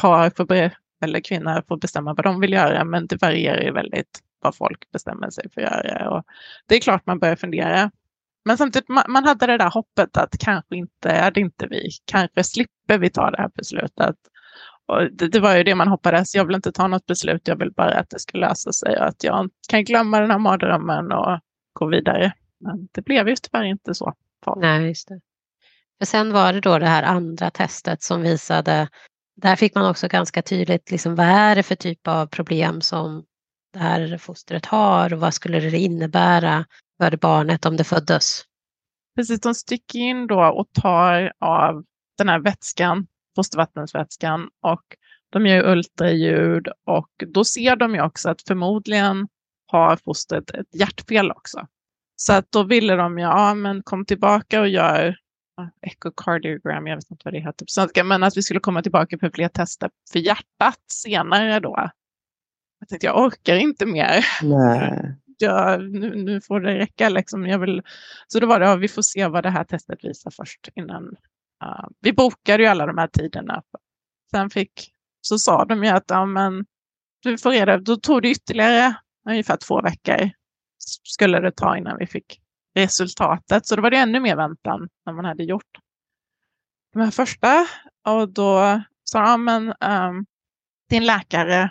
par 0.00 0.30
få 0.30 0.46
eller 1.04 1.20
kvinna 1.20 1.62
få 1.68 1.76
bestämma 1.76 2.14
vad 2.14 2.24
de 2.24 2.40
vill 2.40 2.52
göra, 2.52 2.84
men 2.84 3.06
det 3.06 3.22
varierar 3.22 3.62
ju 3.62 3.72
väldigt 3.72 4.20
vad 4.42 4.56
folk 4.56 4.90
bestämmer 4.92 5.30
sig 5.30 5.50
för 5.50 5.60
att 5.60 5.84
göra. 5.84 6.10
Och 6.10 6.24
det 6.66 6.74
är 6.74 6.80
klart 6.80 7.06
man 7.06 7.18
börjar 7.18 7.36
fundera. 7.36 7.90
Men 8.44 8.58
samtidigt, 8.58 8.88
man, 8.88 9.04
man 9.08 9.24
hade 9.24 9.46
det 9.46 9.58
där 9.58 9.70
hoppet 9.70 10.16
att 10.16 10.38
kanske 10.38 10.76
inte 10.76 11.10
är 11.10 11.30
det 11.30 11.40
inte 11.40 11.66
vi, 11.66 11.90
kanske 12.04 12.44
slipper 12.44 12.98
vi 12.98 13.10
ta 13.10 13.30
det 13.30 13.38
här 13.38 13.50
beslutet. 13.54 14.16
Och 14.86 15.12
det, 15.12 15.28
det, 15.28 15.40
var 15.40 15.56
ju 15.56 15.64
det 15.64 15.74
man 15.74 15.88
hoppades. 15.88 16.34
Jag 16.34 16.44
vill 16.44 16.56
inte 16.56 16.72
ta 16.72 16.88
något 16.88 17.06
beslut, 17.06 17.48
jag 17.48 17.56
vill 17.56 17.72
bara 17.72 17.94
att 17.94 18.10
det 18.10 18.18
ska 18.18 18.38
lösa 18.38 18.72
sig 18.72 18.98
och 18.98 19.06
att 19.06 19.24
jag 19.24 19.50
kan 19.68 19.84
glömma 19.84 20.20
den 20.20 20.30
här 20.30 20.38
mardrömmen 20.38 21.12
och 21.12 21.40
gå 21.72 21.86
vidare. 21.86 22.32
Men 22.60 22.88
det 22.92 23.02
blev 23.02 23.28
ju 23.28 23.36
tyvärr 23.36 23.64
inte 23.64 23.94
så. 23.94 24.14
Nej, 24.56 24.88
just 24.88 25.08
det. 25.08 25.20
För 25.98 26.06
sen 26.06 26.32
var 26.32 26.52
det 26.52 26.60
då 26.60 26.78
det 26.78 26.86
här 26.86 27.02
andra 27.02 27.50
testet 27.50 28.02
som 28.02 28.22
visade, 28.22 28.88
där 29.36 29.56
fick 29.56 29.74
man 29.74 29.90
också 29.90 30.08
ganska 30.08 30.42
tydligt 30.42 30.90
liksom, 30.90 31.14
vad 31.14 31.26
är 31.26 31.56
det 31.56 31.62
för 31.62 31.74
typ 31.74 32.08
av 32.08 32.26
problem 32.26 32.80
som 32.80 33.24
det 33.72 33.78
här 33.78 34.18
fostret 34.18 34.66
har 34.66 35.12
och 35.12 35.20
vad 35.20 35.34
skulle 35.34 35.60
det 35.60 35.78
innebära 35.78 36.64
för 37.00 37.16
barnet 37.16 37.66
om 37.66 37.76
det 37.76 37.84
föddes? 37.84 38.42
Precis, 39.16 39.40
de 39.40 39.54
sticker 39.54 39.98
in 39.98 40.26
då 40.26 40.44
och 40.44 40.72
tar 40.72 41.32
av 41.40 41.84
den 42.18 42.28
här 42.28 42.38
vätskan, 42.38 43.06
fostervattensvätskan 43.36 44.48
och 44.62 44.82
de 45.30 45.46
gör 45.46 45.70
ultraljud 45.72 46.68
och 46.86 47.10
då 47.26 47.44
ser 47.44 47.76
de 47.76 47.94
ju 47.94 48.02
också 48.02 48.30
att 48.30 48.42
förmodligen 48.42 49.28
har 49.66 49.96
fostret 49.96 50.50
ett 50.50 50.74
hjärtfel 50.74 51.30
också. 51.30 51.66
Så 52.16 52.32
att 52.32 52.52
då 52.52 52.62
ville 52.62 52.96
de 52.96 53.18
ju, 53.18 53.24
ja 53.24 53.54
men 53.54 53.82
kom 53.82 54.04
tillbaka 54.04 54.60
och 54.60 54.68
gör 54.68 55.16
ekokardiogram, 55.82 56.86
jag 56.86 56.96
vet 56.96 57.10
inte 57.10 57.22
vad 57.24 57.34
det 57.34 57.40
heter 57.40 57.64
på 57.64 57.70
svenska, 57.70 58.04
men 58.04 58.22
att 58.22 58.36
vi 58.36 58.42
skulle 58.42 58.60
komma 58.60 58.82
tillbaka 58.82 59.18
för 59.18 59.30
fler 59.34 59.48
tester 59.48 59.90
för 60.12 60.18
hjärtat 60.18 60.80
senare 60.92 61.60
då. 61.60 61.90
Jag 62.82 62.88
tänkte 62.88 63.06
jag 63.06 63.18
orkar 63.18 63.56
inte 63.56 63.86
mer. 63.86 64.24
Nej. 64.42 65.14
Jag, 65.38 65.92
nu, 65.92 66.24
nu 66.24 66.40
får 66.40 66.60
det 66.60 66.78
räcka 66.78 67.08
liksom. 67.08 67.46
Jag 67.46 67.58
vill, 67.58 67.82
så 68.26 68.40
då 68.40 68.46
var 68.46 68.60
det, 68.60 68.66
ja, 68.66 68.76
vi 68.76 68.88
får 68.88 69.02
se 69.02 69.26
vad 69.26 69.42
det 69.42 69.50
här 69.50 69.64
testet 69.64 70.04
visar 70.04 70.30
först 70.30 70.68
innan. 70.74 71.04
Uh, 71.64 71.88
vi 72.00 72.12
bokade 72.12 72.62
ju 72.62 72.68
alla 72.68 72.86
de 72.86 72.98
här 72.98 73.06
tiderna. 73.06 73.62
Sen 74.30 74.50
fick, 74.50 74.92
så 75.20 75.38
sa 75.38 75.64
de 75.64 75.84
ju 75.84 75.90
att 75.90 76.04
ja, 76.06 76.26
men, 76.26 76.64
du 77.22 77.38
får 77.38 77.50
reda, 77.50 77.78
då 77.78 77.96
tog 77.96 78.22
det 78.22 78.30
ytterligare 78.30 78.94
ungefär 79.28 79.56
två 79.56 79.82
veckor 79.82 80.30
skulle 81.02 81.40
det 81.40 81.52
ta 81.52 81.76
innan 81.76 81.98
vi 81.98 82.06
fick 82.06 82.40
resultatet. 82.74 83.66
Så 83.66 83.76
då 83.76 83.82
var 83.82 83.90
det 83.90 83.96
ännu 83.96 84.20
mer 84.20 84.36
väntan 84.36 84.88
när 85.06 85.12
man 85.12 85.24
hade 85.24 85.44
gjort 85.44 85.78
de 86.92 87.02
här 87.02 87.10
första. 87.10 87.66
Och 88.08 88.28
då 88.28 88.82
sa 89.04 89.20
de, 89.20 89.28
ja, 89.28 89.36
men 89.36 89.68
um, 89.68 90.26
din 90.88 91.06
läkare 91.06 91.70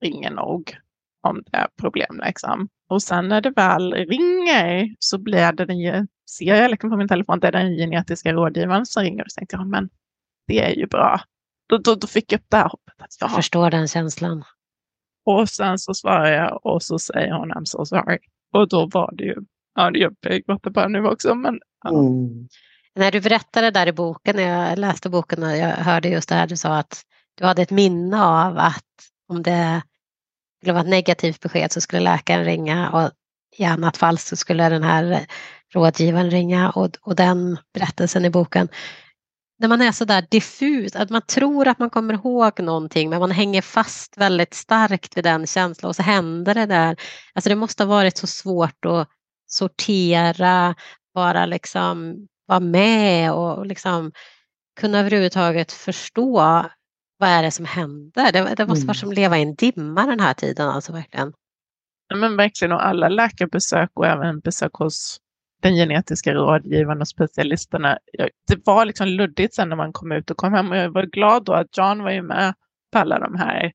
ringer 0.00 0.30
nog 0.30 0.76
om 1.22 1.42
det 1.46 1.56
är 1.56 1.68
problem. 1.80 2.20
Liksom. 2.24 2.68
Och 2.88 3.02
sen 3.02 3.28
när 3.28 3.40
det 3.40 3.50
väl 3.50 3.92
ringer 3.92 4.94
så 4.98 5.18
blir 5.18 5.52
det 5.52 5.64
den, 5.64 6.08
ser 6.30 6.54
jag 6.54 6.70
liksom 6.70 6.90
på 6.90 6.96
min 6.96 7.08
telefon, 7.08 7.40
det 7.40 7.48
är 7.48 7.52
den 7.52 7.76
genetiska 7.76 8.32
rådgivaren 8.32 8.86
som 8.86 9.02
ringer. 9.02 9.24
Och 9.24 9.30
så 9.30 9.38
tänkte 9.38 9.56
jag, 9.56 9.66
men 9.66 9.88
det 10.46 10.60
är 10.60 10.74
ju 10.74 10.86
bra. 10.86 11.20
Då, 11.68 11.78
då, 11.78 11.94
då 11.94 12.06
fick 12.06 12.32
jag 12.32 12.38
upp 12.38 12.46
det 12.48 12.56
här 12.56 12.68
hoppet. 12.68 12.94
Att, 12.98 13.16
ja. 13.20 13.26
Jag 13.26 13.36
förstår 13.36 13.70
den 13.70 13.88
känslan. 13.88 14.44
Och 15.24 15.48
sen 15.48 15.78
så 15.78 15.94
svarar 15.94 16.32
jag 16.32 16.66
och 16.66 16.82
så 16.82 16.98
säger 16.98 17.32
hon 17.32 17.52
I'm 17.52 17.64
so 17.64 17.86
sorry. 17.86 18.18
Och 18.52 18.68
då 18.68 18.86
var 18.86 19.12
det 19.12 19.24
ju, 19.24 19.36
ja 19.74 19.90
jag 19.94 20.14
gråter 20.46 20.70
bara 20.70 20.88
nu 20.88 21.06
också 21.06 21.34
men 21.34 21.60
ja. 21.84 21.90
mm. 21.90 22.48
När 22.94 23.12
du 23.12 23.20
berättade 23.20 23.70
där 23.70 23.86
i 23.86 23.92
boken, 23.92 24.36
när 24.36 24.42
jag 24.42 24.78
läste 24.78 25.10
boken 25.10 25.42
och 25.42 25.56
jag 25.56 25.68
hörde 25.68 26.08
just 26.08 26.28
det 26.28 26.34
här, 26.34 26.46
du 26.46 26.56
sa 26.56 26.76
att 26.76 27.02
du 27.34 27.44
hade 27.44 27.62
ett 27.62 27.70
minne 27.70 28.22
av 28.22 28.58
att 28.58 28.84
om 29.28 29.42
det 29.42 29.82
skulle 30.60 30.72
vara 30.72 30.82
ett 30.82 30.90
negativt 30.90 31.40
besked 31.40 31.72
så 31.72 31.80
skulle 31.80 32.02
läkaren 32.02 32.44
ringa 32.44 32.90
och 32.90 33.10
i 33.56 33.64
annat 33.64 33.96
fall 33.96 34.18
så 34.18 34.36
skulle 34.36 34.68
den 34.68 34.82
här 34.82 35.26
rådgivaren 35.74 36.30
ringa 36.30 36.70
och, 36.70 36.90
och 37.00 37.16
den 37.16 37.58
berättelsen 37.74 38.24
i 38.24 38.30
boken 38.30 38.68
när 39.60 39.68
man 39.68 39.82
är 39.82 39.92
så 39.92 40.04
där 40.04 40.26
diffus, 40.30 40.96
att 40.96 41.10
man 41.10 41.22
tror 41.22 41.68
att 41.68 41.78
man 41.78 41.90
kommer 41.90 42.14
ihåg 42.14 42.60
någonting 42.60 43.10
men 43.10 43.20
man 43.20 43.30
hänger 43.30 43.62
fast 43.62 44.18
väldigt 44.18 44.54
starkt 44.54 45.16
vid 45.16 45.24
den 45.24 45.46
känslan 45.46 45.88
och 45.88 45.96
så 45.96 46.02
händer 46.02 46.54
det 46.54 46.66
där. 46.66 46.96
Alltså 47.34 47.48
det 47.48 47.56
måste 47.56 47.82
ha 47.82 47.88
varit 47.88 48.16
så 48.16 48.26
svårt 48.26 48.84
att 48.84 49.08
sortera, 49.46 50.74
bara 51.14 51.46
liksom 51.46 52.16
vara 52.46 52.60
med 52.60 53.32
och 53.32 53.66
liksom 53.66 54.12
kunna 54.80 54.98
överhuvudtaget 54.98 55.72
förstå 55.72 56.64
vad 57.20 57.28
är 57.28 57.42
det 57.42 57.50
som 57.50 57.64
händer. 57.64 58.32
Det, 58.32 58.54
det 58.54 58.66
måste 58.66 58.86
vara 58.86 58.94
mm. 58.94 58.94
som 58.94 59.08
att 59.08 59.14
leva 59.14 59.38
i 59.38 59.42
en 59.42 59.54
dimma 59.54 60.06
den 60.06 60.20
här 60.20 60.34
tiden 60.34 60.68
alltså 60.68 60.92
verkligen. 60.92 61.32
Ja, 62.08 62.16
men 62.16 62.36
verkligen 62.36 62.72
och 62.72 62.86
alla 62.86 63.08
läkarbesök 63.08 63.90
och 63.94 64.06
även 64.06 64.40
besök 64.40 64.74
hos 64.74 65.18
den 65.62 65.74
genetiska 65.74 66.34
rådgivaren 66.34 67.00
och 67.00 67.08
specialisterna. 67.08 67.98
Det 68.48 68.66
var 68.66 68.84
liksom 68.84 69.08
luddigt 69.08 69.54
sen 69.54 69.68
när 69.68 69.76
man 69.76 69.92
kom 69.92 70.12
ut 70.12 70.30
och 70.30 70.36
kom 70.36 70.52
hem 70.52 70.70
och 70.70 70.76
jag 70.76 70.90
var 70.90 71.02
glad 71.02 71.44
då 71.44 71.52
att 71.52 71.76
John 71.76 72.02
var 72.02 72.10
ju 72.10 72.22
med 72.22 72.54
på 72.92 72.98
alla 72.98 73.18
de 73.18 73.34
här. 73.34 73.72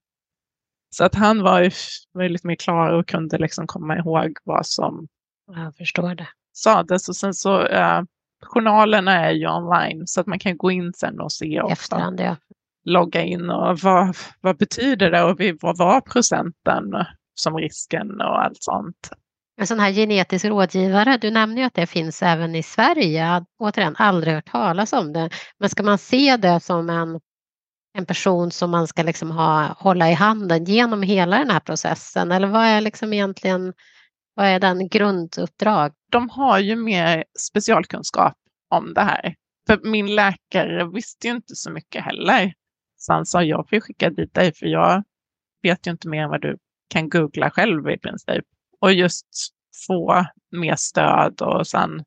Så 0.95 1.05
att 1.05 1.15
han 1.15 1.43
var 1.43 1.61
ju, 1.61 1.71
var 2.11 2.23
ju 2.23 2.29
lite 2.29 2.47
mer 2.47 2.55
klar 2.55 2.89
och 2.89 3.07
kunde 3.07 3.37
liksom 3.37 3.67
komma 3.67 3.97
ihåg 3.97 4.37
vad 4.43 4.65
som 4.65 5.07
jag 5.55 5.75
förstår 5.75 6.15
det. 6.15 6.27
sades. 6.53 7.09
Och 7.09 7.15
sen 7.15 7.33
så 7.33 7.61
uh, 7.61 8.01
journalerna 8.41 9.11
är 9.11 9.31
ju 9.31 9.47
online 9.47 10.07
så 10.07 10.21
att 10.21 10.27
man 10.27 10.39
kan 10.39 10.57
gå 10.57 10.71
in 10.71 10.93
sen 10.93 11.19
och 11.19 11.31
se. 11.31 11.61
Efterhand, 11.69 12.19
ja. 12.19 12.35
Logga 12.85 13.21
in 13.21 13.49
och 13.49 13.79
vad, 13.79 14.15
vad 14.41 14.57
betyder 14.57 15.11
det 15.11 15.23
och 15.23 15.39
vad 15.61 15.77
var 15.77 16.01
procenten 16.01 16.83
som 17.35 17.57
risken 17.57 18.21
och 18.21 18.43
allt 18.43 18.63
sånt. 18.63 19.09
En 19.57 19.67
sån 19.67 19.79
här 19.79 19.91
genetisk 19.91 20.45
rådgivare, 20.45 21.17
du 21.17 21.31
nämner 21.31 21.57
ju 21.57 21.63
att 21.63 21.73
det 21.73 21.87
finns 21.87 22.23
även 22.23 22.55
i 22.55 22.63
Sverige. 22.63 23.45
Återigen, 23.59 23.95
aldrig 23.97 24.33
hört 24.33 24.51
talas 24.51 24.93
om 24.93 25.13
det. 25.13 25.29
Men 25.59 25.69
ska 25.69 25.83
man 25.83 25.97
se 25.97 26.37
det 26.37 26.59
som 26.59 26.89
en, 26.89 27.19
en 27.97 28.05
person 28.05 28.51
som 28.51 28.71
man 28.71 28.87
ska 28.87 29.03
liksom 29.03 29.31
ha, 29.31 29.75
hålla 29.79 30.11
i 30.11 30.13
handen 30.13 30.65
genom 30.65 31.03
hela 31.03 31.37
den 31.37 31.49
här 31.49 31.59
processen? 31.59 32.31
Eller 32.31 32.47
vad 32.47 32.63
är 32.63 32.81
liksom 32.81 33.13
egentligen 33.13 33.73
vad 34.33 34.45
är 34.45 34.59
den 34.59 34.87
grunduppdrag? 34.87 35.91
De 36.11 36.29
har 36.29 36.59
ju 36.59 36.75
mer 36.75 37.23
specialkunskap 37.39 38.33
om 38.69 38.93
det 38.93 39.01
här. 39.01 39.35
För 39.67 39.79
min 39.83 40.15
läkare 40.15 40.89
visste 40.93 41.27
ju 41.27 41.33
inte 41.33 41.55
så 41.55 41.71
mycket 41.71 42.03
heller. 42.03 42.53
Så 43.05 43.13
han 43.13 43.25
sa, 43.25 43.43
jag 43.43 43.69
får 43.69 43.79
skicka 43.79 44.09
dit 44.09 44.33
dig 44.33 44.53
för 44.53 44.65
jag 44.65 45.03
vet 45.63 45.87
ju 45.87 45.91
inte 45.91 46.07
mer 46.07 46.23
än 46.23 46.29
vad 46.29 46.41
du 46.41 46.57
kan 46.89 47.09
googla 47.09 47.51
själv 47.51 47.89
i 47.89 47.97
princip. 47.97 48.45
Och 48.81 48.93
just 48.93 49.27
få 49.87 50.25
mer 50.51 50.75
stöd 50.75 51.41
och 51.41 51.67
sen 51.67 52.03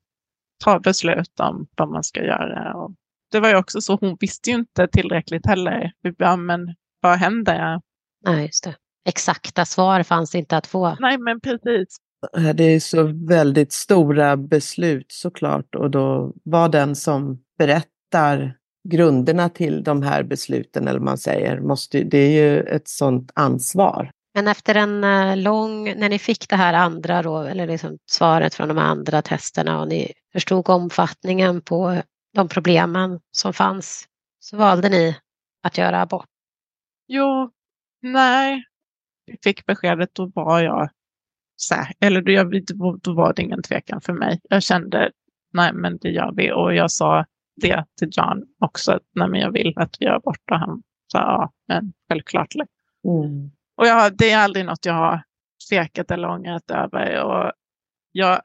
ta 0.65 0.81
beslut 0.81 1.41
om 1.41 1.67
vad 1.77 1.89
man 1.89 2.05
ska 2.05 2.25
göra. 2.25 2.75
Och 2.75 2.95
det 3.31 3.41
var 3.41 3.49
ju 3.49 3.57
också 3.57 3.81
så, 3.81 3.99
hon 4.01 4.17
visste 4.21 4.51
ju 4.51 4.57
inte 4.57 4.89
tillräckligt 4.89 5.47
heller. 5.47 5.93
Ja, 6.17 6.37
men 6.37 6.75
vad 7.01 7.19
händer? 7.19 7.81
Nej, 8.25 8.47
just 8.47 8.65
det. 8.65 8.77
Exakta 9.09 9.65
svar 9.65 10.03
fanns 10.03 10.35
inte 10.35 10.57
att 10.57 10.67
få. 10.67 10.97
Nej, 11.01 11.19
men 11.19 11.41
precis. 11.41 11.97
Det 12.55 12.65
är 12.65 12.81
så 12.81 13.03
väldigt 13.29 13.73
stora 13.73 14.37
beslut 14.37 15.07
såklart 15.09 15.75
och 15.75 15.91
då 15.91 16.33
var 16.45 16.69
den 16.69 16.97
som 16.97 17.43
berättar 17.59 18.58
grunderna 18.91 19.49
till 19.49 19.83
de 19.85 20.03
här 20.03 20.23
besluten, 20.23 20.89
eller 20.89 21.01
man 21.01 21.19
säger, 21.19 21.61
måste, 21.61 22.05
det 22.05 22.19
är 22.19 22.31
ju 22.31 22.61
ett 22.61 22.89
sådant 22.89 23.31
ansvar. 23.35 24.11
Men 24.35 24.49
efter 24.49 24.75
en 24.75 25.05
eh, 25.05 25.37
lång, 25.37 25.85
när 25.85 26.09
ni 26.09 26.19
fick 26.19 26.49
det 26.49 26.57
här 26.57 26.75
andra 26.75 27.23
då, 27.23 27.39
eller 27.39 27.67
liksom 27.67 27.99
svaret 28.11 28.55
från 28.55 28.69
de 28.69 28.79
andra 28.79 29.23
testerna 29.23 29.81
och 29.81 29.89
ni 29.89 30.13
förstod 30.33 30.69
omfattningen 30.69 31.61
på 31.61 32.03
de 32.35 32.49
problemen 32.49 33.21
som 33.31 33.53
fanns, 33.53 34.05
så 34.41 34.57
valde 34.57 34.89
ni 34.89 35.17
att 35.63 35.79
göra 35.79 36.03
abort? 36.03 36.27
Jo, 37.09 37.51
nej. 38.03 38.65
Vi 39.27 39.37
fick 39.43 39.67
beskedet, 39.67 40.11
då 40.13 40.31
var 40.35 40.61
jag 40.61 40.91
säker, 41.63 41.95
eller 42.01 42.23
då, 42.61 42.97
då 43.03 43.15
var 43.15 43.33
det 43.33 43.43
ingen 43.43 43.63
tvekan 43.63 44.01
för 44.01 44.13
mig. 44.13 44.41
Jag 44.43 44.63
kände, 44.63 45.11
nej 45.53 45.73
men 45.73 45.99
det 45.99 46.09
gör 46.09 46.33
vi. 46.37 46.53
Och 46.53 46.75
jag 46.75 46.91
sa 46.91 47.25
det 47.61 47.85
till 47.99 48.09
John 48.13 48.45
också, 48.59 49.01
nej 49.15 49.29
men 49.29 49.41
jag 49.41 49.53
vill 49.53 49.73
att 49.77 49.97
vi 50.01 50.07
gör 50.07 50.15
abort. 50.15 50.51
Och 50.51 50.59
han 50.59 50.83
sa, 51.13 51.19
ja, 51.19 51.53
men 51.69 51.93
självklart. 52.09 52.55
Mm. 53.05 53.51
Och 53.77 53.87
jag, 53.87 54.17
det 54.17 54.31
är 54.31 54.39
aldrig 54.39 54.67
något 54.67 54.87
jag 54.87 54.95
har 54.95 55.23
tvekat 55.71 56.11
eller 56.11 56.29
ångrat 56.29 56.71
över. 56.71 57.25
Och 57.25 57.53
jag 58.13 58.41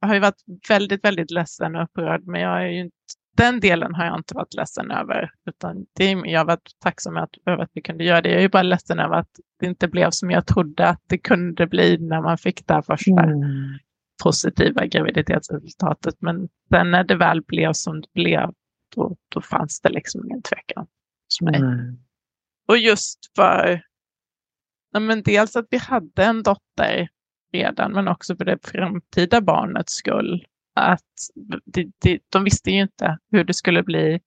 har 0.00 0.14
ju 0.14 0.20
varit 0.20 0.42
väldigt, 0.68 1.04
väldigt 1.04 1.30
ledsen 1.30 1.76
och 1.76 1.82
upprörd, 1.82 2.26
men 2.26 2.40
jag 2.40 2.62
är 2.62 2.70
inte, 2.70 2.94
den 3.36 3.60
delen 3.60 3.94
har 3.94 4.04
jag 4.04 4.16
inte 4.18 4.34
varit 4.34 4.54
ledsen 4.54 4.90
över. 4.90 5.30
Utan 5.48 5.86
det, 5.96 6.10
jag 6.10 6.40
har 6.40 6.44
varit 6.44 6.70
tacksam 6.82 7.16
att, 7.16 7.30
över 7.46 7.62
att 7.62 7.70
vi 7.74 7.82
kunde 7.82 8.04
göra 8.04 8.20
det. 8.20 8.28
Jag 8.28 8.38
är 8.38 8.42
ju 8.42 8.48
bara 8.48 8.62
ledsen 8.62 8.98
över 8.98 9.16
att 9.16 9.30
det 9.60 9.66
inte 9.66 9.88
blev 9.88 10.10
som 10.10 10.30
jag 10.30 10.46
trodde 10.46 10.88
att 10.88 11.02
det 11.06 11.18
kunde 11.18 11.66
bli 11.66 11.98
när 11.98 12.20
man 12.20 12.38
fick 12.38 12.66
det 12.66 12.74
här 12.74 12.82
första 12.82 13.22
mm. 13.22 13.78
Positiva 14.22 14.86
graviditetsresultatet. 14.86 16.14
Men 16.18 16.48
sen 16.68 16.90
när 16.90 17.04
det 17.04 17.16
väl 17.16 17.42
blev 17.42 17.72
som 17.72 18.00
det 18.00 18.12
blev, 18.14 18.50
då, 18.96 19.16
då 19.34 19.40
fanns 19.40 19.80
det 19.80 19.88
liksom 19.88 20.24
ingen 20.24 20.42
tvekan 20.42 20.86
hos 21.26 21.40
mig. 21.40 21.56
Mm. 21.56 21.98
Och 22.68 22.78
just 22.78 23.18
för 23.36 23.82
Ja, 24.92 25.00
men 25.00 25.22
dels 25.22 25.56
att 25.56 25.66
vi 25.70 25.78
hade 25.78 26.24
en 26.24 26.42
dotter 26.42 27.08
redan, 27.52 27.92
men 27.92 28.08
också 28.08 28.36
för 28.36 28.44
det 28.44 28.58
framtida 28.62 29.40
barnets 29.40 29.92
skull. 29.92 30.46
Att 30.74 31.00
de, 31.64 31.92
de, 32.02 32.20
de 32.32 32.44
visste 32.44 32.70
ju 32.70 32.80
inte 32.82 33.18
hur 33.30 33.44
det 33.44 33.54
skulle 33.54 33.82
bli. 33.82 34.20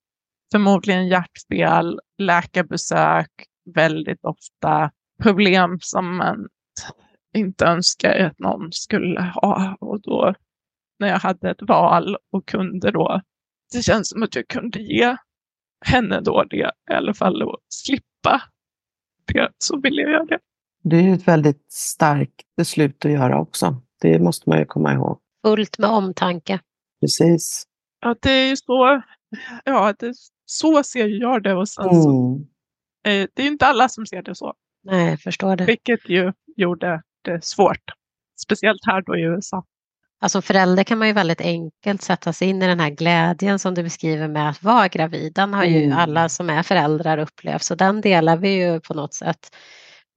Förmodligen 0.51 1.07
hjärtfel, 1.07 1.99
läkarbesök 2.17 3.31
väldigt 3.75 4.25
ofta, 4.25 4.91
problem 5.23 5.77
som 5.81 6.17
man 6.17 6.47
inte 7.33 7.65
önskar 7.65 8.19
att 8.19 8.39
någon 8.39 8.71
skulle 8.71 9.21
ha. 9.21 9.77
Och 9.79 10.01
då 10.01 10.33
när 10.99 11.07
jag 11.07 11.19
hade 11.19 11.49
ett 11.51 11.61
val 11.61 12.17
och 12.31 12.47
kunde 12.47 12.91
då, 12.91 13.21
det 13.73 13.81
känns 13.81 14.09
som 14.09 14.23
att 14.23 14.35
jag 14.35 14.47
kunde 14.47 14.79
ge 14.81 15.15
henne 15.85 16.21
då 16.21 16.43
det, 16.43 16.71
i 16.91 16.93
alla 16.93 17.13
fall 17.13 17.41
att 17.41 17.59
slippa 17.69 18.41
det, 19.33 19.49
så 19.57 19.79
ville 19.79 20.01
jag 20.01 20.11
göra 20.11 20.25
det. 20.25 20.39
Det 20.83 20.97
är 20.97 21.13
ett 21.13 21.27
väldigt 21.27 21.71
starkt 21.71 22.55
beslut 22.57 23.05
att 23.05 23.11
göra 23.11 23.39
också. 23.39 23.81
Det 24.01 24.19
måste 24.19 24.49
man 24.49 24.59
ju 24.59 24.65
komma 24.65 24.93
ihåg. 24.93 25.19
Fullt 25.45 25.77
med 25.77 25.89
omtanke. 25.89 26.59
Precis. 27.01 27.63
Ja, 28.01 28.15
det 28.21 28.31
är 28.31 28.49
ju 28.49 28.55
så. 28.57 29.01
Ja, 29.65 29.93
det, 29.99 30.13
så 30.45 30.83
ser 30.83 31.07
jag 31.07 31.43
det. 31.43 31.53
Och 31.53 31.69
sen 31.69 31.89
mm. 31.89 32.01
så, 32.01 32.35
eh, 33.05 33.27
det 33.33 33.43
är 33.43 33.47
inte 33.47 33.65
alla 33.65 33.89
som 33.89 34.05
ser 34.05 34.21
det 34.21 34.35
så. 34.35 34.53
Nej, 34.83 35.09
jag 35.09 35.21
förstår 35.21 35.55
det. 35.55 35.65
Vilket 35.65 36.09
ju 36.09 36.33
gjorde 36.55 36.87
det 36.87 37.01
svårt. 37.41 37.91
Speciellt 38.43 38.85
här 38.85 39.01
då 39.01 39.17
i 39.17 39.21
USA. 39.21 39.63
Alltså 40.23 40.41
förälder 40.41 40.83
kan 40.83 40.97
man 40.97 41.07
ju 41.07 41.13
väldigt 41.13 41.41
enkelt 41.41 42.01
sätta 42.01 42.33
sig 42.33 42.47
in 42.47 42.61
i 42.61 42.67
den 42.67 42.79
här 42.79 42.89
glädjen 42.89 43.59
som 43.59 43.73
du 43.73 43.83
beskriver 43.83 44.27
med 44.27 44.49
att 44.49 44.63
vara 44.63 44.87
gravid. 44.87 45.33
Den 45.33 45.53
har 45.53 45.63
ju 45.63 45.83
mm. 45.83 45.97
alla 45.97 46.29
som 46.29 46.49
är 46.49 46.63
föräldrar 46.63 47.17
upplevt, 47.17 47.63
så 47.63 47.75
den 47.75 48.01
delar 48.01 48.37
vi 48.37 48.49
ju 48.49 48.79
på 48.79 48.93
något 48.93 49.13
sätt. 49.13 49.55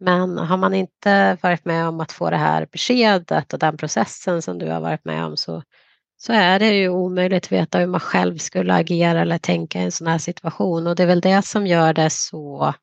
Men 0.01 0.39
har 0.39 0.57
man 0.57 0.75
inte 0.75 1.37
varit 1.43 1.65
med 1.65 1.89
om 1.89 2.01
att 2.01 2.13
få 2.13 2.31
det 2.31 2.37
här 2.37 2.67
beskedet 2.73 3.53
och 3.53 3.59
den 3.59 3.77
processen 3.77 4.43
som 4.43 4.59
du 4.59 4.71
har 4.71 4.81
varit 4.81 5.05
med 5.05 5.25
om 5.25 5.37
så, 5.37 5.63
så 6.17 6.33
är 6.33 6.59
det 6.59 6.75
ju 6.75 6.89
omöjligt 6.89 7.45
att 7.45 7.53
veta 7.53 7.79
hur 7.79 7.87
man 7.87 8.01
själv 8.01 8.39
skulle 8.39 8.75
agera 8.75 9.21
eller 9.21 9.39
tänka 9.39 9.81
i 9.81 9.85
en 9.85 9.93
sån 9.93 10.07
här 10.07 10.19
situation 10.19 10.87
och 10.87 10.97
det 10.97 11.03
är 11.03 11.07
väl 11.07 11.21
det 11.21 11.43
som 11.43 11.67
gör 11.67 11.93
det 11.93 12.11
så 12.11 12.75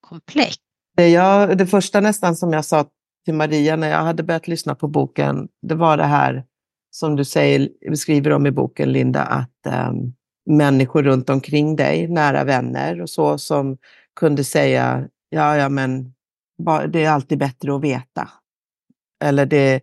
komplext. 0.00 0.60
Det, 0.96 1.08
jag, 1.08 1.58
det 1.58 1.66
första 1.66 2.00
nästan 2.00 2.36
som 2.36 2.52
jag 2.52 2.64
sa 2.64 2.84
till 3.24 3.34
Maria 3.34 3.76
när 3.76 3.90
jag 3.90 3.98
hade 3.98 4.22
börjat 4.22 4.48
lyssna 4.48 4.74
på 4.74 4.88
boken, 4.88 5.48
det 5.62 5.74
var 5.74 5.96
det 5.96 6.04
här 6.04 6.44
som 6.90 7.16
du 7.16 7.24
säger, 7.24 7.68
beskriver 7.90 8.30
om 8.30 8.46
i 8.46 8.50
boken, 8.50 8.92
Linda, 8.92 9.22
att 9.22 9.88
um, 9.90 10.14
människor 10.46 11.02
runt 11.02 11.30
omkring 11.30 11.76
dig, 11.76 12.08
nära 12.08 12.44
vänner 12.44 13.00
och 13.00 13.10
så, 13.10 13.38
som 13.38 13.78
kunde 14.20 14.44
säga, 14.44 15.08
ja, 15.28 15.56
ja, 15.56 15.68
men 15.68 16.14
det 16.88 17.04
är 17.04 17.10
alltid 17.10 17.38
bättre 17.38 17.74
att 17.74 17.84
veta. 17.84 18.28
Eller 19.24 19.46
det, 19.46 19.80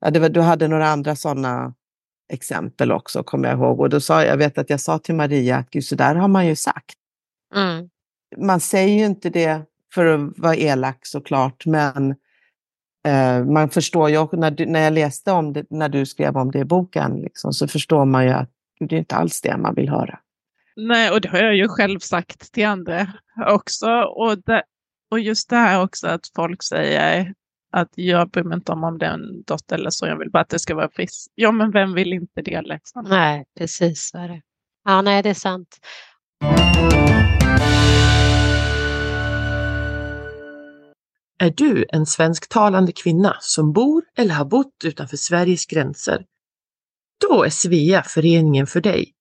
ja, 0.00 0.10
det 0.10 0.20
var, 0.20 0.28
du 0.28 0.40
hade 0.40 0.68
några 0.68 0.88
andra 0.88 1.16
sådana 1.16 1.74
exempel 2.32 2.92
också, 2.92 3.22
kommer 3.22 3.48
jag 3.48 3.58
ihåg. 3.58 3.80
Och 3.80 3.88
då 3.88 4.00
sa 4.00 4.24
jag 4.24 4.36
vet 4.36 4.58
att 4.58 4.70
jag 4.70 4.80
sa 4.80 4.98
till 4.98 5.14
Maria 5.14 5.56
att 5.56 5.70
gud, 5.70 5.84
så 5.84 5.94
där 5.94 6.14
har 6.14 6.28
man 6.28 6.46
ju 6.46 6.56
sagt. 6.56 6.96
Mm. 7.54 7.88
Man 8.36 8.60
säger 8.60 8.98
ju 8.98 9.04
inte 9.04 9.30
det 9.30 9.62
för 9.94 10.06
att 10.06 10.38
vara 10.38 10.56
elak 10.56 10.98
såklart, 11.02 11.66
men 11.66 12.14
eh, 13.04 13.44
man 13.44 13.70
förstår 13.70 14.10
ju 14.10 14.18
också, 14.18 14.36
när, 14.36 14.50
du, 14.50 14.66
när 14.66 14.80
jag 14.80 14.92
läste 14.92 15.32
om 15.32 15.52
det, 15.52 15.66
när 15.70 15.88
du 15.88 16.06
skrev 16.06 16.36
om 16.36 16.50
det 16.50 16.58
i 16.58 16.64
boken, 16.64 17.20
liksom, 17.20 17.52
så 17.52 17.68
förstår 17.68 18.04
man 18.04 18.24
ju 18.24 18.30
att 18.30 18.50
det 18.80 18.96
är 18.96 18.98
inte 18.98 19.14
alls 19.14 19.40
det 19.40 19.56
man 19.56 19.74
vill 19.74 19.88
höra. 19.88 20.18
Nej, 20.76 21.10
och 21.10 21.20
det 21.20 21.28
har 21.28 21.38
jag 21.38 21.56
ju 21.56 21.68
själv 21.68 21.98
sagt 21.98 22.52
till 22.52 22.66
andra 22.66 23.12
också. 23.46 23.90
Och 24.02 24.38
det, 24.38 24.62
och 25.10 25.20
just 25.20 25.50
det 25.50 25.56
här 25.56 25.82
också 25.82 26.06
att 26.06 26.20
folk 26.36 26.62
säger 26.62 27.34
att 27.72 27.88
jag 27.94 28.30
bryr 28.30 28.44
mig 28.44 28.56
inte 28.56 28.72
om 28.72 28.84
om 28.84 28.98
det 28.98 29.06
är 29.06 29.10
en 29.10 29.42
dotter 29.46 29.76
eller 29.76 29.90
så, 29.90 30.06
jag 30.06 30.18
vill 30.18 30.30
bara 30.30 30.42
att 30.42 30.48
det 30.48 30.58
ska 30.58 30.74
vara 30.74 30.88
frisk. 30.88 31.30
Ja, 31.34 31.52
men 31.52 31.70
vem 31.70 31.94
vill 31.94 32.12
inte 32.12 32.42
det 32.42 32.62
liksom? 32.62 33.06
Nej, 33.08 33.44
precis 33.58 34.08
så 34.08 34.18
är 34.18 34.28
det. 34.28 34.42
Ja, 34.84 35.02
nej, 35.02 35.22
det 35.22 35.30
är 35.30 35.34
sant. 35.34 35.78
Är 41.42 41.50
du 41.50 41.86
en 41.88 42.06
svensktalande 42.06 42.92
kvinna 42.92 43.36
som 43.40 43.72
bor 43.72 44.02
eller 44.16 44.34
har 44.34 44.44
bott 44.44 44.84
utanför 44.84 45.16
Sveriges 45.16 45.66
gränser? 45.66 46.24
Då 47.20 47.44
är 47.44 47.50
Svea 47.50 48.02
föreningen 48.02 48.66
för 48.66 48.80
dig. 48.80 49.12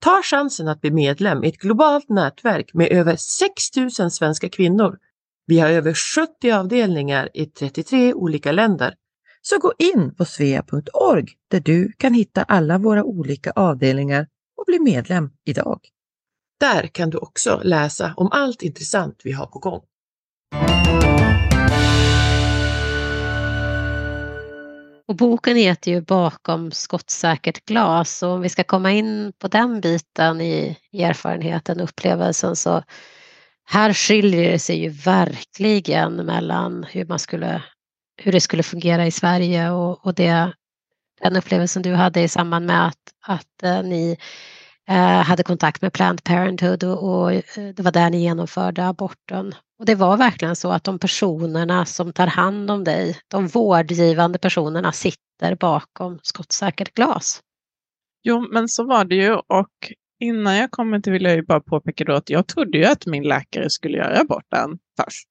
Ta 0.00 0.22
chansen 0.22 0.68
att 0.68 0.80
bli 0.80 0.90
medlem 0.90 1.44
i 1.44 1.48
ett 1.48 1.58
globalt 1.58 2.08
nätverk 2.08 2.74
med 2.74 2.92
över 2.92 3.16
6 3.16 3.76
000 4.00 4.10
svenska 4.10 4.48
kvinnor. 4.48 4.98
Vi 5.46 5.58
har 5.58 5.68
över 5.68 5.94
70 5.94 6.50
avdelningar 6.50 7.28
i 7.34 7.46
33 7.46 8.14
olika 8.14 8.52
länder. 8.52 8.94
Så 9.42 9.58
gå 9.58 9.72
in 9.78 10.14
på 10.14 10.24
svea.org 10.24 11.26
där 11.50 11.60
du 11.60 11.92
kan 11.92 12.14
hitta 12.14 12.42
alla 12.42 12.78
våra 12.78 13.04
olika 13.04 13.50
avdelningar 13.50 14.26
och 14.56 14.64
bli 14.66 14.78
medlem 14.78 15.30
idag. 15.44 15.80
Där 16.60 16.86
kan 16.86 17.10
du 17.10 17.18
också 17.18 17.60
läsa 17.64 18.14
om 18.16 18.28
allt 18.32 18.62
intressant 18.62 19.20
vi 19.24 19.32
har 19.32 19.46
på 19.46 19.58
gång. 19.58 19.82
Och 25.08 25.16
boken 25.16 25.56
heter 25.56 25.90
ju 25.90 26.00
Bakom 26.00 26.72
skottsäkert 26.72 27.64
glas 27.64 28.22
och 28.22 28.30
om 28.30 28.40
vi 28.40 28.48
ska 28.48 28.64
komma 28.64 28.92
in 28.92 29.32
på 29.38 29.48
den 29.48 29.80
biten 29.80 30.40
i 30.40 30.78
erfarenheten, 30.92 31.80
upplevelsen 31.80 32.56
så 32.56 32.82
här 33.64 33.92
skiljer 33.92 34.52
det 34.52 34.58
sig 34.58 34.82
ju 34.82 34.88
verkligen 34.88 36.16
mellan 36.16 36.84
hur 36.84 37.04
man 37.04 37.18
skulle 37.18 37.62
hur 38.22 38.32
det 38.32 38.40
skulle 38.40 38.62
fungera 38.62 39.06
i 39.06 39.10
Sverige 39.10 39.70
och, 39.70 40.06
och 40.06 40.14
det, 40.14 40.52
den 41.22 41.36
upplevelsen 41.36 41.82
du 41.82 41.94
hade 41.94 42.20
i 42.22 42.28
samband 42.28 42.66
med 42.66 42.86
att, 42.86 43.12
att 43.26 43.62
eh, 43.62 43.82
ni 43.82 44.16
eh, 44.88 45.22
hade 45.22 45.42
kontakt 45.42 45.82
med 45.82 45.92
Planned 45.92 46.24
Parenthood 46.24 46.84
och, 46.84 47.02
och 47.02 47.32
eh, 47.32 47.42
det 47.76 47.82
var 47.82 47.92
där 47.92 48.10
ni 48.10 48.22
genomförde 48.22 48.86
aborten. 48.86 49.54
Och 49.78 49.86
det 49.86 49.94
var 49.94 50.16
verkligen 50.16 50.56
så 50.56 50.70
att 50.70 50.84
de 50.84 50.98
personerna 50.98 51.86
som 51.86 52.12
tar 52.12 52.26
hand 52.26 52.70
om 52.70 52.84
dig, 52.84 53.18
de 53.28 53.46
vårdgivande 53.46 54.38
personerna 54.38 54.92
sitter 54.92 55.54
bakom 55.60 56.18
skottsäkert 56.22 56.94
glas. 56.94 57.40
Jo, 58.22 58.48
men 58.52 58.68
så 58.68 58.84
var 58.84 59.04
det 59.04 59.14
ju 59.14 59.34
och 59.34 59.92
innan 60.20 60.56
jag 60.56 60.70
kommer 60.70 61.00
till 61.00 61.12
vill 61.12 61.24
jag 61.24 61.34
ju 61.34 61.42
bara 61.42 61.60
påpeka 61.60 62.04
då 62.04 62.12
att 62.12 62.30
jag 62.30 62.46
trodde 62.46 62.78
ju 62.78 62.84
att 62.84 63.06
min 63.06 63.22
läkare 63.22 63.70
skulle 63.70 63.98
göra 63.98 64.20
aborten 64.20 64.78
först. 65.00 65.28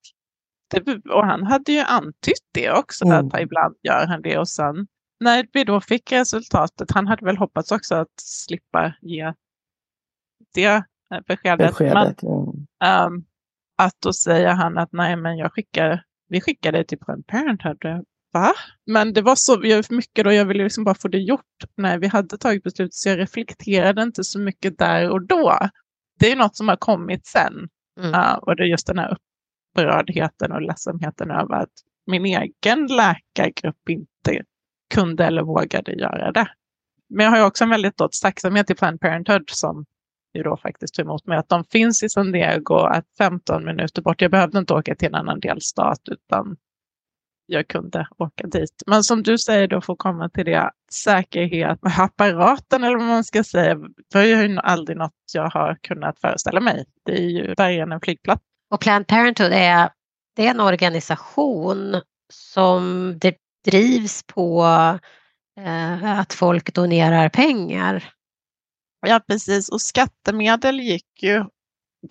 Det, 0.70 1.10
och 1.10 1.26
han 1.26 1.42
hade 1.42 1.72
ju 1.72 1.80
antytt 1.80 2.48
det 2.54 2.72
också, 2.72 3.04
mm. 3.04 3.26
att 3.26 3.40
ibland 3.40 3.76
gör 3.82 4.06
han 4.06 4.22
det 4.22 4.38
och 4.38 4.48
sen 4.48 4.86
när 5.20 5.46
vi 5.52 5.64
då 5.64 5.80
fick 5.80 6.12
resultatet, 6.12 6.90
han 6.90 7.06
hade 7.06 7.24
väl 7.24 7.36
hoppats 7.36 7.72
också 7.72 7.94
att 7.94 8.20
slippa 8.20 8.94
ge 9.02 9.32
det 10.54 10.84
beskedet. 11.26 11.58
beskedet 11.58 12.22
men, 12.22 12.66
ja. 12.78 13.06
um, 13.06 13.24
att 13.76 13.94
då 14.02 14.12
säger 14.12 14.54
han 14.54 14.78
att 14.78 14.88
nej 14.92 15.16
men 15.16 15.36
jag 15.36 15.52
skickar, 15.52 16.02
vi 16.28 16.40
skickar 16.40 16.72
dig 16.72 16.86
till 16.86 16.98
Planned 16.98 17.26
Parenthood. 17.26 18.04
Va? 18.32 18.52
Men 18.86 19.12
det 19.12 19.22
var 19.22 19.34
så 19.34 19.58
mycket 19.94 20.24
då, 20.24 20.32
jag 20.32 20.44
ville 20.44 20.64
liksom 20.64 20.84
bara 20.84 20.94
få 20.94 21.08
det 21.08 21.18
gjort 21.18 21.64
när 21.76 21.98
vi 21.98 22.06
hade 22.06 22.38
tagit 22.38 22.62
beslutet 22.62 22.94
så 22.94 23.08
jag 23.08 23.18
reflekterade 23.18 24.02
inte 24.02 24.24
så 24.24 24.38
mycket 24.38 24.78
där 24.78 25.10
och 25.10 25.26
då. 25.26 25.58
Det 26.18 26.32
är 26.32 26.36
något 26.36 26.56
som 26.56 26.68
har 26.68 26.76
kommit 26.76 27.26
sen. 27.26 27.68
Mm. 28.00 28.14
Uh, 28.14 28.34
och 28.34 28.56
det 28.56 28.62
är 28.62 28.66
just 28.66 28.86
den 28.86 28.98
här 28.98 29.16
upprördheten 29.76 30.52
och 30.52 30.62
ledsenheten 30.62 31.30
över 31.30 31.54
att 31.54 31.72
min 32.06 32.26
egen 32.26 32.86
läkargrupp 32.86 33.88
inte 33.88 34.42
kunde 34.94 35.24
eller 35.24 35.42
vågade 35.42 35.92
göra 35.92 36.32
det. 36.32 36.48
Men 37.08 37.24
jag 37.24 37.30
har 37.30 37.38
ju 37.38 37.44
också 37.44 37.64
en 37.64 37.70
väldigt 37.70 37.96
då 37.96 38.08
tacksamhet 38.22 38.66
till 38.66 38.76
Planned 38.76 39.00
Parenthood 39.00 39.50
som 39.50 39.84
ju 40.36 40.42
då 40.42 40.56
faktiskt 40.56 40.94
tog 40.94 41.06
emot 41.06 41.26
mig, 41.26 41.38
att 41.38 41.48
de 41.48 41.64
finns 41.64 42.02
i 42.02 42.08
San 42.08 42.32
Diego, 42.32 42.76
att 42.76 43.04
15 43.18 43.64
minuter 43.64 44.02
bort. 44.02 44.22
Jag 44.22 44.30
behövde 44.30 44.58
inte 44.58 44.74
åka 44.74 44.94
till 44.94 45.08
en 45.08 45.14
annan 45.14 45.40
delstat 45.40 46.00
utan 46.10 46.56
jag 47.46 47.68
kunde 47.68 48.08
åka 48.18 48.46
dit. 48.46 48.82
Men 48.86 49.04
som 49.04 49.22
du 49.22 49.38
säger 49.38 49.68
då, 49.68 49.80
få 49.80 49.96
komma 49.96 50.28
till 50.28 50.44
det, 50.44 50.70
säkerhet 50.92 51.82
med 51.82 51.98
apparaten 51.98 52.84
eller 52.84 52.96
vad 52.96 53.06
man 53.06 53.24
ska 53.24 53.44
säga, 53.44 53.78
det 54.12 54.18
är 54.18 54.24
ju 54.24 54.58
aldrig 54.58 54.98
något 54.98 55.12
jag 55.32 55.50
har 55.50 55.78
kunnat 55.82 56.20
föreställa 56.20 56.60
mig. 56.60 56.84
Det 57.04 57.12
är 57.12 57.28
ju 57.28 57.54
värre 57.54 57.94
en 57.94 58.00
flygplats. 58.00 58.42
Och 58.70 58.80
Planned 58.80 59.06
Parenthood 59.06 59.52
är, 59.52 59.90
det 60.36 60.46
är 60.46 60.50
en 60.50 60.60
organisation 60.60 62.00
som 62.32 63.12
det 63.20 63.36
drivs 63.64 64.22
på 64.26 64.64
eh, 65.60 66.20
att 66.20 66.32
folk 66.32 66.74
donerar 66.74 67.28
pengar. 67.28 68.04
Ja, 69.06 69.20
precis. 69.28 69.68
Och 69.68 69.80
skattemedel 69.80 70.80
gick 70.80 71.22
ju 71.22 71.44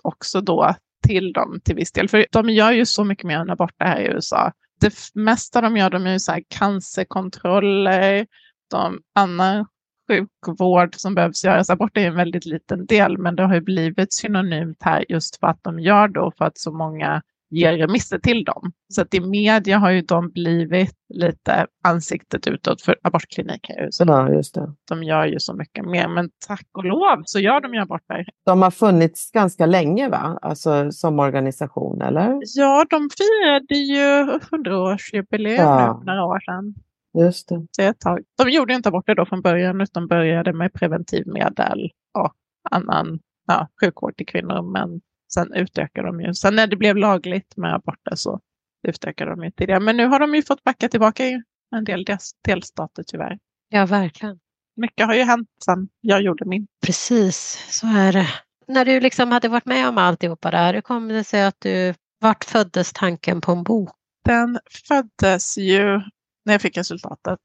också 0.01 0.41
då 0.41 0.75
till 1.07 1.33
dem 1.33 1.59
till 1.63 1.75
viss 1.75 1.91
del. 1.91 2.09
För 2.09 2.25
de 2.31 2.49
gör 2.49 2.71
ju 2.71 2.85
så 2.85 3.03
mycket 3.03 3.25
mer 3.25 3.37
än 3.39 3.49
aborter 3.49 3.85
här 3.85 4.01
i 4.01 4.07
USA. 4.07 4.51
Det 4.81 4.93
mesta 5.13 5.61
de 5.61 5.77
gör, 5.77 5.89
de 5.89 6.07
är 6.07 6.11
ju 6.11 6.19
så 6.19 6.31
här 6.31 6.43
cancerkontroller, 6.47 8.27
de, 8.71 9.01
annan 9.15 9.65
sjukvård 10.07 10.95
som 10.95 11.15
behövs 11.15 11.43
göras. 11.43 11.69
Abort 11.69 11.97
är 11.97 12.07
en 12.07 12.15
väldigt 12.15 12.45
liten 12.45 12.85
del, 12.85 13.17
men 13.17 13.35
det 13.35 13.43
har 13.43 13.53
ju 13.53 13.61
blivit 13.61 14.13
synonymt 14.13 14.83
här 14.83 15.05
just 15.09 15.39
för 15.39 15.47
att 15.47 15.63
de 15.63 15.79
gör 15.79 16.07
då 16.07 16.31
för 16.37 16.45
att 16.45 16.57
så 16.57 16.71
många 16.71 17.21
ger 17.49 17.77
remisser 17.77 18.19
till 18.19 18.43
dem. 18.43 18.71
Så 18.93 19.01
att 19.01 19.13
i 19.13 19.19
media 19.19 19.77
har 19.77 19.91
ju 19.91 20.01
de 20.01 20.31
blivit 20.31 20.95
lite 21.13 21.67
ansiktet 21.83 22.47
utåt 22.47 22.81
för 22.81 22.95
abortkliniker. 23.01 23.87
Så 23.91 24.03
ja, 24.07 24.29
just 24.29 24.55
det. 24.55 24.73
De 24.89 25.03
gör 25.03 25.25
ju 25.25 25.39
så 25.39 25.53
mycket 25.53 25.85
mer, 25.85 26.07
men 26.07 26.29
tack 26.47 26.67
och 26.77 26.85
lov 26.85 27.23
så 27.25 27.39
gör 27.39 27.61
de 27.61 27.73
ju 27.73 27.79
aborter. 27.79 28.25
De 28.45 28.61
har 28.61 28.71
funnits 28.71 29.31
ganska 29.31 29.65
länge 29.65 30.09
va? 30.09 30.39
Alltså 30.41 30.91
som 30.91 31.19
organisation, 31.19 32.01
eller? 32.01 32.39
Ja, 32.55 32.85
de 32.89 33.09
firade 33.17 33.75
ju 33.75 34.39
hundraårsjubileum 34.51 35.55
ja. 35.55 35.99
för 35.99 36.05
några 36.05 36.25
år 36.25 36.39
sedan. 36.39 36.75
Just 37.23 37.49
det. 37.49 37.67
Så 37.71 37.81
ett 37.81 37.99
tag. 37.99 38.19
De 38.37 38.49
gjorde 38.49 38.73
inte 38.73 38.89
aborter 38.89 39.15
då 39.15 39.25
från 39.25 39.41
början, 39.41 39.81
utan 39.81 40.07
började 40.07 40.53
med 40.53 40.73
preventivmedel 40.73 41.89
och 42.19 42.33
annan 42.71 43.19
ja, 43.47 43.67
sjukvård 43.81 44.17
till 44.17 44.25
kvinnor, 44.25 44.71
men 44.71 45.01
Sen 45.33 45.53
utökar 45.53 46.03
de 46.03 46.21
ju. 46.21 46.33
Sen 46.33 46.55
när 46.55 46.67
det 46.67 46.75
blev 46.75 46.97
lagligt 46.97 47.57
med 47.57 47.73
aborter 47.73 48.15
så 48.15 48.39
utökade 48.87 49.31
de 49.31 49.43
ju 49.43 49.51
till 49.51 49.67
det. 49.67 49.79
Men 49.79 49.97
nu 49.97 50.07
har 50.07 50.19
de 50.19 50.35
ju 50.35 50.43
fått 50.43 50.63
backa 50.63 50.89
tillbaka 50.89 51.25
i 51.25 51.41
en 51.75 51.83
del 51.83 52.05
delstater 52.45 53.03
tyvärr. 53.07 53.37
Ja, 53.69 53.85
verkligen. 53.85 54.39
Mycket 54.75 55.07
har 55.07 55.13
ju 55.13 55.23
hänt 55.23 55.49
sedan 55.65 55.87
jag 56.01 56.21
gjorde 56.21 56.45
min. 56.45 56.67
Precis, 56.85 57.65
så 57.69 57.87
är 57.87 58.13
det. 58.13 58.27
När 58.67 58.85
du 58.85 58.99
liksom 58.99 59.31
hade 59.31 59.47
varit 59.47 59.65
med 59.65 59.89
om 59.89 59.97
alltihopa 59.97 60.51
där, 60.51 60.73
hur 60.73 60.81
kom 60.81 61.07
det 61.07 61.23
sig 61.23 61.45
att 61.45 61.61
du, 61.61 61.93
vart 62.19 62.43
föddes 62.43 62.93
tanken 62.93 63.41
på 63.41 63.51
en 63.51 63.63
bok? 63.63 63.89
Den 64.25 64.59
föddes 64.87 65.57
ju 65.57 66.01
när 66.45 66.53
jag 66.53 66.61
fick 66.61 66.77
resultatet. 66.77 67.39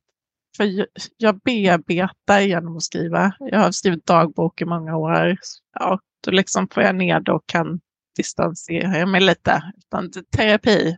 För 0.57 0.87
jag 1.17 1.41
bearbetar 1.41 2.41
genom 2.41 2.77
att 2.77 2.83
skriva. 2.83 3.33
Jag 3.39 3.59
har 3.59 3.73
skrivit 3.73 4.07
dagbok 4.07 4.61
i 4.61 4.65
många 4.65 4.97
år. 4.97 5.37
Ja, 5.79 6.01
då 6.25 6.31
liksom 6.31 6.69
får 6.69 6.83
jag 6.83 6.97
ner 6.97 7.21
det 7.21 7.33
och 7.33 7.47
kan 7.47 7.81
distansera 8.17 9.07
mig 9.07 9.21
lite. 9.21 9.63
Utan 9.79 10.11
terapi. 10.37 10.97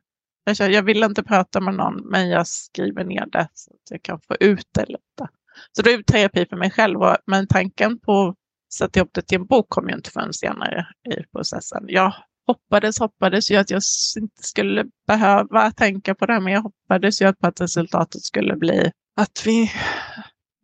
Jag 0.59 0.83
vill 0.83 1.03
inte 1.03 1.23
prata 1.23 1.61
med 1.61 1.75
någon, 1.75 2.09
men 2.11 2.29
jag 2.29 2.47
skriver 2.47 3.05
ner 3.05 3.27
det 3.27 3.49
så 3.55 3.71
att 3.71 3.91
jag 3.91 4.03
kan 4.03 4.21
få 4.21 4.37
ut 4.41 4.67
det 4.75 4.87
lite. 4.87 5.29
Så 5.73 5.83
det 5.83 5.93
är 5.93 6.03
terapi 6.03 6.47
för 6.47 6.57
mig 6.57 6.71
själv. 6.71 6.99
Men 7.27 7.47
tanken 7.47 7.99
på 7.99 8.29
att 8.29 8.37
sätta 8.75 9.01
ihop 9.01 9.11
det 9.13 9.23
till 9.23 9.39
en 9.39 9.47
bok 9.47 9.67
kom 9.69 9.89
ju 9.89 9.95
inte 9.95 10.11
förrän 10.11 10.33
senare 10.33 10.87
i 11.11 11.23
processen. 11.33 11.85
Jag 11.89 12.15
hoppades, 12.47 12.99
hoppades 12.99 13.51
ju 13.51 13.57
att 13.57 13.71
jag 13.71 13.83
inte 14.19 14.43
skulle 14.43 14.85
behöva 15.07 15.71
tänka 15.71 16.15
på 16.15 16.27
det 16.27 16.41
men 16.41 16.53
jag 16.53 16.63
hoppades 16.63 17.23
ju 17.23 17.27
att 17.27 17.61
resultatet 17.61 18.23
skulle 18.23 18.57
bli 18.57 18.93
att 19.17 19.43
vi 19.47 19.71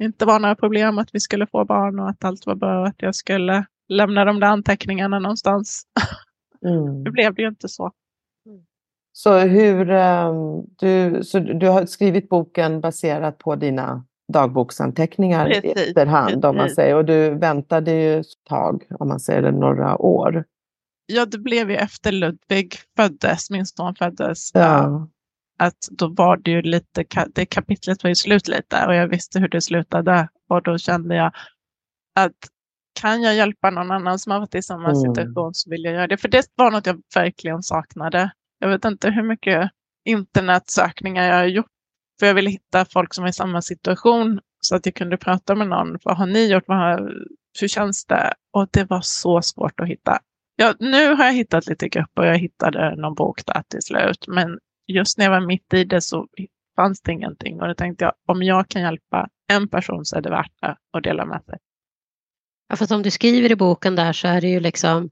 inte 0.02 0.24
var 0.24 0.40
några 0.40 0.56
problem, 0.56 0.98
att 0.98 1.14
vi 1.14 1.20
skulle 1.20 1.46
få 1.46 1.64
barn 1.64 1.98
och 2.00 2.08
att 2.08 2.24
allt 2.24 2.46
var 2.46 2.54
bra, 2.54 2.86
att 2.86 3.02
jag 3.02 3.14
skulle 3.14 3.66
lämna 3.88 4.24
de 4.24 4.40
där 4.40 4.46
anteckningarna 4.46 5.18
någonstans. 5.18 5.82
Mm. 6.66 7.04
det 7.04 7.10
blev 7.10 7.34
det 7.34 7.42
ju 7.42 7.48
inte 7.48 7.68
så. 7.68 7.92
Så, 9.12 9.38
hur, 9.38 9.90
ehm, 9.90 10.62
du, 10.78 11.24
så 11.24 11.38
du 11.38 11.68
har 11.68 11.86
skrivit 11.86 12.28
boken 12.28 12.80
baserat 12.80 13.38
på 13.38 13.56
dina 13.56 14.04
dagboksanteckningar 14.32 15.46
precis, 15.46 15.64
i 15.64 15.70
efterhand 15.70 16.44
om 16.44 16.56
man 16.56 16.70
säger. 16.70 16.94
Och 16.94 17.04
du 17.04 17.34
väntade 17.34 17.92
ju 17.92 18.20
ett 18.20 18.26
tag, 18.48 18.86
om 18.90 19.08
man 19.08 19.20
säger 19.20 19.52
några 19.52 19.96
år. 19.96 20.44
Ja, 21.06 21.26
det 21.26 21.38
blev 21.38 21.70
ju 21.70 21.76
efter 21.76 22.12
Ludvig 22.12 22.74
föddes, 22.96 23.50
min 23.50 23.66
son 23.66 23.94
föddes. 23.94 24.50
Ja. 24.54 25.08
Att 25.58 25.88
då 25.90 26.08
var 26.08 26.36
det 26.36 26.50
ju 26.50 26.62
lite, 26.62 27.04
det 27.34 27.46
kapitlet 27.46 28.02
var 28.02 28.08
ju 28.08 28.14
slut 28.14 28.48
lite 28.48 28.86
och 28.86 28.94
jag 28.94 29.08
visste 29.08 29.38
hur 29.38 29.48
det 29.48 29.60
slutade. 29.60 30.28
Och 30.48 30.62
då 30.62 30.78
kände 30.78 31.14
jag 31.14 31.32
att 32.14 32.36
kan 33.00 33.22
jag 33.22 33.34
hjälpa 33.34 33.70
någon 33.70 33.90
annan 33.90 34.18
som 34.18 34.32
har 34.32 34.38
varit 34.40 34.54
i 34.54 34.62
samma 34.62 34.90
mm. 34.90 34.96
situation 34.96 35.54
så 35.54 35.70
vill 35.70 35.84
jag 35.84 35.94
göra 35.94 36.06
det. 36.06 36.16
För 36.16 36.28
det 36.28 36.46
var 36.54 36.70
något 36.70 36.86
jag 36.86 37.02
verkligen 37.14 37.62
saknade. 37.62 38.30
Jag 38.58 38.68
vet 38.68 38.84
inte 38.84 39.10
hur 39.10 39.22
mycket 39.22 39.70
internetsökningar 40.04 41.24
jag 41.24 41.34
har 41.34 41.44
gjort. 41.44 41.66
För 42.20 42.26
jag 42.26 42.34
ville 42.34 42.50
hitta 42.50 42.84
folk 42.84 43.14
som 43.14 43.24
är 43.24 43.28
i 43.28 43.32
samma 43.32 43.62
situation 43.62 44.40
så 44.60 44.76
att 44.76 44.86
jag 44.86 44.94
kunde 44.94 45.16
prata 45.16 45.54
med 45.54 45.68
någon. 45.68 45.98
Vad 46.02 46.16
har 46.16 46.26
ni 46.26 46.52
gjort? 46.52 46.64
Vad 46.66 46.78
har, 46.78 47.12
hur 47.60 47.68
känns 47.68 48.04
det? 48.04 48.34
Och 48.52 48.68
det 48.72 48.84
var 48.84 49.00
så 49.00 49.42
svårt 49.42 49.80
att 49.80 49.88
hitta. 49.88 50.18
Ja, 50.56 50.74
nu 50.78 51.14
har 51.14 51.24
jag 51.24 51.32
hittat 51.32 51.66
lite 51.66 51.88
grupper 51.88 52.22
och 52.22 52.28
jag 52.28 52.38
hittade 52.38 52.96
någon 52.96 53.14
bok 53.14 53.46
där 53.46 53.62
till 53.68 53.82
slut. 53.82 54.24
Men 54.28 54.58
just 54.88 55.18
när 55.18 55.24
jag 55.24 55.32
var 55.32 55.46
mitt 55.46 55.74
i 55.74 55.84
det 55.84 56.00
så 56.00 56.26
fanns 56.76 57.00
det 57.00 57.12
ingenting. 57.12 57.60
Och 57.60 57.68
då 57.68 57.74
tänkte 57.74 58.04
jag, 58.04 58.12
om 58.28 58.42
jag 58.42 58.68
kan 58.68 58.82
hjälpa 58.82 59.28
en 59.52 59.68
person 59.68 60.04
så 60.04 60.16
är 60.16 60.20
det 60.20 60.30
värt 60.30 60.52
det 60.60 60.76
att 60.92 61.02
dela 61.02 61.26
med 61.26 61.44
sig. 61.44 61.58
Ja, 62.68 62.76
för 62.76 62.86
som 62.86 63.02
du 63.02 63.10
skriver 63.10 63.52
i 63.52 63.56
boken 63.56 63.96
där 63.96 64.12
så 64.12 64.28
är 64.28 64.40
det 64.40 64.48
ju 64.48 64.60
liksom 64.60 65.10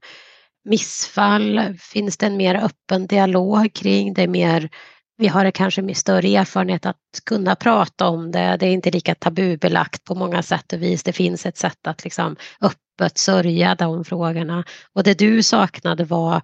missfall, 0.65 1.77
finns 1.79 2.17
det 2.17 2.25
en 2.25 2.37
mer 2.37 2.55
öppen 2.55 3.07
dialog 3.07 3.73
kring 3.73 4.13
det, 4.13 4.27
mer, 4.27 4.69
vi 5.17 5.27
har 5.27 5.51
kanske 5.51 5.81
med 5.81 5.97
större 5.97 6.27
erfarenhet 6.27 6.85
att 6.85 6.97
kunna 7.25 7.55
prata 7.55 8.07
om 8.07 8.31
det, 8.31 8.57
det 8.59 8.65
är 8.65 8.71
inte 8.71 8.91
lika 8.91 9.15
tabubelagt 9.15 10.03
på 10.03 10.15
många 10.15 10.43
sätt 10.43 10.73
och 10.73 10.81
vis, 10.81 11.03
det 11.03 11.13
finns 11.13 11.45
ett 11.45 11.57
sätt 11.57 11.87
att 11.87 12.03
liksom 12.03 12.35
öppet 12.61 13.17
sörja 13.17 13.75
de 13.75 14.05
frågorna. 14.05 14.63
Och 14.93 15.03
det 15.03 15.19
du 15.19 15.43
saknade 15.43 16.03
var 16.03 16.41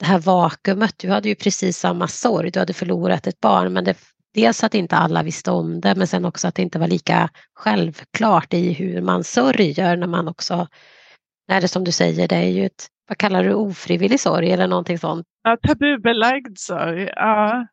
det 0.00 0.06
här 0.06 0.18
vakuumet, 0.18 0.98
du 0.98 1.10
hade 1.10 1.28
ju 1.28 1.34
precis 1.34 1.78
samma 1.78 2.08
sorg, 2.08 2.50
du 2.50 2.58
hade 2.58 2.72
förlorat 2.72 3.26
ett 3.26 3.40
barn 3.40 3.72
men 3.72 3.84
det 3.84 3.96
dels 4.34 4.64
att 4.64 4.74
inte 4.74 4.96
alla 4.96 5.22
visste 5.22 5.50
om 5.50 5.80
det 5.80 5.94
men 5.94 6.06
sen 6.06 6.24
också 6.24 6.48
att 6.48 6.54
det 6.54 6.62
inte 6.62 6.78
var 6.78 6.88
lika 6.88 7.30
självklart 7.54 8.54
i 8.54 8.72
hur 8.72 9.02
man 9.02 9.24
sörjer 9.24 9.96
när 9.96 10.06
man 10.06 10.28
också, 10.28 10.66
när 11.48 11.60
det 11.60 11.68
som 11.68 11.84
du 11.84 11.92
säger, 11.92 12.28
det 12.28 12.36
är 12.36 12.48
ju 12.48 12.66
ett, 12.66 12.86
vad 13.08 13.18
kallar 13.18 13.44
du 13.44 13.54
ofrivillig 13.54 14.20
sorg 14.20 14.50
eller 14.50 14.66
någonting 14.66 14.98
sånt? 14.98 15.26
Ja, 15.42 15.56
tabubelagd 15.68 16.58
sorg, 16.58 17.10
ja. 17.16 17.66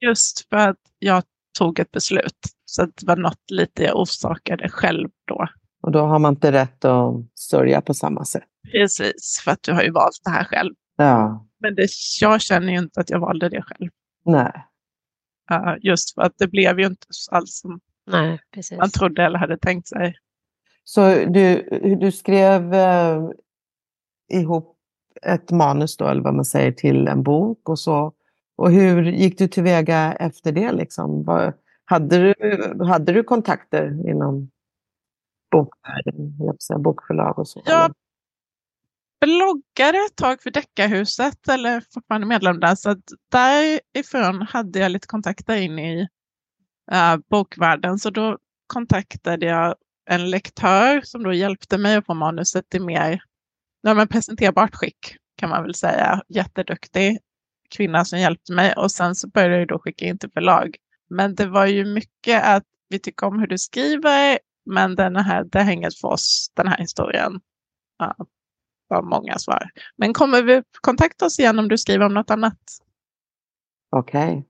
Just 0.00 0.48
för 0.48 0.56
att 0.56 0.76
jag 0.98 1.22
tog 1.58 1.78
ett 1.78 1.90
beslut. 1.90 2.38
Så 2.64 2.82
det 2.82 3.06
var 3.06 3.16
något 3.16 3.50
lite 3.50 3.82
jag 3.82 3.96
orsakade 3.96 4.68
själv 4.68 5.08
då. 5.26 5.46
Och 5.82 5.92
då 5.92 6.00
har 6.00 6.18
man 6.18 6.32
inte 6.32 6.52
rätt 6.52 6.84
att 6.84 7.14
sörja 7.34 7.80
på 7.80 7.94
samma 7.94 8.24
sätt. 8.24 8.44
Precis, 8.72 9.40
för 9.44 9.50
att 9.50 9.62
du 9.62 9.72
har 9.72 9.82
ju 9.82 9.90
valt 9.90 10.20
det 10.24 10.30
här 10.30 10.44
själv. 10.44 10.74
Ja, 10.96 11.47
Men 11.58 11.74
det, 11.74 11.88
jag 12.20 12.40
känner 12.40 12.72
ju 12.72 12.78
inte 12.78 13.00
att 13.00 13.10
jag 13.10 13.20
valde 13.20 13.48
det 13.48 13.62
själv. 13.62 13.90
nej. 14.24 14.64
Uh, 15.52 15.74
just 15.80 16.14
för 16.14 16.22
att 16.22 16.38
det 16.38 16.48
blev 16.48 16.80
ju 16.80 16.86
inte 16.86 17.06
alls 17.30 17.60
som 17.60 17.80
Nej, 18.06 18.40
precis. 18.54 18.78
man 18.78 18.90
trodde 18.90 19.24
eller 19.24 19.38
hade 19.38 19.58
tänkt 19.58 19.88
sig. 19.88 20.14
Så 20.84 21.14
du, 21.14 21.68
du 22.00 22.12
skrev 22.12 22.74
eh, 22.74 23.28
ihop 24.28 24.76
ett 25.22 25.50
manus 25.50 25.96
då, 25.96 26.06
eller 26.08 26.22
vad 26.22 26.34
man 26.34 26.44
säger, 26.44 26.72
till 26.72 27.08
en 27.08 27.22
bok 27.22 27.68
och 27.68 27.78
så. 27.78 28.12
Och 28.56 28.70
hur 28.70 29.02
gick 29.02 29.38
du 29.38 29.48
tillväga 29.48 30.12
efter 30.12 30.52
det? 30.52 30.72
Liksom? 30.72 31.24
Vad, 31.24 31.52
hade, 31.84 32.18
du, 32.18 32.84
hade 32.84 33.12
du 33.12 33.22
kontakter 33.22 34.08
inom 34.10 34.50
bokvärlden, 35.50 36.82
bokförlag 36.82 37.38
och 37.38 37.48
så? 37.48 37.62
Ja 37.66 37.90
bloggade 39.20 39.98
ett 39.98 40.16
tag 40.16 40.42
för 40.42 40.50
Deckarhuset, 40.50 41.48
eller 41.48 41.82
fortfarande 41.94 42.26
medlem 42.26 42.60
där, 42.60 42.74
så 42.74 42.90
att 42.90 43.04
därifrån 43.30 44.42
hade 44.42 44.78
jag 44.78 44.90
lite 44.90 45.06
kontakter 45.06 45.56
in 45.56 45.78
i 45.78 46.08
äh, 46.92 47.16
bokvärlden. 47.30 47.98
Så 47.98 48.10
då 48.10 48.38
kontaktade 48.66 49.46
jag 49.46 49.74
en 50.10 50.30
lektör 50.30 51.00
som 51.00 51.22
då 51.22 51.32
hjälpte 51.32 51.78
mig 51.78 51.96
att 51.96 52.06
få 52.06 52.14
manuset 52.14 52.74
i 52.74 52.80
mer 52.80 53.20
ja, 53.82 53.94
men 53.94 54.08
presenterbart 54.08 54.74
skick, 54.74 55.16
kan 55.36 55.50
man 55.50 55.62
väl 55.62 55.74
säga. 55.74 56.22
Jätteduktig 56.28 57.18
kvinna 57.70 58.04
som 58.04 58.18
hjälpte 58.18 58.52
mig 58.52 58.74
och 58.74 58.92
sen 58.92 59.14
så 59.14 59.28
började 59.28 59.58
jag 59.58 59.68
då 59.68 59.78
skicka 59.78 60.04
in 60.04 60.18
till 60.18 60.30
förlag. 60.30 60.76
Men 61.10 61.34
det 61.34 61.46
var 61.46 61.66
ju 61.66 61.84
mycket 61.84 62.44
att 62.44 62.64
vi 62.88 62.98
tycker 62.98 63.26
om 63.26 63.38
hur 63.38 63.46
du 63.46 63.58
skriver, 63.58 64.38
men 64.66 64.94
den 64.94 65.16
här, 65.16 65.44
det 65.44 65.62
hänger 65.62 65.90
för 66.00 66.08
oss, 66.08 66.52
den 66.54 66.68
här 66.68 66.78
historien. 66.78 67.40
Ja, 67.98 68.16
var 68.88 69.02
många 69.02 69.38
svar. 69.38 69.70
Men 69.96 70.12
kommer 70.12 70.42
vi 70.42 70.62
kontakta 70.80 71.26
oss 71.26 71.38
igen 71.38 71.58
om 71.58 71.68
du 71.68 71.78
skriver 71.78 72.06
om 72.06 72.14
något 72.14 72.30
annat? 72.30 72.58
Okej. 73.90 74.44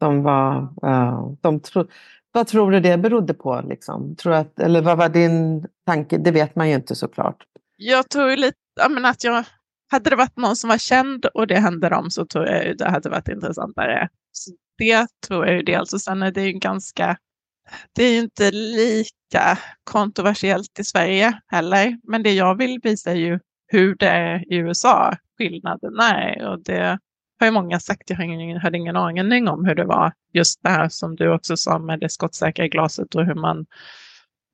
De 0.00 0.22
var... 0.22 0.74
ja, 0.82 1.36
de 1.40 1.60
tro, 1.60 1.86
vad 2.32 2.46
tror 2.46 2.70
du 2.70 2.80
det 2.80 2.98
berodde 2.98 3.34
på? 3.34 3.62
Liksom? 3.68 4.16
Tror 4.16 4.32
att, 4.32 4.60
eller 4.60 4.82
vad 4.82 4.98
var 4.98 5.08
din 5.08 5.66
tanke? 5.86 6.18
Det 6.18 6.30
vet 6.30 6.56
man 6.56 6.68
ju 6.68 6.74
inte 6.74 6.94
såklart. 6.94 7.36
Jag 7.76 8.08
tror 8.08 8.30
ju 8.30 8.36
lite 8.36 8.58
ja, 8.80 8.88
men 8.88 9.04
att 9.04 9.24
jag, 9.24 9.44
hade 9.90 10.10
det 10.10 10.16
varit 10.16 10.36
någon 10.36 10.56
som 10.56 10.70
var 10.70 10.78
känd 10.78 11.26
och 11.26 11.46
det 11.46 11.58
hände 11.58 11.88
dem 11.88 12.10
så 12.10 12.26
tror 12.26 12.46
jag 12.46 12.66
ju 12.66 12.74
det 12.74 12.90
hade 12.90 13.10
varit 13.10 13.28
intressantare. 13.28 14.08
Så 14.32 14.50
det 14.78 15.06
tror 15.26 15.46
jag 15.46 15.56
ju 15.56 15.62
dels 15.62 15.92
och 15.92 16.00
sen 16.00 16.22
är 16.22 16.30
det 16.30 16.42
ju 16.42 16.52
ganska, 16.52 17.16
det 17.92 18.04
är 18.04 18.12
ju 18.12 18.18
inte 18.18 18.50
lika 18.50 19.58
kontroversiellt 19.84 20.78
i 20.78 20.84
Sverige 20.84 21.40
heller. 21.46 21.98
Men 22.02 22.22
det 22.22 22.32
jag 22.32 22.58
vill 22.58 22.80
visa 22.82 23.10
är 23.10 23.14
ju 23.14 23.40
hur 23.74 23.94
det 23.94 24.08
är 24.08 24.52
i 24.52 24.56
USA, 24.56 25.16
skillnaden 25.38 26.00
är 26.00 26.48
och 26.48 26.62
det 26.62 26.98
har 27.40 27.46
ju 27.46 27.50
många 27.50 27.80
sagt. 27.80 28.10
Jag 28.10 28.24
ingen, 28.24 28.60
hade 28.60 28.78
ingen 28.78 28.96
aning 28.96 29.48
om 29.48 29.64
hur 29.64 29.74
det 29.74 29.84
var 29.84 30.12
just 30.32 30.62
det 30.62 30.68
här 30.68 30.88
som 30.88 31.16
du 31.16 31.32
också 31.32 31.56
sa 31.56 31.78
med 31.78 32.00
det 32.00 32.08
skottsäkra 32.08 32.68
glaset 32.68 33.14
och 33.14 33.26
hur 33.26 33.34
man 33.34 33.66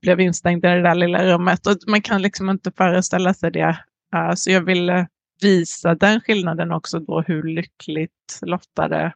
blev 0.02 0.20
instängd 0.20 0.64
i 0.64 0.68
det 0.68 0.82
där 0.82 0.94
lilla 0.94 1.24
rummet. 1.24 1.66
Och 1.66 1.76
man 1.86 2.02
kan 2.02 2.22
liksom 2.22 2.50
inte 2.50 2.72
föreställa 2.72 3.34
sig 3.34 3.50
det. 3.50 3.78
Så 4.36 4.50
jag 4.50 4.60
ville 4.60 5.08
visa 5.42 5.94
den 5.94 6.20
skillnaden 6.20 6.72
också 6.72 6.98
då 6.98 7.20
hur 7.20 7.42
lyckligt 7.42 8.40
lottade 8.42 9.12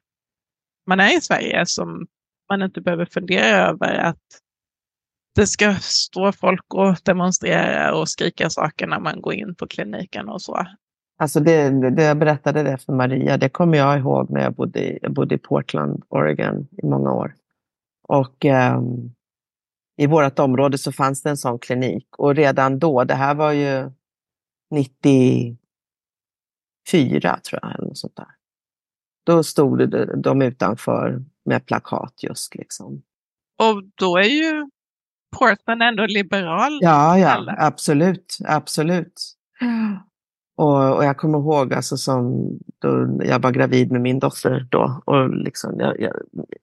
man 0.86 1.00
är 1.00 1.18
i 1.18 1.20
Sverige 1.20 1.66
som 1.66 2.06
man 2.50 2.62
inte 2.62 2.80
behöver 2.80 3.06
fundera 3.06 3.46
över 3.46 3.94
att 3.94 4.22
det 5.34 5.46
ska 5.46 5.74
stå 5.74 6.32
folk 6.32 6.74
och 6.74 6.96
demonstrera 7.04 7.94
och 7.94 8.08
skrika 8.08 8.50
saker 8.50 8.86
när 8.86 9.00
man 9.00 9.20
går 9.20 9.34
in 9.34 9.54
på 9.54 9.66
kliniken 9.66 10.28
och 10.28 10.42
så. 10.42 10.66
Alltså 11.16 11.40
det, 11.40 11.90
det 11.90 12.02
jag 12.02 12.18
berättade 12.18 12.62
det 12.62 12.78
för 12.78 12.92
Maria, 12.92 13.36
det 13.36 13.48
kommer 13.48 13.78
jag 13.78 13.98
ihåg 13.98 14.30
när 14.30 14.42
jag 14.42 14.54
bodde 14.54 14.80
i, 14.80 14.98
jag 15.02 15.12
bodde 15.12 15.34
i 15.34 15.38
Portland, 15.38 16.02
Oregon 16.08 16.68
i 16.82 16.86
många 16.86 17.12
år. 17.12 17.34
Och 18.08 18.44
ehm, 18.44 19.14
i 19.96 20.06
vårt 20.06 20.38
område 20.38 20.78
så 20.78 20.92
fanns 20.92 21.22
det 21.22 21.30
en 21.30 21.36
sån 21.36 21.58
klinik 21.58 22.06
och 22.18 22.34
redan 22.34 22.78
då, 22.78 23.04
det 23.04 23.14
här 23.14 23.34
var 23.34 23.52
ju 23.52 23.90
94 24.70 25.56
tror 27.40 27.60
jag, 27.62 27.74
eller 27.74 27.88
något 27.88 27.98
sånt 27.98 28.16
där. 28.16 28.34
Då 29.26 29.42
stod 29.42 29.90
det, 29.90 30.16
de 30.16 30.42
utanför 30.42 31.24
med 31.44 31.66
plakat 31.66 32.22
just 32.22 32.54
liksom. 32.54 33.02
Och 33.58 33.84
då 33.94 34.16
är 34.16 34.28
ju 34.28 34.70
Portland 35.38 35.82
ändå 35.82 36.06
liberal. 36.06 36.78
Ja, 36.82 37.18
ja, 37.18 37.28
Alla. 37.28 37.54
absolut, 37.58 38.38
absolut. 38.48 39.34
Och, 40.56 40.96
och 40.96 41.04
jag 41.04 41.16
kommer 41.16 41.38
ihåg 41.38 41.74
alltså 41.74 41.96
som 41.96 42.48
då 42.78 43.18
jag 43.24 43.42
var 43.42 43.50
gravid 43.50 43.92
med 43.92 44.00
min 44.00 44.18
dotter 44.18 44.66
då 44.70 45.02
och 45.04 45.34
liksom, 45.34 45.80
jag, 45.80 46.00
jag, 46.00 46.12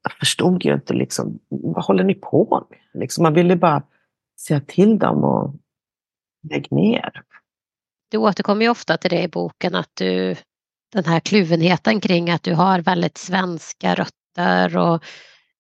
jag 0.02 0.12
förstod 0.20 0.66
ju 0.66 0.74
inte 0.74 0.94
liksom, 0.94 1.40
vad 1.50 1.86
håller 1.86 2.04
ni 2.04 2.14
på 2.14 2.68
med? 2.70 3.02
Liksom, 3.02 3.24
man 3.24 3.34
ville 3.34 3.56
bara 3.56 3.84
säga 4.40 4.62
till 4.62 5.00
dem 5.00 5.24
och 5.24 5.56
lägg 6.50 6.72
ner. 6.72 7.12
Du 8.12 8.18
återkommer 8.18 8.62
ju 8.62 8.70
ofta 8.70 8.98
till 8.98 9.10
det 9.10 9.24
i 9.24 9.28
boken 9.28 9.76
att 9.76 9.92
du 9.94 10.36
den 10.94 11.06
här 11.06 11.20
kluvenheten 11.20 12.02
kring 12.02 12.30
att 12.30 12.44
du 12.44 12.54
har 12.54 12.80
väldigt 12.80 13.18
svenska 13.18 13.96
rötter 13.96 14.78
och 14.78 15.04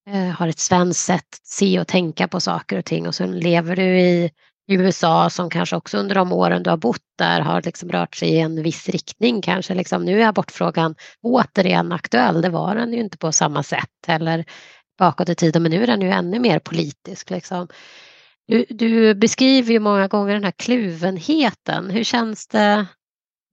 Eh, 0.09 0.29
har 0.29 0.47
ett 0.47 0.59
svenskt 0.59 1.05
sätt 1.05 1.27
att 1.33 1.47
se 1.47 1.79
och 1.79 1.87
tänka 1.87 2.27
på 2.27 2.39
saker 2.39 2.77
och 2.77 2.85
ting 2.85 3.07
och 3.07 3.15
sen 3.15 3.39
lever 3.39 3.75
du 3.75 3.99
i 3.99 4.31
USA 4.67 5.29
som 5.29 5.49
kanske 5.49 5.75
också 5.75 5.97
under 5.97 6.15
de 6.15 6.33
åren 6.33 6.63
du 6.63 6.69
har 6.69 6.77
bott 6.77 7.05
där 7.17 7.41
har 7.41 7.61
liksom 7.61 7.89
rört 7.89 8.15
sig 8.15 8.29
i 8.29 8.39
en 8.39 8.63
viss 8.63 8.89
riktning 8.89 9.41
kanske. 9.41 9.73
Liksom, 9.73 10.05
nu 10.05 10.21
är 10.21 10.27
abortfrågan 10.27 10.95
återigen 11.21 11.91
aktuell, 11.91 12.41
det 12.41 12.49
var 12.49 12.75
den 12.75 12.93
ju 12.93 12.99
inte 12.99 13.17
på 13.17 13.31
samma 13.31 13.63
sätt 13.63 14.07
eller 14.07 14.45
bakåt 14.99 15.29
i 15.29 15.35
tiden 15.35 15.63
men 15.63 15.71
nu 15.71 15.83
är 15.83 15.87
den 15.87 16.01
ju 16.01 16.09
ännu 16.09 16.39
mer 16.39 16.59
politisk. 16.59 17.29
Liksom. 17.29 17.67
Du, 18.47 18.65
du 18.69 19.15
beskriver 19.15 19.71
ju 19.71 19.79
många 19.79 20.07
gånger 20.07 20.33
den 20.33 20.43
här 20.43 20.53
kluvenheten. 20.57 21.89
Hur 21.89 22.03
känns 22.03 22.47
det 22.47 22.85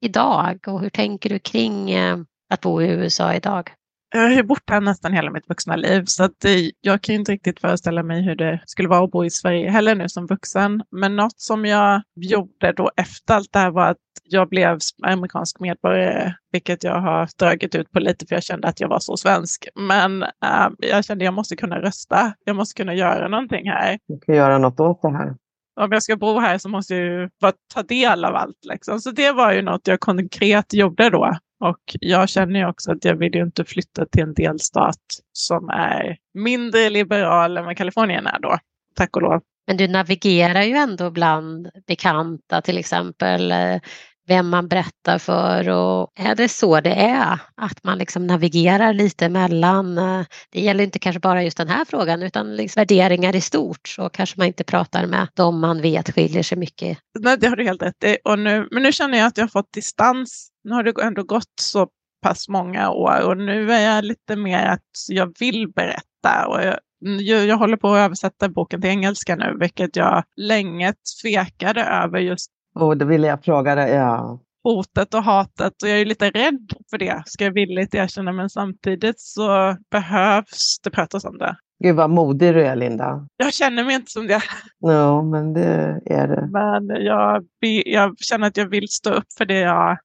idag 0.01 0.59
och 0.67 0.81
hur 0.81 0.91
tänker 0.91 1.31
du 1.31 1.39
kring 1.39 1.91
eh, 1.91 2.19
att 2.51 2.61
bo 2.61 2.83
i 2.83 2.87
USA 2.87 3.35
idag? 3.35 3.71
Jag 4.11 4.21
har 4.21 4.31
ju 4.31 4.43
bott 4.43 4.71
här 4.71 4.81
nästan 4.81 5.13
hela 5.13 5.31
mitt 5.31 5.49
vuxna 5.49 5.77
liv 5.77 6.05
så 6.05 6.25
att 6.25 6.33
det, 6.39 6.73
jag 6.81 7.03
kan 7.03 7.13
ju 7.13 7.19
inte 7.19 7.33
riktigt 7.33 7.61
föreställa 7.61 8.03
mig 8.03 8.23
hur 8.23 8.35
det 8.35 8.61
skulle 8.67 8.89
vara 8.89 9.05
att 9.05 9.11
bo 9.11 9.25
i 9.25 9.31
Sverige 9.31 9.71
heller 9.71 9.95
nu 9.95 10.09
som 10.09 10.27
vuxen. 10.27 10.83
Men 10.91 11.17
något 11.17 11.41
som 11.41 11.65
jag 11.65 12.03
gjorde 12.15 12.73
då 12.73 12.91
efter 12.97 13.35
allt 13.35 13.53
det 13.53 13.59
här 13.59 13.71
var 13.71 13.87
att 13.87 13.97
jag 14.25 14.49
blev 14.49 14.79
amerikansk 15.03 15.61
medborgare, 15.61 16.35
vilket 16.53 16.85
jag 16.85 17.01
har 17.01 17.29
dragit 17.39 17.75
ut 17.75 17.91
på 17.91 18.01
lite 18.01 18.27
för 18.27 18.37
jag 18.37 18.43
kände 18.43 18.69
att 18.69 18.81
jag 18.81 18.89
var 18.89 19.01
så 19.01 19.17
svensk. 19.17 19.69
Men 19.75 20.23
äh, 20.23 20.69
jag 20.79 21.05
kände 21.05 21.23
att 21.23 21.27
jag 21.27 21.35
måste 21.35 21.57
kunna 21.57 21.81
rösta. 21.81 22.33
Jag 22.45 22.57
måste 22.57 22.83
kunna 22.83 22.95
göra 22.95 23.29
någonting 23.29 23.71
här. 23.71 23.99
Jag 24.07 24.23
kan 24.23 24.35
göra 24.35 24.59
något 24.59 24.81
åt 24.81 25.03
det 25.03 25.17
här. 25.17 25.37
Om 25.81 25.93
jag 25.93 26.03
ska 26.03 26.17
bo 26.17 26.39
här 26.39 26.59
så 26.59 26.69
måste 26.69 26.95
jag 26.95 27.05
ju 27.05 27.29
ta 27.75 27.83
del 27.83 28.25
av 28.25 28.35
allt. 28.35 28.65
Liksom. 28.73 29.01
Så 29.01 29.11
det 29.11 29.33
var 29.33 29.53
ju 29.53 29.63
något 29.63 29.87
jag 29.87 30.01
konkret 30.01 30.75
gjorde 30.75 31.11
då. 31.11 31.39
Och 31.61 31.81
jag 32.01 32.29
känner 32.29 32.61
ju 32.61 32.67
också 32.67 32.93
att 32.93 33.05
jag 33.05 33.17
vill 33.17 33.35
ju 33.35 33.43
inte 33.43 33.65
flytta 33.65 34.07
till 34.07 34.23
en 34.23 34.35
delstat 34.35 35.03
som 35.33 35.69
är 35.69 36.17
mindre 36.35 36.91
liberal 36.91 37.57
än 37.57 37.65
vad 37.65 37.77
Kalifornien 37.77 38.27
är 38.27 38.39
då. 38.41 38.59
Tack 38.95 39.17
och 39.17 39.23
lov. 39.23 39.41
Men 39.67 39.77
du 39.77 39.89
navigerar 39.89 40.63
ju 40.63 40.75
ändå 40.75 41.11
bland 41.11 41.69
bekanta 41.87 42.63
till 42.63 42.79
exempel 42.79 43.53
eh, 43.53 43.81
vem 44.29 44.49
man 44.49 44.69
berättar 44.69 45.19
för 45.19 45.69
och 45.69 46.13
är 46.15 46.35
det 46.35 46.49
så 46.49 46.81
det 46.81 46.95
är? 46.95 47.39
Att 47.55 47.85
man 47.85 47.99
liksom 47.99 48.27
navigerar 48.27 48.93
lite 48.93 49.29
mellan, 49.29 49.99
eh, 49.99 50.27
det 50.51 50.61
gäller 50.61 50.85
inte 50.85 50.99
kanske 50.99 51.21
bara 51.21 51.45
just 51.45 51.57
den 51.57 51.69
här 51.69 51.85
frågan 51.85 52.23
utan 52.23 52.57
liksom 52.57 52.81
värderingar 52.81 53.37
i 53.37 53.41
stort 53.41 53.89
så 53.89 54.09
kanske 54.09 54.39
man 54.39 54.47
inte 54.47 54.65
pratar 54.65 55.07
med 55.07 55.29
dem 55.35 55.61
man 55.61 55.83
vet 55.83 56.15
skiljer 56.15 56.43
sig 56.43 56.59
mycket. 56.59 56.99
Nej, 57.19 57.37
det 57.39 57.47
har 57.47 57.57
du 57.57 57.65
helt 57.65 57.83
rätt 57.83 58.05
i. 58.05 58.19
Och 58.25 58.39
nu, 58.39 58.69
men 58.71 58.83
nu 58.83 58.93
känner 58.93 59.19
jag 59.19 59.27
att 59.27 59.37
jag 59.37 59.45
har 59.45 59.49
fått 59.49 59.73
distans. 59.73 60.51
Nu 60.69 60.75
har 60.75 60.83
det 60.83 61.03
ändå 61.03 61.23
gått 61.23 61.53
så 61.61 61.89
pass 62.23 62.49
många 62.49 62.91
år 62.91 63.23
och 63.29 63.37
nu 63.37 63.73
är 63.73 63.95
jag 63.95 64.05
lite 64.05 64.37
mer 64.37 64.67
att 64.67 64.81
jag 65.09 65.35
vill 65.41 65.73
berätta. 65.77 66.47
Och 66.49 66.63
jag, 66.63 66.79
jag, 67.21 67.47
jag 67.47 67.57
håller 67.57 67.77
på 67.77 67.89
att 67.89 67.99
översätta 67.99 68.49
boken 68.49 68.81
till 68.81 68.91
engelska 68.91 69.37
nu, 69.37 69.57
vilket 69.61 69.97
jag 69.97 70.25
länge 70.37 70.95
tvekade 71.23 71.85
över 71.85 72.19
just 72.19 72.51
Och 72.75 72.97
då 72.97 73.07
ville 73.07 73.27
jag 73.27 73.45
fråga 73.45 73.75
dig, 73.75 73.91
ja, 73.91 74.41
hotet 74.65 75.15
och 75.15 75.23
hatet 75.23 75.83
och 75.83 75.89
jag 75.89 76.01
är 76.01 76.05
lite 76.05 76.31
rädd 76.31 76.73
för 76.91 76.99
det, 76.99 77.23
ska 77.27 77.45
jag 77.45 77.53
villigt 77.53 77.95
erkänna. 77.95 78.33
Men 78.33 78.51
samtidigt 78.51 79.21
så 79.21 79.77
behövs 79.91 80.81
det 80.83 80.91
pratas 80.91 81.25
om 81.25 81.39
det. 81.39 81.57
gud 81.85 81.97
vad 81.97 82.11
modig 82.11 82.55
du 82.55 82.67
är 82.67 82.77
Linda. 82.77 83.27
Jag 83.37 83.53
känner 83.55 83.85
mig 83.85 83.95
inte 83.95 84.11
som 84.11 84.27
det, 84.27 84.43
Ja, 84.79 85.23
men 85.23 85.53
det 85.53 86.01
är 86.07 86.29
det. 86.29 86.49
men 86.53 87.05
jag, 87.05 87.45
jag 87.87 88.19
känner 88.19 88.47
att 88.47 88.57
jag 88.57 88.69
vill 88.69 88.89
stå 88.89 89.11
upp 89.11 89.27
för 89.39 89.45
det 89.45 89.59
jag 89.59 89.99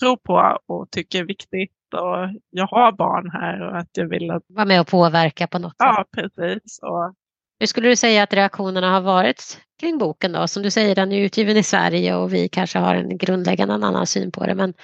tror 0.00 0.16
på 0.16 0.58
och 0.66 0.90
tycker 0.90 1.20
är 1.20 1.24
viktigt. 1.24 1.70
Och 1.92 2.40
jag 2.50 2.66
har 2.66 2.92
barn 2.92 3.30
här 3.30 3.68
och 3.68 3.78
att 3.78 3.88
jag 3.92 4.08
vill 4.08 4.30
att... 4.30 4.42
Vara 4.48 4.66
med 4.66 4.80
och 4.80 4.86
påverka 4.86 5.46
på 5.46 5.58
något 5.58 5.72
sätt. 5.72 5.76
Ja, 5.78 6.04
precis. 6.12 6.78
Och 6.82 7.14
Hur 7.60 7.66
skulle 7.66 7.88
du 7.88 7.96
säga 7.96 8.22
att 8.22 8.34
reaktionerna 8.34 8.90
har 8.90 9.00
varit 9.00 9.60
kring 9.80 9.98
boken 9.98 10.32
då? 10.32 10.48
Som 10.48 10.62
du 10.62 10.70
säger, 10.70 10.94
den 10.94 11.12
är 11.12 11.20
utgiven 11.20 11.56
i 11.56 11.62
Sverige 11.62 12.16
och 12.16 12.34
vi 12.34 12.48
kanske 12.48 12.78
har 12.78 12.94
en 12.94 13.18
grundläggande 13.18 13.74
annan 13.74 14.06
syn 14.06 14.32
på 14.32 14.46
det. 14.46 14.54
Men, 14.54 14.74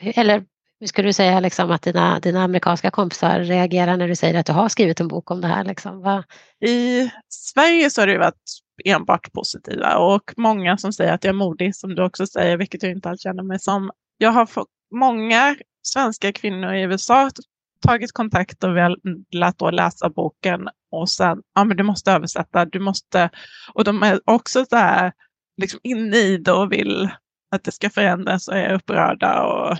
eller 0.00 0.44
hur 0.80 0.86
skulle 0.86 1.08
du 1.08 1.12
säga 1.12 1.40
liksom, 1.40 1.70
att 1.70 1.82
dina, 1.82 2.20
dina 2.20 2.44
amerikanska 2.44 2.90
kompisar 2.90 3.40
reagerar 3.40 3.96
när 3.96 4.08
du 4.08 4.16
säger 4.16 4.40
att 4.40 4.46
du 4.46 4.52
har 4.52 4.68
skrivit 4.68 5.00
en 5.00 5.08
bok 5.08 5.30
om 5.30 5.40
det 5.40 5.48
här? 5.48 5.64
Liksom? 5.64 6.00
Va? 6.00 6.24
I 6.60 7.10
Sverige 7.28 7.90
så 7.90 8.02
har 8.02 8.06
det 8.06 8.18
varit 8.18 8.60
enbart 8.84 9.32
positiva 9.32 9.96
och 9.96 10.32
många 10.36 10.76
som 10.76 10.92
säger 10.92 11.12
att 11.12 11.24
jag 11.24 11.28
är 11.28 11.38
modig, 11.38 11.76
som 11.76 11.94
du 11.94 12.04
också 12.04 12.26
säger, 12.26 12.56
vilket 12.56 12.82
jag 12.82 12.92
inte 12.92 13.10
alls 13.10 13.22
känner 13.22 13.42
mig 13.42 13.60
som. 13.60 13.90
Jag 14.18 14.30
har 14.30 14.46
fått 14.46 14.68
många 14.94 15.56
svenska 15.82 16.32
kvinnor 16.32 16.74
i 16.74 16.82
USA 16.82 17.30
tagit 17.86 18.12
kontakt 18.12 18.64
och 18.64 18.76
velat 18.76 19.58
då 19.58 19.70
läsa 19.70 20.08
boken 20.10 20.68
och 20.90 21.10
sen, 21.10 21.42
ja 21.54 21.64
men 21.64 21.76
du 21.76 21.82
måste 21.82 22.12
översätta, 22.12 22.64
du 22.64 22.80
måste, 22.80 23.30
och 23.74 23.84
de 23.84 24.02
är 24.02 24.20
också 24.24 24.64
så 24.64 24.76
här, 24.76 25.12
liksom 25.56 25.80
inne 25.82 26.16
i 26.16 26.36
det 26.36 26.52
och 26.52 26.72
vill 26.72 27.08
att 27.50 27.64
det 27.64 27.72
ska 27.72 27.90
förändras 27.90 28.48
och 28.48 28.56
är 28.56 28.74
upprörda 28.74 29.42
och 29.42 29.78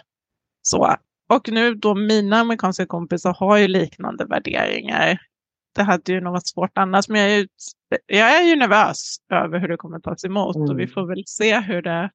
så. 0.63 0.97
Och 1.29 1.49
nu 1.49 1.75
då 1.75 1.95
mina 1.95 2.37
amerikanska 2.37 2.87
kompisar 2.87 3.35
har 3.35 3.57
ju 3.57 3.69
liknande 3.69 4.25
värderingar. 4.25 5.19
Det 5.75 5.83
hade 5.83 6.13
ju 6.13 6.21
nog 6.21 6.33
varit 6.33 6.47
svårt 6.47 6.79
annars, 6.79 7.09
men 7.09 7.21
jag 7.21 7.31
är 7.31 7.39
ju, 7.39 7.49
jag 8.07 8.37
är 8.37 8.43
ju 8.43 8.57
nervös 8.57 9.17
över 9.33 9.59
hur 9.59 9.69
det 9.69 9.77
kommer 9.77 9.99
tas 9.99 10.25
emot 10.25 10.57
Mm. 10.57 10.71
och 10.71 10.79
vi 10.81 10.87
får 10.87 11.07
väl 11.07 11.23
se 11.27 11.61
hur 11.61 11.83
det 11.83 12.11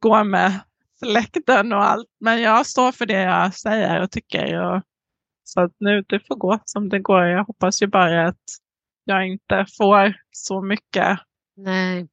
går 0.00 0.24
med 0.24 0.60
släkten 1.04 1.72
och 1.72 1.84
allt. 1.84 2.08
Men 2.20 2.42
jag 2.42 2.66
står 2.66 2.92
för 2.92 3.06
det 3.06 3.22
jag 3.22 3.54
säger 3.54 4.02
och 4.02 4.10
tycker. 4.10 4.60
Och, 4.60 4.82
så 5.44 5.60
att 5.60 5.72
nu, 5.78 6.04
det 6.08 6.20
får 6.26 6.36
gå 6.36 6.58
som 6.64 6.88
det 6.88 6.98
går. 6.98 7.24
Jag 7.24 7.44
hoppas 7.44 7.82
ju 7.82 7.86
bara 7.86 8.28
att 8.28 8.42
jag 9.04 9.28
inte 9.28 9.66
får 9.78 10.14
så 10.30 10.62
mycket 10.62 11.18
Nej. 11.56 12.08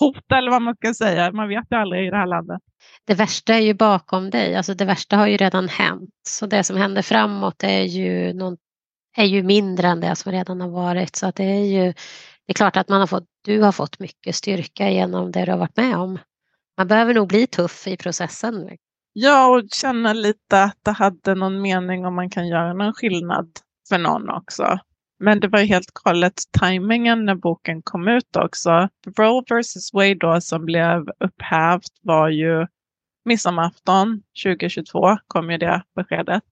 hot 0.00 0.32
eller 0.32 0.50
vad 0.50 0.62
man 0.62 0.74
ska 0.74 0.94
säga. 0.94 1.32
Man 1.32 1.48
vet 1.48 1.66
ju 1.70 1.76
aldrig 1.76 2.06
i 2.06 2.10
det 2.10 2.16
här 2.16 2.26
landet. 2.26 2.60
Det 3.04 3.14
värsta 3.14 3.54
är 3.54 3.60
ju 3.60 3.74
bakom 3.74 4.30
dig, 4.30 4.56
alltså 4.56 4.74
det 4.74 4.84
värsta 4.84 5.16
har 5.16 5.26
ju 5.26 5.36
redan 5.36 5.68
hänt. 5.68 6.10
Så 6.28 6.46
det 6.46 6.64
som 6.64 6.76
händer 6.76 7.02
framåt 7.02 7.62
är 7.62 7.82
ju, 7.82 8.32
någon, 8.32 8.56
är 9.16 9.24
ju 9.24 9.42
mindre 9.42 9.88
än 9.88 10.00
det 10.00 10.16
som 10.16 10.32
redan 10.32 10.60
har 10.60 10.68
varit. 10.68 11.16
Så 11.16 11.26
att 11.26 11.36
det 11.36 11.44
är 11.44 11.64
ju 11.64 11.94
det 12.46 12.52
är 12.52 12.54
klart 12.54 12.76
att 12.76 12.88
man 12.88 13.00
har 13.00 13.06
fått, 13.06 13.26
du 13.44 13.60
har 13.62 13.72
fått 13.72 13.98
mycket 13.98 14.34
styrka 14.34 14.90
genom 14.90 15.32
det 15.32 15.44
du 15.44 15.50
har 15.50 15.58
varit 15.58 15.76
med 15.76 15.96
om. 15.96 16.18
Man 16.82 16.88
behöver 16.88 17.14
nog 17.14 17.28
bli 17.28 17.46
tuff 17.46 17.86
i 17.86 17.96
processen. 17.96 18.68
Ja, 19.12 19.46
och 19.56 19.62
känna 19.72 20.12
lite 20.12 20.62
att 20.62 20.78
det 20.84 20.90
hade 20.90 21.34
någon 21.34 21.62
mening 21.62 22.06
om 22.06 22.14
man 22.14 22.30
kan 22.30 22.48
göra 22.48 22.72
någon 22.72 22.92
skillnad 22.92 23.48
för 23.88 23.98
någon 23.98 24.30
också. 24.30 24.78
Men 25.20 25.40
det 25.40 25.48
var 25.48 25.58
ju 25.58 25.64
helt 25.66 25.90
galet 26.04 26.42
tajmingen 26.58 27.24
när 27.24 27.34
boken 27.34 27.82
kom 27.82 28.08
ut 28.08 28.36
också. 28.36 28.88
Roe 29.18 29.42
vs 29.60 29.90
Wade 29.92 30.14
då 30.14 30.40
som 30.40 30.64
blev 30.64 31.04
upphävt 31.20 31.92
var 32.02 32.28
ju 32.28 32.66
midsommarafton 33.24 34.22
2022 34.44 35.16
kom 35.26 35.50
ju 35.50 35.58
det 35.58 35.82
beskedet. 35.96 36.44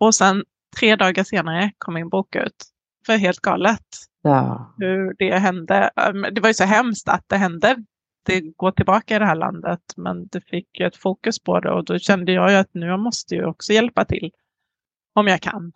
Och 0.00 0.14
sen 0.14 0.44
tre 0.80 0.96
dagar 0.96 1.24
senare 1.24 1.72
kom 1.78 1.94
min 1.94 2.08
bok 2.08 2.36
ut. 2.36 2.64
För 3.06 3.16
helt 3.16 3.40
galet 3.40 3.86
Ja. 4.22 4.74
hur 4.78 5.14
det 5.18 5.38
hände. 5.38 5.90
Um, 6.10 6.26
Det 6.32 6.40
var 6.40 6.48
ju 6.48 6.54
så 6.54 6.64
hemskt 6.64 7.08
att 7.08 7.24
det 7.28 7.36
hände. 7.36 7.76
Det 8.22 8.40
går 8.40 8.70
tillbaka 8.70 9.16
i 9.16 9.18
det 9.18 9.26
här 9.26 9.36
landet, 9.36 9.80
men 9.96 10.26
det 10.26 10.40
fick 10.40 10.80
ju 10.80 10.86
ett 10.86 10.96
fokus 10.96 11.38
på 11.38 11.60
det 11.60 11.70
och 11.70 11.84
då 11.84 11.98
kände 11.98 12.32
jag 12.32 12.50
ju 12.50 12.56
att 12.56 12.74
nu 12.74 12.86
jag 12.86 13.00
måste 13.00 13.34
ju 13.34 13.44
också 13.44 13.72
hjälpa 13.72 14.04
till 14.04 14.32
om 15.14 15.26
jag 15.26 15.40
kan. 15.40 15.72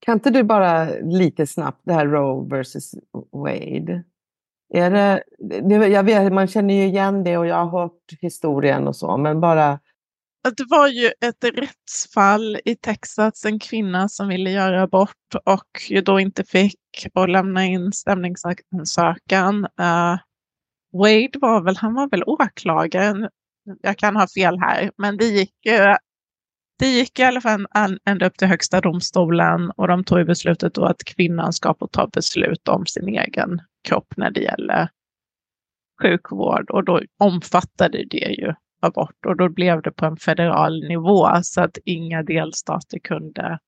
Kan 0.00 0.14
inte 0.14 0.30
du 0.30 0.42
bara 0.42 0.84
lite 1.00 1.46
snabbt, 1.46 1.80
det 1.82 1.92
här 1.92 2.06
Roe 2.06 2.48
versus 2.56 2.94
Wade. 3.32 4.04
Är 4.74 4.90
det, 4.90 5.22
det, 5.68 5.88
jag 5.88 6.02
vet, 6.02 6.32
man 6.32 6.46
känner 6.46 6.74
ju 6.74 6.84
igen 6.84 7.24
det 7.24 7.38
och 7.38 7.46
jag 7.46 7.64
har 7.64 7.80
hört 7.80 8.12
historien 8.20 8.88
och 8.88 8.96
så, 8.96 9.16
men 9.16 9.40
bara... 9.40 9.78
Det 10.42 10.64
var 10.68 10.88
ju 10.88 11.06
ett 11.06 11.44
rättsfall 11.44 12.58
i 12.64 12.76
Texas, 12.76 13.44
en 13.44 13.58
kvinna 13.58 14.08
som 14.08 14.28
ville 14.28 14.50
göra 14.50 14.82
abort 14.82 15.34
och 15.44 15.80
ju 15.88 16.00
då 16.00 16.20
inte 16.20 16.44
fick 16.44 17.06
och 17.14 17.28
lämna 17.28 17.66
in 17.66 17.92
stämningsansökan. 17.92 19.64
Uh, 19.64 20.18
Wade 20.92 21.38
var 21.40 21.62
väl, 21.62 21.76
han 21.76 21.94
var 21.94 22.08
väl 22.08 22.22
åklagaren. 22.26 23.28
Jag 23.82 23.96
kan 23.98 24.16
ha 24.16 24.26
fel 24.28 24.58
här, 24.58 24.90
men 24.96 25.16
det 25.16 25.24
gick 25.24 25.54
det 26.78 26.86
gick 26.86 27.18
i 27.18 27.22
alla 27.22 27.40
fall 27.40 27.66
ända 28.04 28.26
upp 28.26 28.38
till 28.38 28.48
högsta 28.48 28.80
domstolen 28.80 29.70
och 29.70 29.88
de 29.88 30.04
tog 30.04 30.26
beslutet 30.26 30.74
då 30.74 30.84
att 30.84 31.04
kvinnan 31.04 31.52
ska 31.52 31.74
få 31.74 31.86
ta 31.86 32.06
beslut 32.06 32.68
om 32.68 32.86
sin 32.86 33.08
egen 33.08 33.60
kropp 33.88 34.14
när 34.16 34.30
det 34.30 34.40
gäller 34.40 34.88
sjukvård 36.02 36.70
och 36.70 36.84
då 36.84 37.00
omfattade 37.18 38.04
det 38.04 38.30
ju 38.38 38.54
abort 38.82 39.26
och 39.26 39.36
då 39.36 39.48
blev 39.48 39.82
det 39.82 39.90
på 39.90 40.06
en 40.06 40.16
federal 40.16 40.88
nivå 40.88 41.28
så 41.42 41.60
att 41.60 41.78
inga 41.84 42.22
delstater 42.22 42.98
kunde 42.98 43.58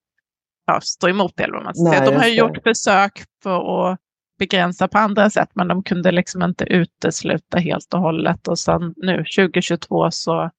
ja, 0.66 0.80
stå 0.80 1.08
emot 1.08 1.32
det. 1.36 1.42
Eller 1.44 1.54
vad 1.54 1.64
man 1.64 1.74
Nej. 1.76 2.00
De 2.10 2.16
har 2.16 2.26
ju 2.26 2.34
gjort 2.34 2.62
försök 2.62 3.24
för 3.42 3.92
att 3.92 3.98
begränsa 4.42 4.88
på 4.88 4.98
andra 4.98 5.30
sätt 5.30 5.48
men 5.54 5.68
de 5.68 5.82
kunde 5.82 6.12
liksom 6.12 6.42
inte 6.42 6.64
utesluta 6.64 7.58
helt 7.58 7.94
och 7.94 8.00
hållet 8.00 8.48
och 8.48 8.58
sen 8.58 8.94
nu 8.96 9.16
2022 9.16 10.10
så 10.10 10.50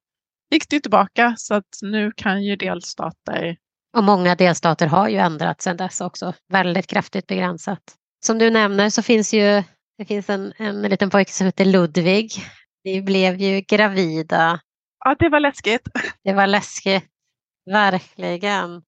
gick 0.52 0.70
det 0.70 0.76
ju 0.76 0.80
tillbaka 0.80 1.34
så 1.38 1.54
att 1.54 1.80
nu 1.82 2.12
kan 2.16 2.44
ju 2.44 2.56
delstater 2.56 3.58
Och 3.98 4.04
många 4.04 4.36
delstater 4.36 4.88
har 4.88 5.10
ju 5.10 5.18
ändrat 5.18 5.62
sedan 5.62 5.78
dess 5.78 6.02
också, 6.02 6.34
väldigt 6.50 6.88
kraftigt 6.88 7.28
begränsat. 7.28 7.80
Som 8.26 8.38
du 8.38 8.50
nämner 8.50 8.90
så 8.90 9.02
finns 9.02 9.34
ju 9.34 9.64
det 9.98 10.06
finns 10.06 10.30
en, 10.30 10.54
en 10.58 10.82
liten 10.82 11.10
pojke 11.10 11.32
som 11.32 11.46
heter 11.46 11.66
Ludvig. 11.66 12.32
Ni 12.84 13.02
blev 13.02 13.36
ju 13.36 13.62
gravida. 13.62 14.60
Ja, 15.06 15.16
det 15.20 15.30
var 15.30 15.40
läskigt. 15.40 15.88
Det 16.24 16.34
var 16.34 16.48
läskigt, 16.48 17.06
verkligen. 17.66 18.82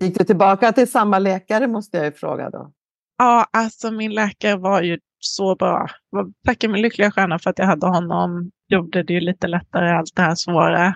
Gick 0.00 0.18
du 0.18 0.24
tillbaka 0.24 0.72
till 0.72 0.90
samma 0.90 1.18
läkare 1.18 1.66
måste 1.66 1.96
jag 1.96 2.06
ju 2.06 2.12
fråga 2.12 2.50
då. 2.50 2.72
Ja, 3.18 3.46
alltså 3.52 3.90
min 3.90 4.14
läkare 4.14 4.56
var 4.56 4.82
ju 4.82 4.98
så 5.18 5.56
bra. 5.56 5.86
Jag 6.10 6.32
Tackar 6.46 6.68
min 6.68 6.82
lyckliga 6.82 7.10
stjärna 7.10 7.38
för 7.38 7.50
att 7.50 7.58
jag 7.58 7.66
hade 7.66 7.86
honom. 7.86 8.50
Gjorde 8.68 9.02
det 9.02 9.12
ju 9.12 9.20
lite 9.20 9.46
lättare 9.46 9.90
allt 9.90 10.16
det 10.16 10.22
här 10.22 10.34
svåra. 10.34 10.86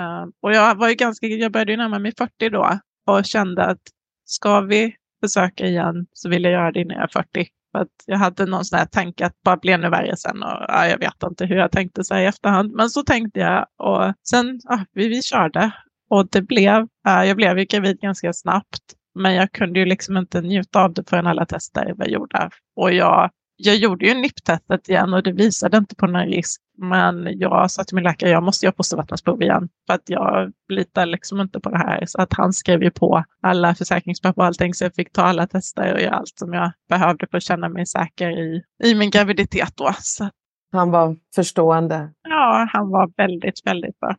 Ehm, 0.00 0.32
och 0.42 0.52
jag 0.52 0.74
var 0.74 0.88
ju 0.88 0.94
ganska, 0.94 1.26
jag 1.26 1.52
började 1.52 1.72
ju 1.72 1.78
närma 1.78 1.98
mig 1.98 2.12
40 2.18 2.48
då 2.50 2.78
och 3.06 3.24
kände 3.24 3.64
att 3.64 3.80
ska 4.24 4.60
vi 4.60 4.94
försöka 5.22 5.66
igen 5.66 6.06
så 6.12 6.28
vill 6.28 6.44
jag 6.44 6.52
göra 6.52 6.72
det 6.72 6.80
innan 6.80 6.96
jag 6.96 7.04
är 7.04 7.22
40. 7.22 7.48
För 7.72 7.78
att 7.78 7.88
jag 8.06 8.18
hade 8.18 8.46
någon 8.46 8.64
sån 8.64 8.78
här 8.78 8.86
tanke 8.86 9.26
att 9.26 9.42
bara 9.44 9.56
bli 9.56 9.72
ännu 9.72 9.90
värre 9.90 10.16
sen 10.16 10.42
och 10.42 10.64
ja, 10.68 10.86
jag 10.86 10.98
vet 10.98 11.22
inte 11.30 11.46
hur 11.46 11.56
jag 11.56 11.72
tänkte 11.72 12.04
så 12.04 12.14
här 12.14 12.22
i 12.22 12.26
efterhand. 12.26 12.72
Men 12.72 12.90
så 12.90 13.02
tänkte 13.02 13.40
jag 13.40 13.66
och 13.78 14.14
sen, 14.28 14.60
ja, 14.64 14.84
vi, 14.92 15.08
vi 15.08 15.22
körde 15.22 15.72
och 16.10 16.28
det 16.30 16.42
blev, 16.42 16.80
eh, 17.08 17.24
jag 17.24 17.36
blev 17.36 17.58
ju 17.58 17.64
gravid 17.64 18.00
ganska 18.00 18.32
snabbt. 18.32 18.82
Men 19.14 19.34
jag 19.34 19.52
kunde 19.52 19.78
ju 19.78 19.84
liksom 19.84 20.16
inte 20.16 20.40
njuta 20.40 20.82
av 20.84 20.92
det 20.92 21.10
förrän 21.10 21.26
alla 21.26 21.46
tester 21.46 21.94
var 21.96 22.06
gjorda. 22.06 22.50
Och 22.76 22.92
jag, 22.92 23.30
jag 23.56 23.76
gjorde 23.76 24.06
ju 24.06 24.14
NIPT-testet 24.14 24.88
igen 24.88 25.14
och 25.14 25.22
det 25.22 25.32
visade 25.32 25.76
inte 25.76 25.94
på 25.96 26.06
någon 26.06 26.26
risk. 26.26 26.60
Men 26.78 27.38
jag 27.38 27.70
sa 27.70 27.84
till 27.84 27.94
min 27.94 28.04
läkare, 28.04 28.30
jag 28.30 28.42
måste 28.42 28.66
göra 28.66 28.74
fostervattensprov 28.76 29.42
igen. 29.42 29.68
För 29.86 29.94
att 29.94 30.02
jag 30.06 30.52
litar 30.68 31.06
liksom 31.06 31.40
inte 31.40 31.60
på 31.60 31.70
det 31.70 31.78
här. 31.78 32.04
Så 32.06 32.20
att 32.20 32.32
han 32.32 32.52
skrev 32.52 32.82
ju 32.82 32.90
på 32.90 33.24
alla 33.42 33.74
försäkringspapper 33.74 34.42
och 34.42 34.46
allting. 34.46 34.74
Så 34.74 34.84
jag 34.84 34.94
fick 34.94 35.12
ta 35.12 35.22
alla 35.22 35.46
tester 35.46 35.94
och 35.94 36.00
göra 36.00 36.14
allt 36.14 36.38
som 36.38 36.52
jag 36.52 36.72
behövde 36.88 37.26
för 37.30 37.36
att 37.36 37.42
känna 37.42 37.68
mig 37.68 37.86
säker 37.86 38.30
i, 38.30 38.62
i 38.84 38.94
min 38.94 39.10
graviditet 39.10 39.76
då. 39.76 39.94
Så 39.98 40.28
Han 40.72 40.90
var 40.90 41.16
förstående. 41.34 42.10
ja, 42.28 42.68
han 42.72 42.90
var 42.90 43.12
väldigt, 43.16 43.66
väldigt 43.66 44.00
bra. 44.00 44.16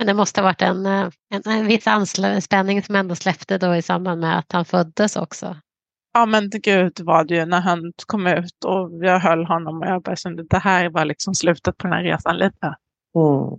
Men 0.00 0.06
det 0.06 0.14
måste 0.14 0.40
ha 0.40 0.48
varit 0.48 0.62
en, 0.62 0.86
eh, 0.86 1.08
en, 1.30 1.42
en 1.44 1.66
viss 1.66 1.86
anspänning 1.86 2.82
som 2.82 2.94
ändå 2.94 3.14
släppte 3.14 3.58
då 3.58 3.76
i 3.76 3.82
samband 3.82 4.20
med 4.20 4.38
att 4.38 4.52
han 4.52 4.64
föddes 4.64 5.16
också. 5.16 5.56
Ja 6.12 6.26
men 6.26 6.50
gud 6.50 7.00
var 7.00 7.24
det 7.24 7.34
ju 7.34 7.46
när 7.46 7.60
han 7.60 7.92
kom 8.06 8.26
ut 8.26 8.64
och 8.64 9.04
jag 9.04 9.20
höll 9.20 9.44
honom 9.44 9.78
och 9.78 9.86
jag 9.86 10.02
bara 10.02 10.16
kände 10.16 10.44
det 10.50 10.58
här 10.58 10.90
var 10.90 11.04
liksom 11.04 11.34
slutet 11.34 11.78
på 11.78 11.86
den 11.86 11.92
här 11.92 12.02
resan 12.02 12.36
lite. 12.36 12.66
Mm. 12.66 13.58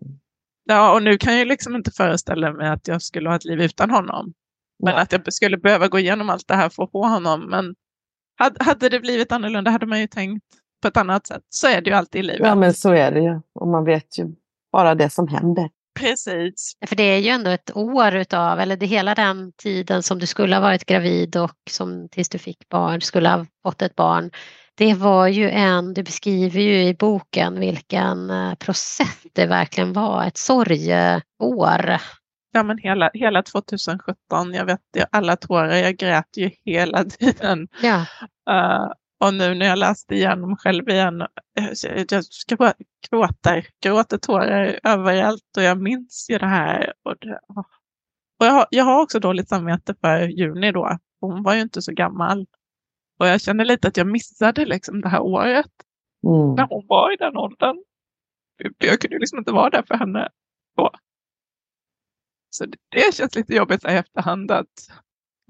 Ja 0.63 0.93
och 0.95 1.03
nu 1.03 1.17
kan 1.17 1.33
jag 1.33 1.39
ju 1.39 1.45
liksom 1.45 1.75
inte 1.75 1.91
föreställa 1.91 2.53
mig 2.53 2.69
att 2.69 2.87
jag 2.87 3.01
skulle 3.01 3.29
ha 3.29 3.35
ett 3.35 3.45
liv 3.45 3.61
utan 3.61 3.89
honom. 3.89 4.33
Men 4.83 4.93
Nej. 4.93 5.03
att 5.03 5.11
jag 5.11 5.33
skulle 5.33 5.57
behöva 5.57 5.87
gå 5.87 5.99
igenom 5.99 6.29
allt 6.29 6.47
det 6.47 6.55
här 6.55 6.69
för 6.69 6.83
att 6.83 6.91
få 6.91 7.07
honom. 7.07 7.49
Men 7.49 7.75
hade, 8.37 8.63
hade 8.63 8.89
det 8.89 8.99
blivit 8.99 9.31
annorlunda 9.31 9.71
hade 9.71 9.85
man 9.85 9.99
ju 9.99 10.07
tänkt 10.07 10.45
på 10.81 10.87
ett 10.87 10.97
annat 10.97 11.27
sätt. 11.27 11.43
Så 11.49 11.67
är 11.67 11.81
det 11.81 11.89
ju 11.89 11.95
alltid 11.95 12.19
i 12.19 12.23
livet. 12.23 12.47
Ja, 12.47 12.55
men 12.55 12.73
så 12.73 12.91
är 12.91 13.11
det 13.11 13.19
ju. 13.19 13.41
Och 13.55 13.67
man 13.67 13.85
vet 13.85 14.19
ju 14.19 14.35
bara 14.71 14.95
det 14.95 15.09
som 15.09 15.27
händer. 15.27 15.69
Precis. 15.99 16.73
För 16.87 16.95
det 16.95 17.03
är 17.03 17.17
ju 17.17 17.29
ändå 17.29 17.51
ett 17.51 17.75
år 17.75 18.15
utav, 18.15 18.59
eller 18.59 18.77
det 18.77 18.85
hela 18.85 19.15
den 19.15 19.51
tiden 19.51 20.03
som 20.03 20.19
du 20.19 20.25
skulle 20.25 20.55
ha 20.55 20.61
varit 20.61 20.85
gravid 20.85 21.37
och 21.37 21.57
som 21.69 22.09
tills 22.09 22.29
du 22.29 22.37
fick 22.37 22.69
barn, 22.69 23.01
skulle 23.01 23.29
ha 23.29 23.45
fått 23.63 23.81
ett 23.81 23.95
barn. 23.95 24.31
det 24.75 24.93
var 24.93 25.27
ju 25.27 25.49
en, 25.49 25.93
du 25.93 26.03
beskriver 26.03 26.61
ju 26.61 26.83
i 26.83 26.93
boken 26.93 27.59
vilken 27.59 28.29
eh, 28.29 28.55
process 28.55 29.23
det 29.33 29.45
verkligen 29.45 29.93
var, 29.93 30.25
ett 30.25 30.37
sorgeår. 30.37 32.01
Ja, 32.53 32.63
men 32.63 32.77
hela, 32.77 33.09
hela 33.13 33.43
2017, 33.43 34.53
jag 34.53 34.65
vet 34.65 34.79
alla 35.11 35.35
tårar, 35.35 35.75
jag 35.75 35.97
grät 35.97 36.37
ju 36.37 36.51
hela 36.65 37.03
tiden. 37.19 37.67
Ja. 37.81 38.05
Uh, 38.49 38.91
och 39.21 39.33
nu 39.33 39.55
när 39.55 39.65
jag 39.65 39.79
läste 39.79 40.15
igenom 40.15 40.57
själv 40.57 40.89
igen, 40.89 41.27
jag, 41.53 42.23
jag 42.47 42.73
gråter, 43.09 43.67
gråter 43.83 44.17
tårar 44.17 44.79
överallt 44.83 45.57
och 45.57 45.63
jag 45.63 45.81
minns 45.81 46.27
ju 46.29 46.37
det 46.37 46.47
här. 46.47 46.93
Och, 47.03 47.15
det, 47.19 47.39
och 48.39 48.45
jag, 48.45 48.51
har, 48.51 48.65
jag 48.69 48.83
har 48.83 49.01
också 49.01 49.19
dåligt 49.19 49.49
samvete 49.49 49.95
för 50.01 50.27
Juni 50.27 50.71
då. 50.71 50.97
Hon 51.19 51.43
var 51.43 51.55
ju 51.55 51.61
inte 51.61 51.81
så 51.81 51.91
gammal. 51.91 52.45
Och 53.19 53.27
jag 53.27 53.41
känner 53.41 53.65
lite 53.65 53.87
att 53.87 53.97
jag 53.97 54.07
missade 54.07 54.65
liksom 54.65 55.01
det 55.01 55.09
här 55.09 55.21
året. 55.21 55.71
Mm. 56.27 56.55
När 56.55 56.67
hon 56.67 56.85
var 56.87 57.13
i 57.13 57.15
den 57.15 57.37
åldern. 57.37 57.83
Jag 58.77 58.99
kunde 58.99 59.19
liksom 59.19 59.39
inte 59.39 59.51
vara 59.51 59.69
där 59.69 59.83
för 59.87 59.95
henne 59.95 60.29
då. 60.77 60.91
Så 62.49 62.65
det, 62.65 62.77
det 62.89 63.15
känns 63.15 63.35
lite 63.35 63.53
jobbigt 63.53 63.85
i 63.85 63.87
efterhand 63.87 64.51
att 64.51 64.87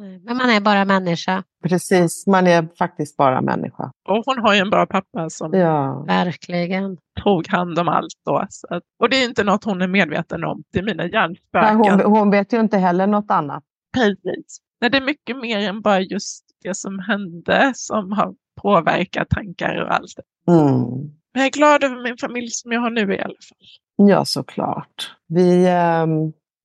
men 0.02 0.38
man 0.38 0.50
är 0.50 0.62
bara 0.62 0.86
människa. 0.86 1.44
Precis, 1.64 2.28
man 2.28 2.48
är 2.48 2.68
faktiskt 2.78 3.18
bara 3.18 3.42
människa. 3.42 3.92
Och 4.08 4.24
hon 4.26 4.38
har 4.38 4.54
ju 4.54 4.60
en 4.60 4.70
bra 4.70 4.86
pappa 4.86 5.30
som 5.30 5.54
ja. 5.54 6.04
verkligen 6.08 6.98
tog 7.24 7.48
hand 7.48 7.80
om 7.80 7.88
allt. 7.88 8.14
Då, 8.26 8.38
att, 8.38 8.84
och 9.00 9.10
det 9.10 9.16
är 9.16 9.26
inte 9.26 9.44
något 9.44 9.64
hon 9.64 9.82
är 9.82 9.88
medveten 9.88 10.44
om. 10.44 10.64
Det 10.74 10.80
är 10.80 10.84
mina 10.84 11.06
hjärnspöken. 11.06 11.78
hon, 11.78 12.02
hon 12.02 12.32
vet 12.32 12.54
ju 12.54 12.60
inte 12.60 12.78
heller 12.78 13.08
något 13.08 13.32
annat. 13.32 13.64
Precis. 13.94 14.58
Nej, 14.82 14.90
det 14.90 14.98
är 14.98 15.06
mycket 15.06 15.38
mer 15.38 15.70
än 15.70 15.82
bara 15.82 16.00
just 16.00 16.46
det 16.64 16.78
som 16.78 17.00
hände 17.00 17.72
som 17.76 18.12
har 18.12 18.34
påverkat 18.62 19.30
tankar 19.30 19.82
och 19.82 19.94
allt. 19.94 20.14
Mm. 20.48 21.12
Men 21.34 21.42
jag 21.42 21.46
är 21.46 21.52
glad 21.52 21.84
över 21.84 22.04
min 22.04 22.18
familj 22.18 22.50
som 22.50 22.72
jag 22.72 22.82
har 22.82 22.90
nu 22.90 23.14
i 23.14 23.20
alla 23.20 23.34
fall. 23.50 23.68
Ja, 24.10 24.26
såklart. 24.26 25.12
Vi 25.28 25.66
eh, 25.66 26.06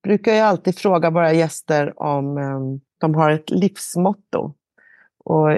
brukar 0.07 0.33
ju 0.33 0.39
alltid 0.39 0.77
fråga 0.77 1.09
våra 1.09 1.33
gäster 1.33 2.01
om 2.01 2.37
eh, 2.37 2.59
de 2.97 3.15
har 3.15 3.31
ett 3.31 3.49
livsmotto. 3.49 4.53
Och 5.25 5.51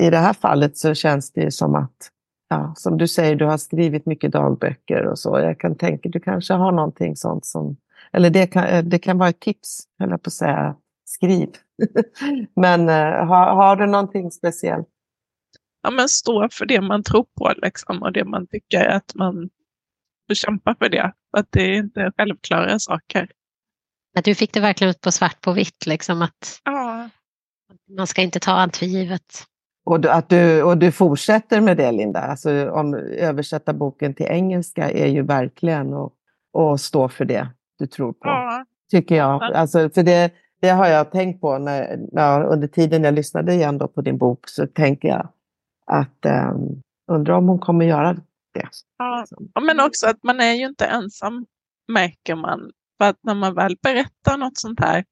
i 0.00 0.10
det 0.10 0.18
här 0.18 0.32
fallet 0.32 0.76
så 0.76 0.94
känns 0.94 1.32
det 1.32 1.50
som 1.50 1.74
att, 1.74 2.10
ja, 2.48 2.74
som 2.76 2.98
du 2.98 3.08
säger, 3.08 3.36
du 3.36 3.44
har 3.44 3.58
skrivit 3.58 4.06
mycket 4.06 4.32
dagböcker 4.32 5.06
och 5.06 5.18
så. 5.18 5.38
Jag 5.38 5.60
kan 5.60 5.76
tänka, 5.76 6.08
du 6.08 6.20
kanske 6.20 6.54
har 6.54 6.72
någonting 6.72 7.16
sånt 7.16 7.46
som, 7.46 7.76
eller 8.12 8.30
det 8.30 8.46
kan, 8.46 8.64
eh, 8.64 8.84
det 8.84 8.98
kan 8.98 9.18
vara 9.18 9.28
ett 9.28 9.40
tips, 9.40 9.82
höll 9.98 10.10
jag 10.10 10.22
på 10.22 10.28
att 10.28 10.32
säga, 10.32 10.76
skriv. 11.04 11.48
men 12.56 12.88
eh, 12.88 12.94
uh, 12.94 13.26
har, 13.26 13.54
har 13.54 13.76
du 13.76 13.86
någonting 13.86 14.30
speciellt? 14.30 14.88
Ja, 15.82 15.90
men 15.90 16.08
stå 16.08 16.48
för 16.52 16.66
det 16.66 16.80
man 16.80 17.02
tror 17.02 17.26
på 17.38 17.52
liksom, 17.56 18.02
och 18.02 18.12
det 18.12 18.24
man 18.24 18.46
tycker 18.46 18.86
att 18.86 19.14
man 19.14 19.50
kämpar 20.34 20.74
för 20.74 20.88
det. 20.88 21.12
Att 21.36 21.46
det 21.50 21.62
är 21.62 21.72
inte 21.72 22.12
självklara 22.16 22.78
saker. 22.78 23.28
Att 24.18 24.24
du 24.24 24.34
fick 24.34 24.52
det 24.52 24.60
verkligen 24.60 24.90
ut 24.90 25.00
på 25.00 25.12
svart 25.12 25.40
på 25.40 25.52
vitt, 25.52 25.86
liksom 25.86 26.22
att 26.22 26.60
ja. 26.64 27.08
man 27.96 28.06
ska 28.06 28.22
inte 28.22 28.40
ta 28.40 28.52
allt 28.52 28.76
för 28.76 28.86
givet. 28.86 29.44
Och, 29.84 30.04
att 30.06 30.28
du, 30.28 30.62
och 30.62 30.78
du 30.78 30.92
fortsätter 30.92 31.60
med 31.60 31.76
det, 31.76 31.92
Linda. 31.92 32.20
Alltså, 32.20 32.70
om 32.70 32.94
översätta 32.94 33.72
boken 33.72 34.14
till 34.14 34.26
engelska 34.26 34.90
är 34.90 35.06
ju 35.06 35.22
verkligen 35.22 35.94
att, 35.94 36.12
att 36.58 36.80
stå 36.80 37.08
för 37.08 37.24
det 37.24 37.48
du 37.78 37.86
tror 37.86 38.12
på. 38.12 38.28
Ja. 38.28 38.64
Tycker 38.90 39.16
jag. 39.16 39.42
Alltså, 39.42 39.90
för 39.90 40.02
det, 40.02 40.32
det 40.60 40.68
har 40.68 40.86
jag 40.86 41.10
tänkt 41.10 41.40
på 41.40 41.58
när, 41.58 41.98
ja, 42.12 42.42
under 42.42 42.68
tiden 42.68 43.04
jag 43.04 43.14
lyssnade 43.14 43.54
igen 43.54 43.78
då 43.78 43.88
på 43.88 44.00
din 44.00 44.18
bok. 44.18 44.48
Så 44.48 44.66
tänker 44.66 45.08
jag 45.08 45.28
att 45.86 46.26
um, 46.26 46.82
undrar 47.12 47.34
om 47.34 47.48
hon 47.48 47.58
kommer 47.58 47.84
göra 47.84 48.12
det. 48.54 48.68
Ja. 48.98 49.24
Men 49.60 49.80
också 49.80 50.06
att 50.06 50.22
man 50.22 50.40
är 50.40 50.52
ju 50.52 50.66
inte 50.66 50.86
ensam, 50.86 51.46
märker 51.88 52.34
man 52.34 52.72
för 53.02 53.08
att 53.08 53.18
när 53.22 53.34
man 53.34 53.54
väl 53.54 53.76
berättar 53.82 54.38
något 54.38 54.58
sånt 54.58 54.80
här 54.80 55.04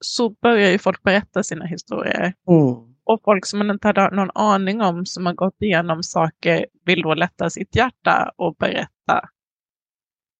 så 0.00 0.30
börjar 0.30 0.70
ju 0.70 0.78
folk 0.78 1.02
berätta 1.02 1.42
sina 1.42 1.64
historier. 1.64 2.34
Mm. 2.48 2.94
Och 3.04 3.20
folk 3.24 3.46
som 3.46 3.58
man 3.58 3.70
inte 3.70 3.88
hade 3.88 4.10
någon 4.10 4.30
aning 4.34 4.82
om, 4.82 5.06
som 5.06 5.26
har 5.26 5.34
gått 5.34 5.62
igenom 5.62 6.02
saker, 6.02 6.66
vill 6.84 7.02
då 7.02 7.14
lätta 7.14 7.50
sitt 7.50 7.76
hjärta 7.76 8.32
och 8.36 8.56
berätta. 8.56 9.28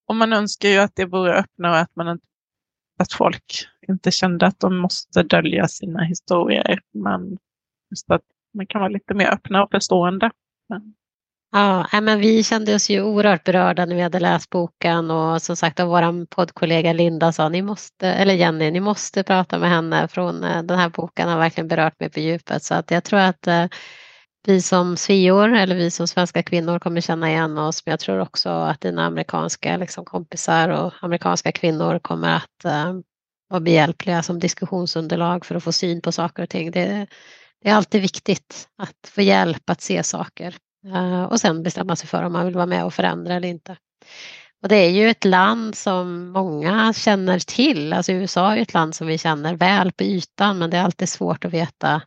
Och 0.09 0.17
man 0.17 0.33
önskar 0.33 0.69
ju 0.69 0.79
att 0.79 0.97
det 0.97 1.05
vore 1.05 1.35
öppna 1.35 1.71
och 1.71 1.79
att, 1.79 1.97
man, 1.97 2.21
att 2.99 3.13
folk 3.13 3.69
inte 3.89 4.11
kände 4.11 4.47
att 4.47 4.61
de 4.61 4.77
måste 4.79 5.23
dölja 5.23 5.69
sina 5.69 6.05
historier. 6.05 6.81
Men 6.93 7.39
just 7.91 8.11
att 8.11 8.23
man 8.55 8.67
kan 8.67 8.81
vara 8.81 8.89
lite 8.89 9.15
mer 9.15 9.27
öppna 9.27 9.65
och 9.65 9.71
förstående. 9.71 10.31
Men... 10.69 10.95
Ja, 11.57 12.01
men 12.03 12.21
vi 12.21 12.43
kände 12.45 12.75
oss 12.75 12.91
ju 12.91 13.03
oerhört 13.03 13.45
berörda 13.45 13.87
när 13.87 13.97
vi 13.97 14.03
hade 14.03 14.21
läst 14.21 14.51
boken 14.51 15.11
och 15.11 15.43
som 15.43 15.57
sagt 15.57 15.81
av 15.81 15.89
vår 15.89 16.27
poddkollega 16.27 16.93
Linda 16.93 17.33
sa, 17.33 17.49
ni 17.49 17.63
måste, 17.63 18.09
eller 18.09 18.35
Jenny, 18.35 18.71
ni 18.71 18.81
måste 18.81 19.23
prata 19.23 19.59
med 19.59 19.71
henne 19.71 20.09
från 20.09 20.45
eh, 20.45 20.63
den 20.63 20.79
här 20.79 20.89
boken 20.89 21.29
har 21.29 21.39
verkligen 21.39 21.69
berört 21.69 22.01
mig 22.01 22.11
på 22.11 22.21
djupet. 22.21 22.63
Så 22.63 22.75
att 22.75 22.91
jag 22.91 23.05
tror 23.05 23.19
att 23.21 23.47
eh, 23.47 23.67
vi 24.47 24.63
som 24.63 24.97
svior 24.97 25.53
eller 25.55 25.77
vi 25.77 25.91
som 25.91 26.09
svenska 26.09 26.43
kvinnor 26.43 26.79
kommer 26.79 27.01
känna 27.01 27.31
igen 27.31 27.59
oss. 27.59 27.87
Men 27.87 27.91
jag 27.91 28.01
tror 28.01 28.21
också 28.21 28.51
att 28.51 28.81
dina 28.81 29.07
amerikanska 29.07 29.77
liksom, 29.77 30.05
kompisar 30.05 30.69
och 30.69 30.93
amerikanska 31.01 31.53
kvinnor 31.53 31.99
kommer 31.99 32.37
att 32.37 32.65
uh, 32.65 33.01
vara 33.49 33.61
behjälpliga 33.61 34.23
som 34.23 34.39
diskussionsunderlag 34.39 35.47
för 35.47 35.55
att 35.55 35.65
få 35.65 35.73
syn 35.73 36.01
på 36.01 36.13
saker 36.13 36.43
och 36.43 36.49
ting. 36.49 36.71
Det, 36.71 37.07
det 37.63 37.71
är 37.71 37.75
alltid 37.75 38.03
viktigt 38.03 38.69
att 38.79 39.11
få 39.11 39.23
hjälp 39.23 39.71
att 39.71 39.81
se 39.81 40.03
saker. 40.03 40.57
Eh, 40.95 41.23
och 41.23 41.41
sen 41.41 41.63
bestämma 41.63 41.97
sig 41.97 42.09
för 42.09 42.23
om 42.23 42.33
man 42.33 42.45
vill 42.45 42.55
vara 42.55 42.67
med 42.67 42.85
och 42.85 42.95
förändra 42.95 43.35
eller 43.35 43.49
inte. 43.49 43.77
Och 44.63 44.69
det 44.69 44.77
är 44.77 44.91
ju 44.91 45.09
ett 45.09 45.25
land 45.25 45.75
som 45.75 46.29
många 46.29 46.93
känner 46.93 47.39
till. 47.39 47.93
Alltså 47.93 48.13
USA 48.13 48.57
är 48.57 48.63
ett 48.63 48.75
land 48.75 48.95
som 48.95 49.07
vi 49.07 49.19
känner 49.19 49.55
väl 49.55 49.93
på 49.93 50.05
ytan 50.05 50.59
men 50.59 50.71
det 50.71 50.77
är 50.77 50.83
alltid 50.83 51.09
svårt 51.09 51.45
att 51.45 51.53
veta. 51.53 52.03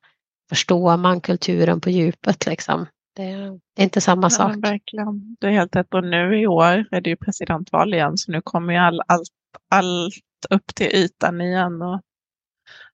Förstår 0.49 0.97
man 0.97 1.21
kulturen 1.21 1.82
på 1.82 1.89
djupet 1.89 2.45
liksom? 2.45 2.86
Det 3.15 3.23
är 3.23 3.59
inte 3.80 4.01
samma 4.01 4.25
ja, 4.25 4.30
sak. 4.30 4.55
Verkligen. 4.57 5.36
Det 5.39 5.47
är 5.47 5.51
helt 5.51 5.75
rätt. 5.75 5.93
Och 5.93 6.03
nu 6.03 6.41
i 6.41 6.47
år 6.47 6.86
är 6.91 7.01
det 7.01 7.09
ju 7.09 7.15
presidentval 7.15 7.93
igen 7.93 8.17
så 8.17 8.32
nu 8.32 8.41
kommer 8.41 8.73
ju 8.73 8.80
all, 8.80 9.01
allt, 9.07 9.30
allt 9.71 10.13
upp 10.49 10.75
till 10.75 10.88
ytan 10.88 11.41
igen. 11.41 11.82
Och 11.82 12.01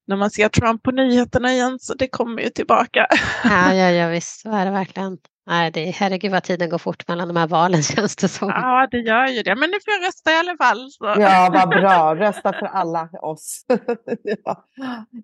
när 0.08 0.16
man 0.16 0.32
ser 0.32 0.50
Trump 0.50 0.84
på 0.84 0.92
nyheterna 0.92 1.54
igen 1.54 1.80
så 1.80 1.94
det 1.94 2.08
kommer 2.08 2.42
ju 2.42 2.50
tillbaka. 2.50 3.08
Ja, 3.44 3.74
ja, 3.74 3.90
ja 3.90 4.10
visst 4.10 4.42
så 4.42 4.52
är 4.52 4.66
det 4.66 4.72
verkligen. 4.72 5.18
Nej, 5.46 5.72
det, 5.72 5.86
herregud 5.86 6.32
vad 6.32 6.44
tiden 6.44 6.70
går 6.70 6.78
fort 6.78 7.08
mellan 7.08 7.28
de 7.28 7.38
här 7.38 7.48
valen 7.48 7.84
känns 7.84 8.16
det 8.16 8.28
som. 8.28 8.50
Ja, 8.50 8.88
det 8.92 8.98
gör 8.98 9.28
ju 9.28 9.44
det. 9.44 9.56
Men 9.56 9.70
nu 9.70 9.78
får 9.86 9.94
jag 9.94 10.08
rösta 10.08 10.32
i 10.32 10.36
alla 10.36 10.58
fall. 10.58 10.92
Så. 10.92 11.06
Ja, 11.06 11.50
vad 11.54 11.70
bra. 11.70 12.16
Rösta 12.28 12.54
för 12.54 12.66
alla 12.66 13.10
oss. 13.22 13.66
ja. 14.44 14.66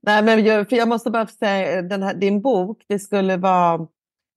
Nej, 0.01 0.23
men 0.23 0.45
jag, 0.45 0.69
för 0.69 0.75
jag 0.75 0.87
måste 0.87 1.11
bara 1.11 1.27
säga, 1.27 1.81
den 1.81 2.03
här, 2.03 2.13
din 2.13 2.41
bok, 2.41 2.83
det 2.87 2.99
skulle 2.99 3.37
vara... 3.37 3.87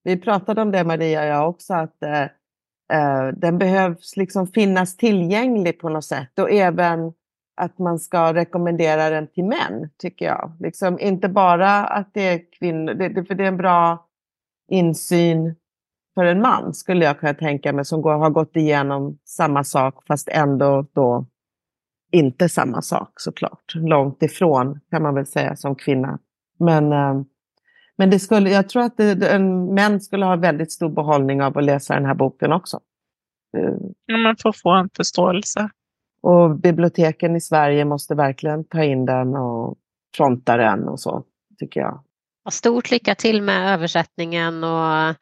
Vi 0.04 0.20
pratade 0.20 0.62
om 0.62 0.70
det 0.70 0.84
Maria 0.84 1.20
och 1.20 1.26
jag 1.26 1.48
också, 1.48 1.74
att 1.74 2.02
eh, 2.02 2.22
eh, 2.92 3.28
den 3.36 3.58
behövs 3.58 4.16
liksom 4.16 4.46
finnas 4.46 4.96
tillgänglig 4.96 5.80
på 5.80 5.88
något 5.88 6.04
sätt. 6.04 6.38
Och 6.38 6.50
även 6.50 7.12
att 7.56 7.78
man 7.78 7.98
ska 7.98 8.34
rekommendera 8.34 9.10
den 9.10 9.26
till 9.26 9.44
män, 9.44 9.90
tycker 9.98 10.24
jag. 10.24 10.52
Liksom, 10.60 11.00
inte 11.00 11.28
bara 11.28 11.84
att 11.84 12.10
det 12.14 12.28
är 12.28 12.40
kvinnor, 12.58 12.94
det, 12.94 13.08
det, 13.08 13.24
för 13.24 13.34
det 13.34 13.44
är 13.44 13.48
en 13.48 13.56
bra 13.56 14.06
insyn 14.70 15.54
för 16.14 16.24
en 16.24 16.40
man 16.40 16.74
skulle 16.74 17.04
jag 17.04 17.20
kunna 17.20 17.34
tänka 17.34 17.72
mig 17.72 17.84
som 17.84 18.02
går, 18.02 18.12
har 18.12 18.30
gått 18.30 18.56
igenom 18.56 19.18
samma 19.24 19.64
sak 19.64 20.06
fast 20.06 20.28
ändå 20.28 20.86
då 20.92 21.26
inte 22.12 22.48
samma 22.48 22.82
sak 22.82 23.20
såklart. 23.20 23.74
Långt 23.74 24.22
ifrån 24.22 24.80
kan 24.90 25.02
man 25.02 25.14
väl 25.14 25.26
säga 25.26 25.56
som 25.56 25.74
kvinna. 25.74 26.18
Men, 26.58 26.92
äh, 26.92 27.22
men 27.96 28.10
det 28.10 28.18
skulle, 28.18 28.50
jag 28.50 28.68
tror 28.68 28.82
att 28.82 28.96
det, 28.96 29.28
en 29.28 29.74
män 29.74 30.00
skulle 30.00 30.24
ha 30.24 30.36
väldigt 30.36 30.72
stor 30.72 30.88
behållning 30.88 31.42
av 31.42 31.58
att 31.58 31.64
läsa 31.64 31.94
den 31.94 32.06
här 32.06 32.14
boken 32.14 32.52
också. 32.52 32.80
Ja, 34.06 34.16
man 34.16 34.36
får 34.36 34.52
få 34.52 34.70
en 34.70 34.90
förståelse. 34.96 35.70
Och 36.22 36.58
biblioteken 36.58 37.36
i 37.36 37.40
Sverige 37.40 37.84
måste 37.84 38.14
verkligen 38.14 38.64
ta 38.64 38.84
in 38.84 39.06
den 39.06 39.36
och 39.36 39.78
fronta 40.16 40.56
den 40.56 40.88
och 40.88 41.00
så, 41.00 41.24
tycker 41.58 41.80
jag. 41.80 42.02
Stort 42.50 42.90
lycka 42.90 43.14
till 43.14 43.42
med 43.42 43.74
översättningen 43.74 44.64
och 44.64 45.14
Eh, 45.14 45.16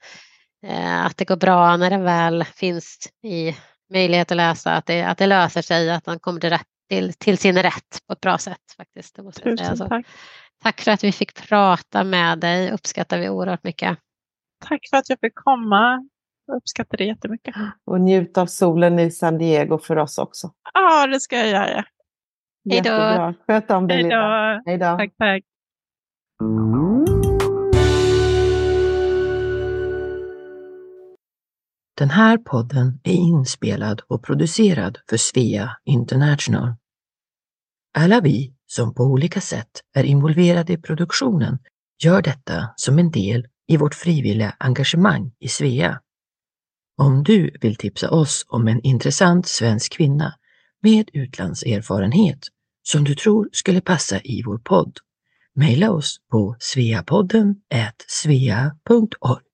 att 1.04 1.16
det 1.16 1.24
går 1.24 1.36
bra 1.36 1.76
när 1.76 1.90
den 1.90 2.02
väl 2.04 2.44
finns 2.44 3.08
i 3.22 3.56
möjlighet 3.92 4.30
att 4.30 4.36
läsa, 4.36 4.72
att 4.72 4.86
det, 4.86 5.02
att 5.02 5.18
det 5.18 5.26
löser 5.26 5.62
sig, 5.62 5.90
att 5.90 6.04
den 6.04 6.18
kommer 6.18 6.40
till, 6.40 6.50
rätt, 6.50 6.66
till, 6.88 7.12
till 7.14 7.38
sin 7.38 7.62
rätt 7.62 7.98
på 8.06 8.12
ett 8.12 8.20
bra 8.20 8.38
sätt. 8.38 8.56
faktiskt. 8.76 9.16
Det 9.16 9.22
måste 9.22 9.48
jag 9.48 9.58
säga. 9.58 9.76
Så, 9.76 9.88
tack. 9.88 10.06
tack 10.62 10.80
för 10.80 10.90
att 10.90 11.04
vi 11.04 11.12
fick 11.12 11.48
prata 11.48 12.04
med 12.04 12.38
dig, 12.38 12.72
uppskattar 12.72 13.18
vi 13.18 13.28
oerhört 13.28 13.64
mycket. 13.64 13.98
Tack 14.68 14.80
för 14.90 14.96
att 14.96 15.08
jag 15.08 15.20
fick 15.20 15.34
komma. 15.34 16.08
Jag 16.46 16.56
uppskattar 16.56 16.98
det 16.98 17.04
jättemycket. 17.04 17.54
Och 17.86 18.00
njut 18.00 18.38
av 18.38 18.46
solen 18.46 18.98
i 18.98 19.10
San 19.10 19.38
Diego 19.38 19.78
för 19.78 19.96
oss 19.96 20.18
också. 20.18 20.50
Ja, 20.74 21.06
det 21.06 21.20
ska 21.20 21.36
jag 21.36 21.48
göra. 21.48 21.84
Hej 22.70 22.80
då. 22.80 23.34
Sköt 23.46 23.70
om 23.70 23.86
dig, 23.88 24.02
Hej 24.66 24.78
då. 24.78 24.96
Tack, 24.96 25.10
tack. 25.18 25.44
Den 32.00 32.10
här 32.10 32.38
podden 32.38 33.00
är 33.04 33.12
inspelad 33.12 34.02
och 34.08 34.24
producerad 34.24 34.98
för 35.10 35.16
Svea 35.16 35.76
International. 35.84 36.74
Alla 37.98 38.20
vi 38.20 38.54
som 38.66 38.94
på 38.94 39.02
olika 39.02 39.40
sätt 39.40 39.70
är 39.94 40.04
involverade 40.04 40.72
i 40.72 40.78
produktionen 40.78 41.58
gör 42.02 42.22
detta 42.22 42.70
som 42.76 42.98
en 42.98 43.10
del 43.10 43.46
i 43.68 43.76
vårt 43.76 43.94
frivilliga 43.94 44.56
engagemang 44.58 45.32
i 45.40 45.48
Svea. 45.48 46.00
Om 46.96 47.24
du 47.24 47.50
vill 47.60 47.76
tipsa 47.76 48.10
oss 48.10 48.44
om 48.48 48.68
en 48.68 48.80
intressant 48.80 49.46
svensk 49.46 49.92
kvinna 49.92 50.34
med 50.82 51.10
utlandserfarenhet 51.12 52.48
som 52.82 53.04
du 53.04 53.14
tror 53.14 53.48
skulle 53.52 53.80
passa 53.80 54.20
i 54.20 54.42
vår 54.46 54.58
podd, 54.58 54.98
mejla 55.54 55.90
oss 55.90 56.16
på 56.30 56.56
sveapodden 56.58 57.56
svea.org. 58.06 59.49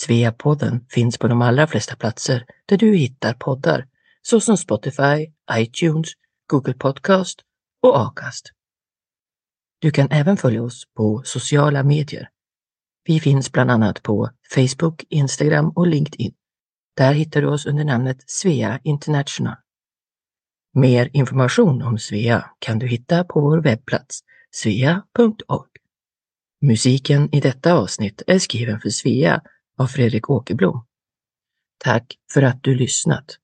Sveapodden 0.00 0.86
finns 0.90 1.18
på 1.18 1.28
de 1.28 1.42
allra 1.42 1.66
flesta 1.66 1.96
platser 1.96 2.46
där 2.66 2.76
du 2.76 2.96
hittar 2.96 3.34
poddar, 3.34 3.86
såsom 4.22 4.56
Spotify, 4.56 5.32
iTunes, 5.52 6.08
Google 6.46 6.74
Podcast 6.74 7.40
och 7.82 8.00
Acast. 8.00 8.52
Du 9.78 9.90
kan 9.90 10.08
även 10.10 10.36
följa 10.36 10.62
oss 10.62 10.84
på 10.96 11.22
sociala 11.24 11.82
medier. 11.82 12.28
Vi 13.04 13.20
finns 13.20 13.52
bland 13.52 13.70
annat 13.70 14.02
på 14.02 14.30
Facebook, 14.54 15.04
Instagram 15.08 15.68
och 15.68 15.86
LinkedIn. 15.86 16.34
Där 16.96 17.12
hittar 17.12 17.42
du 17.42 17.48
oss 17.48 17.66
under 17.66 17.84
namnet 17.84 18.30
Svea 18.30 18.80
International. 18.84 19.56
Mer 20.74 21.10
information 21.12 21.82
om 21.82 21.98
Svea 21.98 22.50
kan 22.58 22.78
du 22.78 22.86
hitta 22.86 23.24
på 23.24 23.40
vår 23.40 23.58
webbplats 23.62 24.20
svea.org. 24.50 25.70
Musiken 26.60 27.34
i 27.34 27.40
detta 27.40 27.74
avsnitt 27.74 28.22
är 28.26 28.38
skriven 28.38 28.80
för 28.80 28.90
Svea 28.90 29.42
av 29.78 29.86
Fredrik 29.86 30.30
Åkerblom. 30.30 30.84
Tack 31.78 32.14
för 32.32 32.42
att 32.42 32.62
du 32.62 32.74
lyssnat! 32.74 33.38